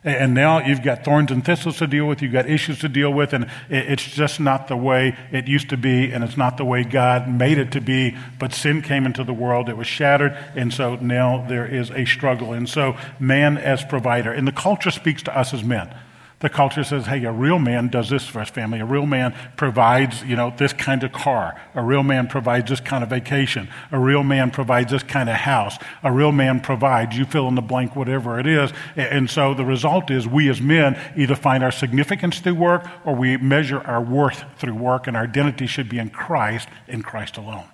And 0.04 0.32
now 0.32 0.64
you've 0.64 0.82
got 0.82 1.04
thorns 1.04 1.32
and 1.32 1.44
thistles 1.44 1.78
to 1.78 1.86
deal 1.88 2.06
with, 2.06 2.22
you've 2.22 2.32
got 2.32 2.48
issues 2.48 2.78
to 2.80 2.88
deal 2.88 3.12
with, 3.12 3.32
and 3.32 3.50
it's 3.68 4.04
just 4.04 4.38
not 4.38 4.68
the 4.68 4.76
way 4.76 5.18
it 5.32 5.48
used 5.48 5.68
to 5.70 5.76
be, 5.76 6.12
and 6.12 6.22
it's 6.22 6.36
not 6.36 6.56
the 6.56 6.64
way 6.64 6.84
God 6.84 7.28
made 7.28 7.58
it 7.58 7.72
to 7.72 7.80
be. 7.80 8.16
But 8.38 8.54
sin 8.54 8.80
came 8.80 9.06
into 9.06 9.24
the 9.24 9.32
world, 9.32 9.68
it 9.68 9.76
was 9.76 9.88
shattered, 9.88 10.38
and 10.54 10.72
so 10.72 10.94
now 10.96 11.44
there 11.48 11.66
is 11.66 11.90
a 11.90 12.04
struggle. 12.04 12.52
And 12.52 12.68
so, 12.68 12.96
man 13.18 13.58
as 13.58 13.84
provider. 13.84 14.32
And 14.32 14.46
the 14.46 14.52
culture 14.52 14.92
speaks 14.92 15.22
to 15.24 15.36
us 15.36 15.52
as 15.52 15.64
men. 15.64 15.92
The 16.40 16.48
culture 16.48 16.84
says, 16.84 17.06
hey, 17.06 17.24
a 17.24 17.32
real 17.32 17.58
man 17.58 17.88
does 17.88 18.10
this 18.10 18.24
for 18.24 18.38
his 18.38 18.48
family. 18.48 18.78
A 18.78 18.84
real 18.84 19.06
man 19.06 19.34
provides, 19.56 20.22
you 20.22 20.36
know, 20.36 20.54
this 20.56 20.72
kind 20.72 21.02
of 21.02 21.10
car. 21.10 21.60
A 21.74 21.82
real 21.82 22.04
man 22.04 22.28
provides 22.28 22.70
this 22.70 22.78
kind 22.78 23.02
of 23.02 23.10
vacation. 23.10 23.68
A 23.90 23.98
real 23.98 24.22
man 24.22 24.52
provides 24.52 24.92
this 24.92 25.02
kind 25.02 25.28
of 25.28 25.34
house. 25.34 25.76
A 26.04 26.12
real 26.12 26.30
man 26.30 26.60
provides, 26.60 27.18
you 27.18 27.24
fill 27.24 27.48
in 27.48 27.56
the 27.56 27.60
blank, 27.60 27.96
whatever 27.96 28.38
it 28.38 28.46
is. 28.46 28.72
And 28.94 29.28
so 29.28 29.52
the 29.52 29.64
result 29.64 30.12
is 30.12 30.28
we 30.28 30.48
as 30.48 30.60
men 30.60 30.96
either 31.16 31.34
find 31.34 31.64
our 31.64 31.72
significance 31.72 32.38
through 32.38 32.54
work 32.54 32.88
or 33.04 33.16
we 33.16 33.36
measure 33.36 33.80
our 33.80 34.00
worth 34.00 34.44
through 34.58 34.74
work, 34.74 35.08
and 35.08 35.16
our 35.16 35.24
identity 35.24 35.66
should 35.66 35.88
be 35.88 35.98
in 35.98 36.08
Christ, 36.08 36.68
in 36.86 37.02
Christ 37.02 37.36
alone. 37.36 37.66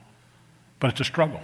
But 0.81 0.93
it's 0.93 1.01
a 1.01 1.05
struggle. 1.05 1.43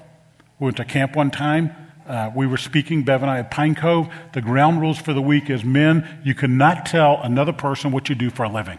We 0.58 0.64
went 0.64 0.78
to 0.78 0.86
camp 0.86 1.16
one 1.16 1.30
time. 1.30 1.74
Uh, 2.06 2.30
we 2.34 2.46
were 2.46 2.56
speaking, 2.56 3.04
Bev 3.04 3.22
and 3.22 3.30
I, 3.30 3.38
at 3.38 3.50
Pine 3.50 3.74
Cove. 3.74 4.08
The 4.32 4.40
ground 4.40 4.80
rules 4.80 4.98
for 4.98 5.12
the 5.12 5.22
week 5.22 5.48
is 5.50 5.64
men, 5.64 6.20
you 6.24 6.34
cannot 6.34 6.86
tell 6.86 7.20
another 7.22 7.52
person 7.52 7.92
what 7.92 8.08
you 8.08 8.14
do 8.14 8.30
for 8.30 8.44
a 8.44 8.48
living. 8.48 8.78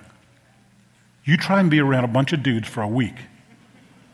You 1.24 1.38
try 1.38 1.60
and 1.60 1.70
be 1.70 1.80
around 1.80 2.04
a 2.04 2.10
bunch 2.10 2.34
of 2.34 2.44
dudes 2.44 2.68
for 2.68 2.82
a 2.82 2.88
week 2.88 3.16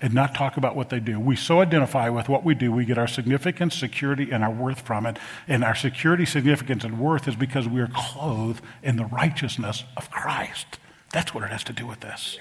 and 0.02 0.14
not 0.14 0.36
talk 0.36 0.58
about 0.58 0.76
what 0.76 0.90
they 0.90 1.00
do. 1.00 1.20
We 1.20 1.36
so 1.36 1.62
identify 1.62 2.10
with 2.10 2.30
what 2.30 2.44
we 2.44 2.54
do, 2.54 2.72
we 2.72 2.86
get 2.86 2.98
our 2.98 3.08
significance, 3.08 3.76
security, 3.76 4.32
and 4.32 4.44
our 4.44 4.52
worth 4.52 4.82
from 4.82 5.06
it. 5.06 5.18
And 5.48 5.64
our 5.64 5.76
security, 5.76 6.26
significance, 6.26 6.84
and 6.84 7.00
worth 7.00 7.28
is 7.28 7.36
because 7.36 7.68
we 7.68 7.82
are 7.82 7.90
clothed 7.94 8.64
in 8.84 8.98
the 8.98 9.06
righteousness 9.06 9.84
of 9.96 10.12
Christ. 10.12 10.80
That's 11.12 11.34
what 11.34 11.44
it 11.44 11.50
has 11.50 11.64
to 11.66 11.74
do 11.74 11.88
with 11.88 12.02
this. 12.02 12.38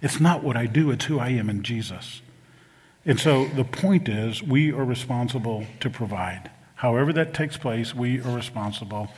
It's 0.00 0.20
not 0.20 0.44
what 0.44 0.56
I 0.56 0.66
do, 0.66 0.90
it's 0.90 1.06
who 1.06 1.18
I 1.18 1.30
am 1.30 1.50
in 1.50 1.62
Jesus. 1.62 2.22
And 3.04 3.18
so 3.18 3.46
the 3.46 3.64
point 3.64 4.08
is, 4.08 4.42
we 4.42 4.72
are 4.72 4.84
responsible 4.84 5.64
to 5.80 5.88
provide. 5.88 6.50
However, 6.76 7.12
that 7.12 7.34
takes 7.34 7.56
place, 7.56 7.94
we 7.94 8.20
are 8.20 8.34
responsible 8.34 9.08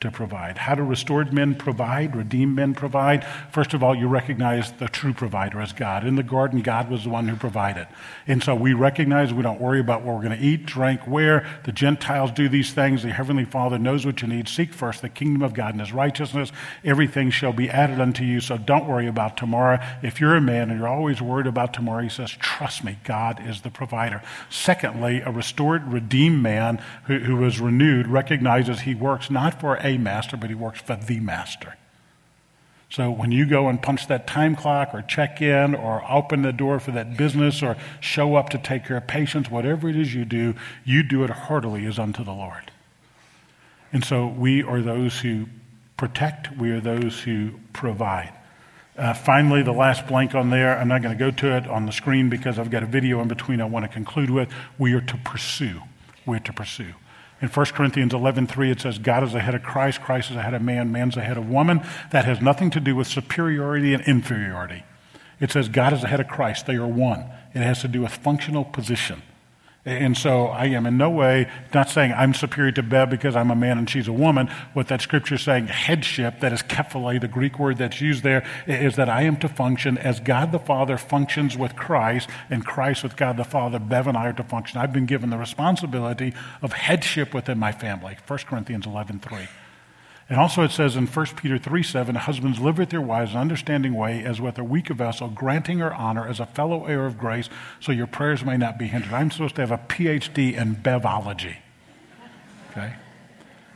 to 0.00 0.10
provide. 0.10 0.56
How 0.58 0.74
do 0.74 0.82
restored 0.82 1.32
men 1.32 1.54
provide, 1.54 2.16
redeemed 2.16 2.56
men 2.56 2.74
provide? 2.74 3.26
First 3.52 3.74
of 3.74 3.82
all, 3.82 3.94
you 3.94 4.08
recognize 4.08 4.72
the 4.72 4.88
true 4.88 5.12
provider 5.12 5.60
as 5.60 5.72
God. 5.72 6.06
In 6.06 6.16
the 6.16 6.22
garden, 6.22 6.62
God 6.62 6.90
was 6.90 7.04
the 7.04 7.10
one 7.10 7.28
who 7.28 7.36
provided. 7.36 7.86
And 8.26 8.42
so 8.42 8.54
we 8.54 8.72
recognize 8.72 9.34
we 9.34 9.42
don't 9.42 9.60
worry 9.60 9.80
about 9.80 10.02
what 10.02 10.16
we're 10.16 10.22
going 10.22 10.38
to 10.38 10.44
eat, 10.44 10.64
drink, 10.64 11.06
wear. 11.06 11.46
The 11.64 11.72
Gentiles 11.72 12.32
do 12.32 12.48
these 12.48 12.72
things. 12.72 13.02
The 13.02 13.12
Heavenly 13.12 13.44
Father 13.44 13.78
knows 13.78 14.06
what 14.06 14.22
you 14.22 14.28
need. 14.28 14.48
Seek 14.48 14.72
first 14.72 15.02
the 15.02 15.08
kingdom 15.08 15.42
of 15.42 15.52
God 15.52 15.74
and 15.74 15.80
his 15.80 15.92
righteousness. 15.92 16.50
Everything 16.84 17.30
shall 17.30 17.52
be 17.52 17.68
added 17.68 18.00
unto 18.00 18.24
you. 18.24 18.40
So 18.40 18.56
don't 18.56 18.88
worry 18.88 19.06
about 19.06 19.36
tomorrow. 19.36 19.78
If 20.02 20.20
you're 20.20 20.36
a 20.36 20.40
man 20.40 20.70
and 20.70 20.78
you're 20.78 20.88
always 20.88 21.20
worried 21.20 21.46
about 21.46 21.74
tomorrow, 21.74 22.02
he 22.02 22.08
says, 22.08 22.30
trust 22.30 22.84
me, 22.84 22.98
God 23.04 23.46
is 23.46 23.60
the 23.60 23.70
provider. 23.70 24.22
Secondly, 24.48 25.20
a 25.20 25.30
restored, 25.30 25.86
redeemed 25.92 26.42
man 26.42 26.82
who, 27.04 27.18
who 27.18 27.36
was 27.36 27.60
renewed 27.60 28.06
recognizes 28.06 28.80
he 28.80 28.94
works 28.94 29.30
not 29.30 29.60
for 29.60 29.76
a 29.76 29.89
a 29.94 29.98
master, 29.98 30.36
but 30.36 30.50
he 30.50 30.54
works 30.54 30.80
for 30.80 30.96
the 30.96 31.20
master. 31.20 31.76
So 32.90 33.08
when 33.08 33.30
you 33.30 33.46
go 33.46 33.68
and 33.68 33.80
punch 33.80 34.08
that 34.08 34.26
time 34.26 34.56
clock 34.56 34.92
or 34.92 35.02
check 35.02 35.40
in 35.40 35.76
or 35.76 36.02
open 36.10 36.42
the 36.42 36.52
door 36.52 36.80
for 36.80 36.90
that 36.90 37.16
business 37.16 37.62
or 37.62 37.76
show 38.00 38.34
up 38.34 38.48
to 38.50 38.58
take 38.58 38.84
care 38.84 38.96
of 38.96 39.06
patients, 39.06 39.48
whatever 39.48 39.88
it 39.88 39.96
is 39.96 40.12
you 40.12 40.24
do, 40.24 40.54
you 40.84 41.04
do 41.04 41.22
it 41.22 41.30
heartily 41.30 41.86
as 41.86 42.00
unto 42.00 42.24
the 42.24 42.32
Lord. 42.32 42.72
And 43.92 44.04
so 44.04 44.26
we 44.26 44.62
are 44.64 44.80
those 44.80 45.20
who 45.20 45.46
protect, 45.96 46.56
we 46.56 46.70
are 46.70 46.80
those 46.80 47.20
who 47.20 47.60
provide. 47.72 48.32
Uh, 48.96 49.14
finally, 49.14 49.62
the 49.62 49.72
last 49.72 50.06
blank 50.08 50.34
on 50.34 50.50
there, 50.50 50.76
I'm 50.76 50.88
not 50.88 51.00
going 51.00 51.16
to 51.16 51.18
go 51.18 51.30
to 51.30 51.56
it 51.56 51.68
on 51.68 51.86
the 51.86 51.92
screen 51.92 52.28
because 52.28 52.58
I've 52.58 52.70
got 52.70 52.82
a 52.82 52.86
video 52.86 53.20
in 53.20 53.28
between 53.28 53.60
I 53.60 53.66
want 53.66 53.84
to 53.84 53.88
conclude 53.88 54.30
with. 54.30 54.52
We 54.78 54.94
are 54.94 55.00
to 55.00 55.16
pursue. 55.18 55.82
We're 56.26 56.40
to 56.40 56.52
pursue. 56.52 56.94
In 57.42 57.48
1 57.48 57.66
Corinthians 57.66 58.12
11:3 58.12 58.70
it 58.70 58.80
says 58.80 58.98
God 58.98 59.24
is 59.24 59.34
ahead 59.34 59.54
of 59.54 59.62
Christ, 59.62 60.02
Christ 60.02 60.30
is 60.30 60.36
ahead 60.36 60.54
of 60.54 60.62
man, 60.62 60.92
man's 60.92 61.16
ahead 61.16 61.38
of 61.38 61.48
woman. 61.48 61.80
That 62.10 62.26
has 62.26 62.40
nothing 62.40 62.70
to 62.70 62.80
do 62.80 62.94
with 62.94 63.06
superiority 63.06 63.94
and 63.94 64.02
inferiority. 64.04 64.84
It 65.40 65.50
says 65.50 65.68
God 65.68 65.92
is 65.92 66.04
ahead 66.04 66.20
of 66.20 66.28
Christ. 66.28 66.66
They 66.66 66.76
are 66.76 66.86
one. 66.86 67.24
It 67.54 67.62
has 67.62 67.80
to 67.80 67.88
do 67.88 68.02
with 68.02 68.12
functional 68.12 68.64
position. 68.64 69.22
And 69.86 70.14
so 70.14 70.48
I 70.48 70.66
am 70.66 70.84
in 70.84 70.98
no 70.98 71.08
way 71.08 71.50
not 71.72 71.88
saying 71.88 72.12
I'm 72.12 72.34
superior 72.34 72.70
to 72.72 72.82
Bev 72.82 73.08
because 73.08 73.34
I'm 73.34 73.50
a 73.50 73.56
man 73.56 73.78
and 73.78 73.88
she's 73.88 74.08
a 74.08 74.12
woman. 74.12 74.48
What 74.74 74.88
that 74.88 75.00
scripture 75.00 75.36
is 75.36 75.42
saying, 75.42 75.68
headship, 75.68 76.40
that 76.40 76.52
is 76.52 76.62
kephale, 76.62 77.18
the 77.18 77.28
Greek 77.28 77.58
word 77.58 77.78
that's 77.78 77.98
used 77.98 78.22
there, 78.22 78.44
is 78.66 78.96
that 78.96 79.08
I 79.08 79.22
am 79.22 79.38
to 79.38 79.48
function 79.48 79.96
as 79.96 80.20
God 80.20 80.52
the 80.52 80.58
Father 80.58 80.98
functions 80.98 81.56
with 81.56 81.76
Christ 81.76 82.28
and 82.50 82.64
Christ 82.64 83.02
with 83.02 83.16
God 83.16 83.38
the 83.38 83.44
Father. 83.44 83.78
Bev 83.78 84.06
and 84.06 84.18
I 84.18 84.26
are 84.26 84.32
to 84.34 84.44
function. 84.44 84.78
I've 84.78 84.92
been 84.92 85.06
given 85.06 85.30
the 85.30 85.38
responsibility 85.38 86.34
of 86.60 86.74
headship 86.74 87.32
within 87.32 87.58
my 87.58 87.72
family. 87.72 88.18
1 88.26 88.38
Corinthians 88.40 88.84
11 88.84 89.20
3. 89.20 89.48
And 90.30 90.38
also 90.38 90.62
it 90.62 90.70
says 90.70 90.94
in 90.94 91.08
1 91.08 91.26
Peter 91.36 91.58
3 91.58 91.82
7, 91.82 92.14
Husbands, 92.14 92.60
live 92.60 92.78
with 92.78 92.92
your 92.92 93.02
wives 93.02 93.32
in 93.32 93.36
an 93.36 93.42
understanding 93.42 93.94
way 93.94 94.24
as 94.24 94.40
with 94.40 94.58
a 94.58 94.64
weaker 94.64 94.94
vessel, 94.94 95.26
granting 95.26 95.80
her 95.80 95.92
honor 95.92 96.26
as 96.26 96.38
a 96.38 96.46
fellow 96.46 96.86
heir 96.86 97.04
of 97.04 97.18
grace, 97.18 97.50
so 97.80 97.90
your 97.90 98.06
prayers 98.06 98.44
may 98.44 98.56
not 98.56 98.78
be 98.78 98.86
hindered. 98.86 99.12
I'm 99.12 99.32
supposed 99.32 99.56
to 99.56 99.62
have 99.62 99.72
a 99.72 99.78
PhD 99.78 100.56
in 100.56 100.76
bevology. 100.76 101.56
Okay? 102.70 102.94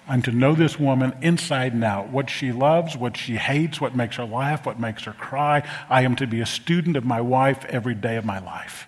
I'm 0.06 0.22
to 0.22 0.30
know 0.30 0.54
this 0.54 0.78
woman 0.78 1.16
inside 1.22 1.72
and 1.72 1.82
out, 1.82 2.10
what 2.10 2.30
she 2.30 2.52
loves, 2.52 2.96
what 2.96 3.16
she 3.16 3.34
hates, 3.34 3.80
what 3.80 3.96
makes 3.96 4.14
her 4.16 4.24
laugh, 4.24 4.64
what 4.64 4.78
makes 4.78 5.04
her 5.04 5.12
cry. 5.12 5.68
I 5.90 6.02
am 6.02 6.14
to 6.16 6.26
be 6.28 6.40
a 6.40 6.46
student 6.46 6.96
of 6.96 7.04
my 7.04 7.20
wife 7.20 7.64
every 7.64 7.96
day 7.96 8.14
of 8.14 8.24
my 8.24 8.38
life. 8.38 8.86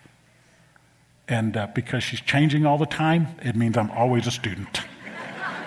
And 1.27 1.57
uh, 1.57 1.67
because 1.75 2.05
she's 2.05 2.21
changing 2.21 2.65
all 2.65 2.79
the 2.79 2.87
time, 2.87 3.27
it 3.43 3.57
means 3.57 3.77
I'm 3.77 3.91
always 3.91 4.29
a 4.29 4.31
student. 4.31 4.83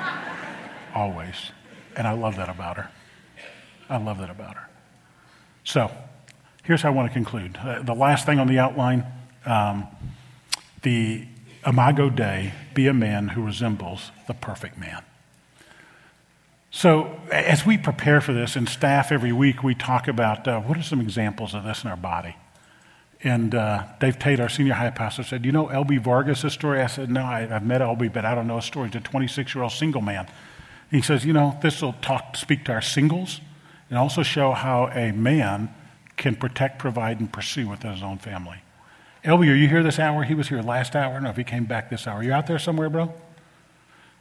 always. 0.96 1.52
And 2.00 2.08
I 2.08 2.14
love 2.14 2.38
that 2.38 2.48
about 2.50 2.78
her. 2.78 2.90
I 3.90 3.98
love 3.98 4.20
that 4.20 4.30
about 4.30 4.56
her. 4.56 4.70
So, 5.66 5.92
here's 6.64 6.82
how 6.82 6.90
I 6.90 6.94
want 6.94 7.10
to 7.10 7.14
conclude. 7.14 7.58
Uh, 7.58 7.84
the 7.84 7.94
last 7.94 8.26
thing 8.26 8.40
on 8.40 8.48
the 8.48 8.58
outline 8.58 9.06
um, 9.46 9.86
the 10.82 11.26
Imago 11.66 12.10
Dei, 12.10 12.54
be 12.74 12.88
a 12.88 12.94
man 12.94 13.30
who 13.30 13.46
resembles 13.46 14.12
the 14.28 14.34
perfect 14.34 14.78
man. 14.78 15.04
So, 16.72 17.20
as 17.32 17.66
we 17.66 17.78
prepare 17.78 18.22
for 18.22 18.32
this, 18.32 18.56
and 18.56 18.70
staff 18.70 19.12
every 19.12 19.34
week, 19.34 19.62
we 19.62 19.76
talk 19.76 20.08
about 20.08 20.48
uh, 20.48 20.62
what 20.62 20.78
are 20.78 20.84
some 20.84 21.02
examples 21.02 21.54
of 21.54 21.66
this 21.66 21.84
in 21.84 21.90
our 21.90 21.98
body. 21.98 22.38
And 23.24 23.54
uh, 23.54 23.84
Dave 24.00 24.20
Tate, 24.20 24.40
our 24.40 24.48
senior 24.48 24.76
high 24.76 24.92
pastor, 24.92 25.24
said, 25.24 25.46
You 25.46 25.52
know 25.52 25.68
L.B. 25.68 25.98
Vargas' 25.98 26.54
story? 26.54 26.82
I 26.82 26.88
said, 26.88 27.10
No, 27.10 27.26
I, 27.26 27.42
have 27.42 27.66
met 27.66 27.82
L.B., 27.82 28.08
but 28.08 28.24
I 28.24 28.36
don't 28.36 28.48
know 28.48 28.56
his 28.56 28.66
story. 28.66 28.88
He's 28.88 28.96
a 28.96 29.02
26 29.02 29.54
year 29.54 29.64
old 29.64 29.74
single 29.74 30.02
man. 30.02 30.30
He 30.92 31.02
says, 31.02 31.26
You 31.26 31.34
know, 31.34 31.58
this 31.62 31.82
will 31.82 31.94
talk, 31.94 32.36
speak 32.36 32.66
to 32.66 32.74
our 32.74 32.82
singles 32.82 33.42
and 33.90 33.98
also 33.98 34.24
show 34.24 34.52
how 34.52 34.88
a 34.88 35.12
man 35.12 35.74
can 36.18 36.36
protect, 36.36 36.80
provide, 36.80 37.20
and 37.20 37.32
pursue 37.32 37.68
within 37.68 37.94
his 37.94 38.04
own 38.04 38.18
family. 38.18 38.58
L.B., 39.24 39.50
are 39.50 39.56
you 39.56 39.68
here 39.68 39.84
this 39.84 40.00
hour? 40.00 40.24
He 40.24 40.34
was 40.34 40.50
here 40.50 40.62
last 40.62 40.96
hour. 40.96 41.12
I 41.12 41.14
don't 41.14 41.24
know 41.24 41.30
if 41.30 41.38
he 41.38 41.44
came 41.44 41.66
back 41.66 41.90
this 41.90 42.08
hour. 42.08 42.24
You 42.24 42.32
out 42.34 42.48
there 42.48 42.60
somewhere, 42.60 42.90
bro? 42.90 43.14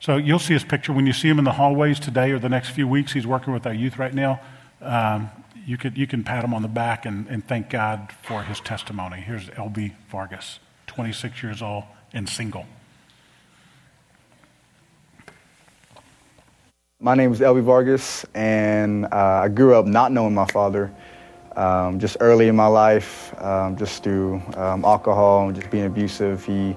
So 0.00 0.16
you'll 0.16 0.38
see 0.38 0.54
his 0.54 0.64
picture 0.64 0.92
when 0.92 1.06
you 1.06 1.12
see 1.12 1.28
him 1.28 1.38
in 1.38 1.44
the 1.44 1.52
hallways 1.52 2.00
today 2.00 2.30
or 2.30 2.38
the 2.38 2.48
next 2.48 2.70
few 2.70 2.86
weeks. 2.86 3.12
He's 3.12 3.26
working 3.26 3.52
with 3.52 3.66
our 3.66 3.74
youth 3.74 3.98
right 3.98 4.14
now. 4.14 4.40
Um, 4.80 5.30
you, 5.66 5.76
could, 5.76 5.98
you 5.98 6.06
can 6.06 6.24
pat 6.24 6.44
him 6.44 6.54
on 6.54 6.62
the 6.62 6.68
back 6.68 7.04
and, 7.04 7.26
and 7.28 7.46
thank 7.46 7.68
God 7.68 8.12
for 8.22 8.42
his 8.42 8.60
testimony. 8.60 9.20
Here's 9.20 9.46
LB 9.50 9.94
Vargas, 10.08 10.60
26 10.86 11.42
years 11.42 11.62
old 11.62 11.84
and 12.12 12.28
single. 12.28 12.66
My 17.01 17.14
name 17.14 17.30
is 17.30 17.40
L.B. 17.40 17.61
Vargas, 17.61 18.26
and 18.34 19.05
uh, 19.05 19.42
I 19.44 19.46
grew 19.46 19.76
up 19.76 19.86
not 19.86 20.11
knowing 20.11 20.34
my 20.34 20.46
father. 20.46 20.92
Um, 21.55 22.01
just 22.01 22.16
early 22.18 22.49
in 22.49 22.57
my 22.57 22.66
life, 22.66 23.32
um, 23.40 23.76
just 23.76 24.03
through 24.03 24.42
um, 24.57 24.84
alcohol 24.84 25.46
and 25.46 25.55
just 25.55 25.70
being 25.70 25.84
abusive, 25.84 26.44
he, 26.44 26.76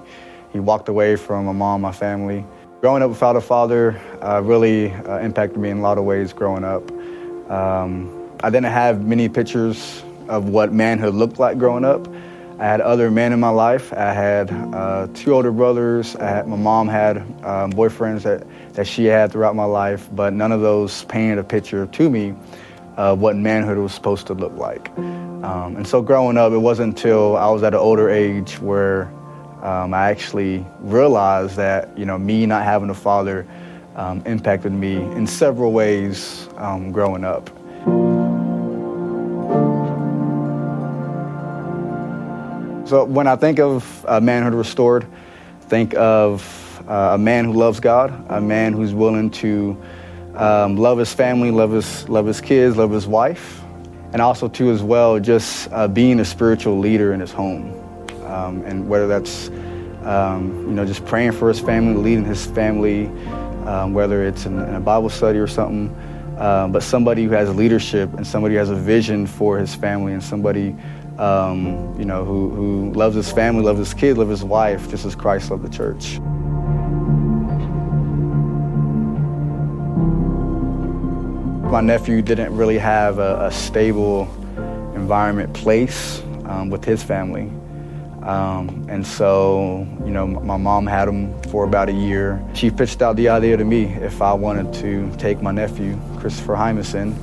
he 0.52 0.60
walked 0.60 0.88
away 0.88 1.16
from 1.16 1.46
my 1.46 1.52
mom, 1.52 1.80
my 1.80 1.90
family. 1.90 2.46
Growing 2.80 3.02
up 3.02 3.10
without 3.10 3.34
a 3.34 3.40
father 3.40 4.00
uh, 4.22 4.40
really 4.44 4.92
uh, 4.92 5.18
impacted 5.18 5.58
me 5.58 5.70
in 5.70 5.78
a 5.78 5.82
lot 5.82 5.98
of 5.98 6.04
ways 6.04 6.32
growing 6.32 6.62
up. 6.62 6.88
Um, 7.50 8.30
I 8.44 8.50
didn't 8.50 8.70
have 8.70 9.04
many 9.04 9.28
pictures 9.28 10.04
of 10.28 10.50
what 10.50 10.72
manhood 10.72 11.14
looked 11.14 11.40
like 11.40 11.58
growing 11.58 11.84
up. 11.84 12.06
I 12.60 12.66
had 12.66 12.80
other 12.80 13.10
men 13.10 13.32
in 13.32 13.40
my 13.40 13.48
life. 13.48 13.92
I 13.92 14.12
had 14.12 14.52
uh, 14.52 15.08
two 15.14 15.34
older 15.34 15.50
brothers. 15.50 16.12
Had, 16.12 16.46
my 16.46 16.54
mom 16.54 16.86
had 16.86 17.16
um, 17.44 17.72
boyfriends 17.72 18.22
that, 18.22 18.46
that 18.74 18.86
she 18.86 19.04
had 19.04 19.32
throughout 19.32 19.54
my 19.54 19.64
life, 19.64 20.08
but 20.12 20.32
none 20.32 20.52
of 20.52 20.60
those 20.60 21.04
painted 21.04 21.38
a 21.38 21.44
picture 21.44 21.86
to 21.86 22.10
me 22.10 22.34
of 22.96 23.20
what 23.20 23.36
manhood 23.36 23.78
was 23.78 23.92
supposed 23.92 24.26
to 24.26 24.34
look 24.34 24.54
like. 24.56 24.90
Um, 24.98 25.76
and 25.76 25.86
so 25.86 26.02
growing 26.02 26.36
up, 26.36 26.52
it 26.52 26.58
wasn't 26.58 26.96
until 26.96 27.36
I 27.36 27.50
was 27.50 27.62
at 27.62 27.74
an 27.74 27.80
older 27.80 28.08
age 28.08 28.60
where 28.60 29.12
um, 29.62 29.94
I 29.94 30.10
actually 30.10 30.66
realized 30.80 31.56
that 31.56 31.96
you 31.96 32.04
know 32.04 32.18
me 32.18 32.46
not 32.46 32.64
having 32.64 32.90
a 32.90 32.94
father 32.94 33.46
um, 33.96 34.22
impacted 34.26 34.72
me 34.72 34.96
in 34.96 35.26
several 35.26 35.72
ways 35.72 36.48
um, 36.56 36.92
growing 36.92 37.24
up. 37.24 37.48
So 42.88 43.04
when 43.04 43.26
I 43.26 43.36
think 43.36 43.58
of 43.58 44.04
uh, 44.06 44.20
manhood 44.20 44.54
restored, 44.54 45.06
think 45.62 45.94
of 45.94 46.61
a 46.88 47.18
man 47.18 47.44
who 47.44 47.52
loves 47.52 47.80
God, 47.80 48.12
a 48.28 48.40
man 48.40 48.72
who's 48.72 48.94
willing 48.94 49.30
to 49.30 49.80
um, 50.34 50.76
love 50.76 50.98
his 50.98 51.12
family, 51.12 51.50
love 51.50 51.72
his 51.72 52.08
love 52.08 52.26
his 52.26 52.40
kids, 52.40 52.76
love 52.76 52.90
his 52.90 53.06
wife, 53.06 53.60
and 54.12 54.22
also 54.22 54.48
too 54.48 54.70
as 54.70 54.82
well 54.82 55.18
just 55.20 55.70
uh, 55.72 55.88
being 55.88 56.20
a 56.20 56.24
spiritual 56.24 56.78
leader 56.78 57.12
in 57.12 57.20
his 57.20 57.32
home 57.32 57.78
um, 58.32 58.62
and 58.62 58.88
whether 58.88 59.06
that's 59.06 59.48
um, 60.04 60.66
you 60.66 60.74
know 60.74 60.84
just 60.84 61.04
praying 61.04 61.32
for 61.32 61.48
his 61.48 61.60
family, 61.60 61.94
leading 61.94 62.24
his 62.24 62.46
family, 62.46 63.06
um, 63.66 63.94
whether 63.94 64.26
it's 64.26 64.46
in, 64.46 64.58
in, 64.58 64.74
a 64.74 64.80
Bible 64.80 65.10
study 65.10 65.38
or 65.38 65.46
something. 65.46 65.94
Uh, 66.38 66.66
but 66.68 66.82
somebody 66.82 67.24
who 67.24 67.30
has 67.30 67.54
leadership 67.54 68.12
and 68.14 68.26
somebody 68.26 68.54
who 68.54 68.58
has 68.58 68.70
a 68.70 68.74
vision 68.74 69.26
for 69.26 69.58
his 69.58 69.74
family 69.74 70.12
and 70.12 70.22
somebody 70.22 70.74
um, 71.18 71.94
you 71.98 72.04
know 72.04 72.24
who, 72.24 72.50
who 72.50 72.92
loves 72.94 73.14
his 73.14 73.30
family, 73.30 73.62
loves 73.62 73.78
his 73.78 73.94
kids, 73.94 74.18
loves 74.18 74.30
his 74.30 74.44
wife, 74.44 74.90
just 74.90 75.04
as 75.04 75.14
Christ 75.14 75.50
loved 75.50 75.62
the 75.62 75.68
church. 75.68 76.18
My 81.72 81.80
nephew 81.80 82.20
didn't 82.20 82.54
really 82.54 82.76
have 82.76 83.18
a, 83.18 83.46
a 83.46 83.50
stable 83.50 84.28
environment 84.94 85.54
place 85.54 86.20
um, 86.44 86.68
with 86.68 86.84
his 86.84 87.02
family. 87.02 87.50
Um, 88.22 88.84
and 88.90 89.06
so, 89.06 89.86
you 90.04 90.10
know, 90.10 90.26
my 90.26 90.58
mom 90.58 90.86
had 90.86 91.08
him 91.08 91.32
for 91.44 91.64
about 91.64 91.88
a 91.88 91.92
year. 91.92 92.44
She 92.52 92.70
pitched 92.70 93.00
out 93.00 93.16
the 93.16 93.30
idea 93.30 93.56
to 93.56 93.64
me 93.64 93.84
if 93.84 94.20
I 94.20 94.34
wanted 94.34 94.74
to 94.82 95.10
take 95.16 95.40
my 95.40 95.50
nephew, 95.50 95.98
Christopher 96.18 96.56
Hymason. 96.56 97.14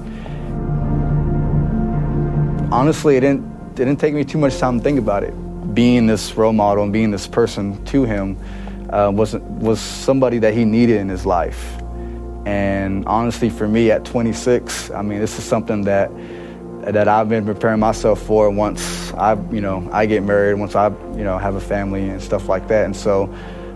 Honestly, 2.72 3.18
it 3.18 3.20
didn't, 3.20 3.76
didn't 3.76 3.98
take 3.98 4.16
me 4.16 4.26
too 4.26 4.40
much 4.40 4.58
time 4.58 4.80
to 4.80 4.84
think 4.84 4.98
about 4.98 5.24
it. 5.24 5.76
Being 5.76 6.08
this 6.08 6.34
role 6.34 6.54
model 6.54 6.86
and 6.86 6.92
being 6.92 7.12
this 7.12 7.28
person 7.28 7.86
to 7.86 8.04
him 8.04 8.36
uh, 8.90 9.12
was, 9.14 9.36
was 9.36 9.80
somebody 9.80 10.40
that 10.40 10.56
he 10.56 10.66
needed 10.66 10.98
in 10.98 11.08
his 11.08 11.24
life. 11.24 11.79
And 12.50 13.06
honestly, 13.06 13.52
for 13.52 13.68
me 13.68 13.92
at 13.92 14.06
26, 14.06 14.90
I 14.90 15.04
mean, 15.04 15.20
this 15.20 15.38
is 15.38 15.44
something 15.44 15.84
that 15.84 16.10
that 16.82 17.08
I've 17.08 17.30
been 17.30 17.46
preparing 17.46 17.80
myself 17.80 18.20
for 18.22 18.50
once 18.50 19.14
I, 19.14 19.34
you 19.52 19.62
know, 19.62 19.88
I 19.92 20.08
get 20.08 20.24
married, 20.24 20.56
once 20.56 20.76
I, 20.76 20.88
you 20.88 21.24
know, 21.24 21.38
have 21.38 21.54
a 21.54 21.62
family 21.62 22.10
and 22.10 22.20
stuff 22.24 22.48
like 22.48 22.68
that. 22.70 22.86
And 22.86 22.96
so 22.96 23.32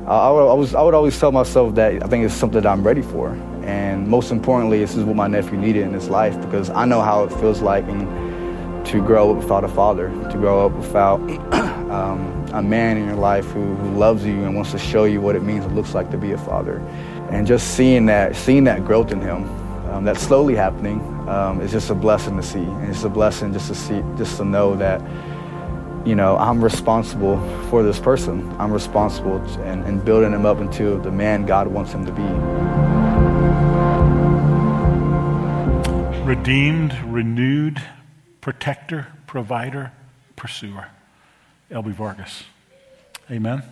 I, 0.07 0.29
I, 0.29 0.53
was, 0.53 0.73
I 0.73 0.81
would 0.81 0.95
always 0.95 1.19
tell 1.19 1.31
myself 1.31 1.75
that 1.75 2.01
I 2.01 2.07
think 2.07 2.25
it's 2.25 2.33
something 2.33 2.61
that 2.61 2.67
I'm 2.67 2.81
ready 2.81 3.03
for. 3.03 3.29
And 3.63 4.07
most 4.07 4.31
importantly, 4.31 4.79
this 4.79 4.95
is 4.95 5.03
what 5.03 5.17
my 5.17 5.27
nephew 5.27 5.57
needed 5.57 5.83
in 5.83 5.93
his 5.93 6.09
life 6.09 6.39
because 6.41 6.69
I 6.71 6.85
know 6.85 7.01
how 7.01 7.25
it 7.25 7.31
feels 7.33 7.61
like 7.61 7.85
to 7.85 9.03
grow 9.05 9.31
up 9.31 9.37
without 9.37 9.63
a 9.63 9.67
father, 9.69 10.09
to 10.31 10.37
grow 10.37 10.65
up 10.65 10.71
without 10.71 11.19
um, 11.91 12.45
a 12.53 12.63
man 12.63 12.97
in 12.97 13.05
your 13.05 13.17
life 13.17 13.45
who, 13.51 13.75
who 13.75 13.97
loves 13.97 14.25
you 14.25 14.43
and 14.43 14.55
wants 14.55 14.71
to 14.71 14.79
show 14.79 15.03
you 15.03 15.21
what 15.21 15.35
it 15.35 15.43
means, 15.43 15.65
it 15.65 15.73
looks 15.73 15.93
like 15.93 16.09
to 16.11 16.17
be 16.17 16.31
a 16.31 16.37
father. 16.37 16.81
And 17.33 17.47
just 17.47 17.75
seeing 17.75 18.05
that, 18.05 18.35
seeing 18.35 18.63
that 18.65 18.85
growth 18.85 19.11
in 19.11 19.19
him, 19.19 19.49
um, 19.89 20.03
that's 20.03 20.21
slowly 20.21 20.55
happening, 20.55 20.99
um, 21.27 21.61
is 21.61 21.71
just 21.71 21.89
a 21.89 21.95
blessing 21.95 22.37
to 22.37 22.43
see. 22.43 22.59
And 22.59 22.89
it's 22.89 23.03
a 23.03 23.09
blessing 23.09 23.53
just 23.53 23.67
to 23.69 23.75
see, 23.75 24.03
just 24.17 24.37
to 24.37 24.45
know 24.45 24.75
that, 24.75 25.01
you 26.05 26.13
know, 26.13 26.37
I'm 26.37 26.63
responsible 26.63 27.39
for 27.69 27.81
this 27.81 27.99
person. 27.99 28.55
I'm 28.59 28.71
responsible 28.71 29.37
and, 29.61 29.83
and 29.83 30.05
building 30.05 30.31
him 30.31 30.45
up 30.45 30.59
into 30.59 31.01
the 31.01 31.11
man 31.11 31.45
God 31.47 31.67
wants 31.67 31.91
him 31.91 32.05
to 32.05 32.11
be. 32.11 32.21
Redeemed, 36.23 36.93
renewed, 37.05 37.81
protector, 38.41 39.07
provider, 39.25 39.91
pursuer. 40.35 40.89
L.B. 41.71 41.91
Vargas. 41.91 42.43
Amen. 43.31 43.63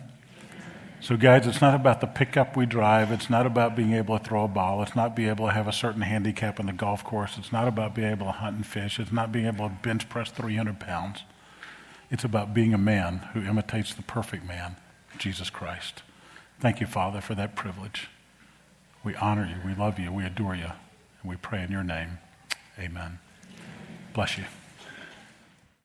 So, 1.02 1.18
guys, 1.18 1.48
it's 1.48 1.62
not 1.62 1.74
about 1.74 2.00
the 2.00 2.06
pickup 2.06 2.56
we 2.56 2.68
drive. 2.68 3.12
It's 3.12 3.28
not 3.28 3.48
about 3.48 3.76
being 3.76 3.94
able 3.94 4.20
to 4.20 4.24
throw 4.24 4.44
a 4.44 4.48
ball. 4.48 4.84
It's 4.84 4.96
not 4.96 5.16
being 5.16 5.30
able 5.30 5.48
to 5.48 5.52
have 5.52 5.68
a 5.68 5.74
certain 5.74 6.02
handicap 6.02 6.60
on 6.60 6.68
the 6.68 6.74
golf 6.74 7.04
course. 7.04 7.40
It's 7.40 7.52
not 7.52 7.68
about 7.68 7.96
being 7.96 8.12
able 8.12 8.28
to 8.28 8.32
hunt 8.32 8.56
and 8.56 8.66
fish. 8.66 9.00
It's 9.00 9.12
not 9.12 9.32
being 9.32 9.48
able 9.48 9.68
to 9.68 9.76
bench 9.82 10.08
press 10.10 10.30
300 10.30 10.80
pounds. 10.80 11.24
It's 12.12 12.24
about 12.24 12.54
being 12.54 12.76
a 12.76 12.78
man 12.78 13.30
who 13.34 13.42
imitates 13.42 13.96
the 13.96 14.04
perfect 14.04 14.46
man, 14.46 14.76
Jesus 15.18 15.50
Christ. 15.50 16.04
Thank 16.60 16.80
you, 16.80 16.86
Father, 16.86 17.20
for 17.20 17.34
that 17.34 17.56
privilege. 17.56 18.08
We 19.04 19.16
honor 19.16 19.48
you. 19.48 19.56
We 19.68 19.74
love 19.74 19.98
you. 19.98 20.12
We 20.12 20.24
adore 20.24 20.54
you. 20.54 20.70
And 21.22 21.32
we 21.32 21.36
pray 21.36 21.64
in 21.64 21.72
your 21.72 21.84
name. 21.84 22.20
Amen. 22.78 23.18
Bless 24.14 24.38
you. 24.38 24.44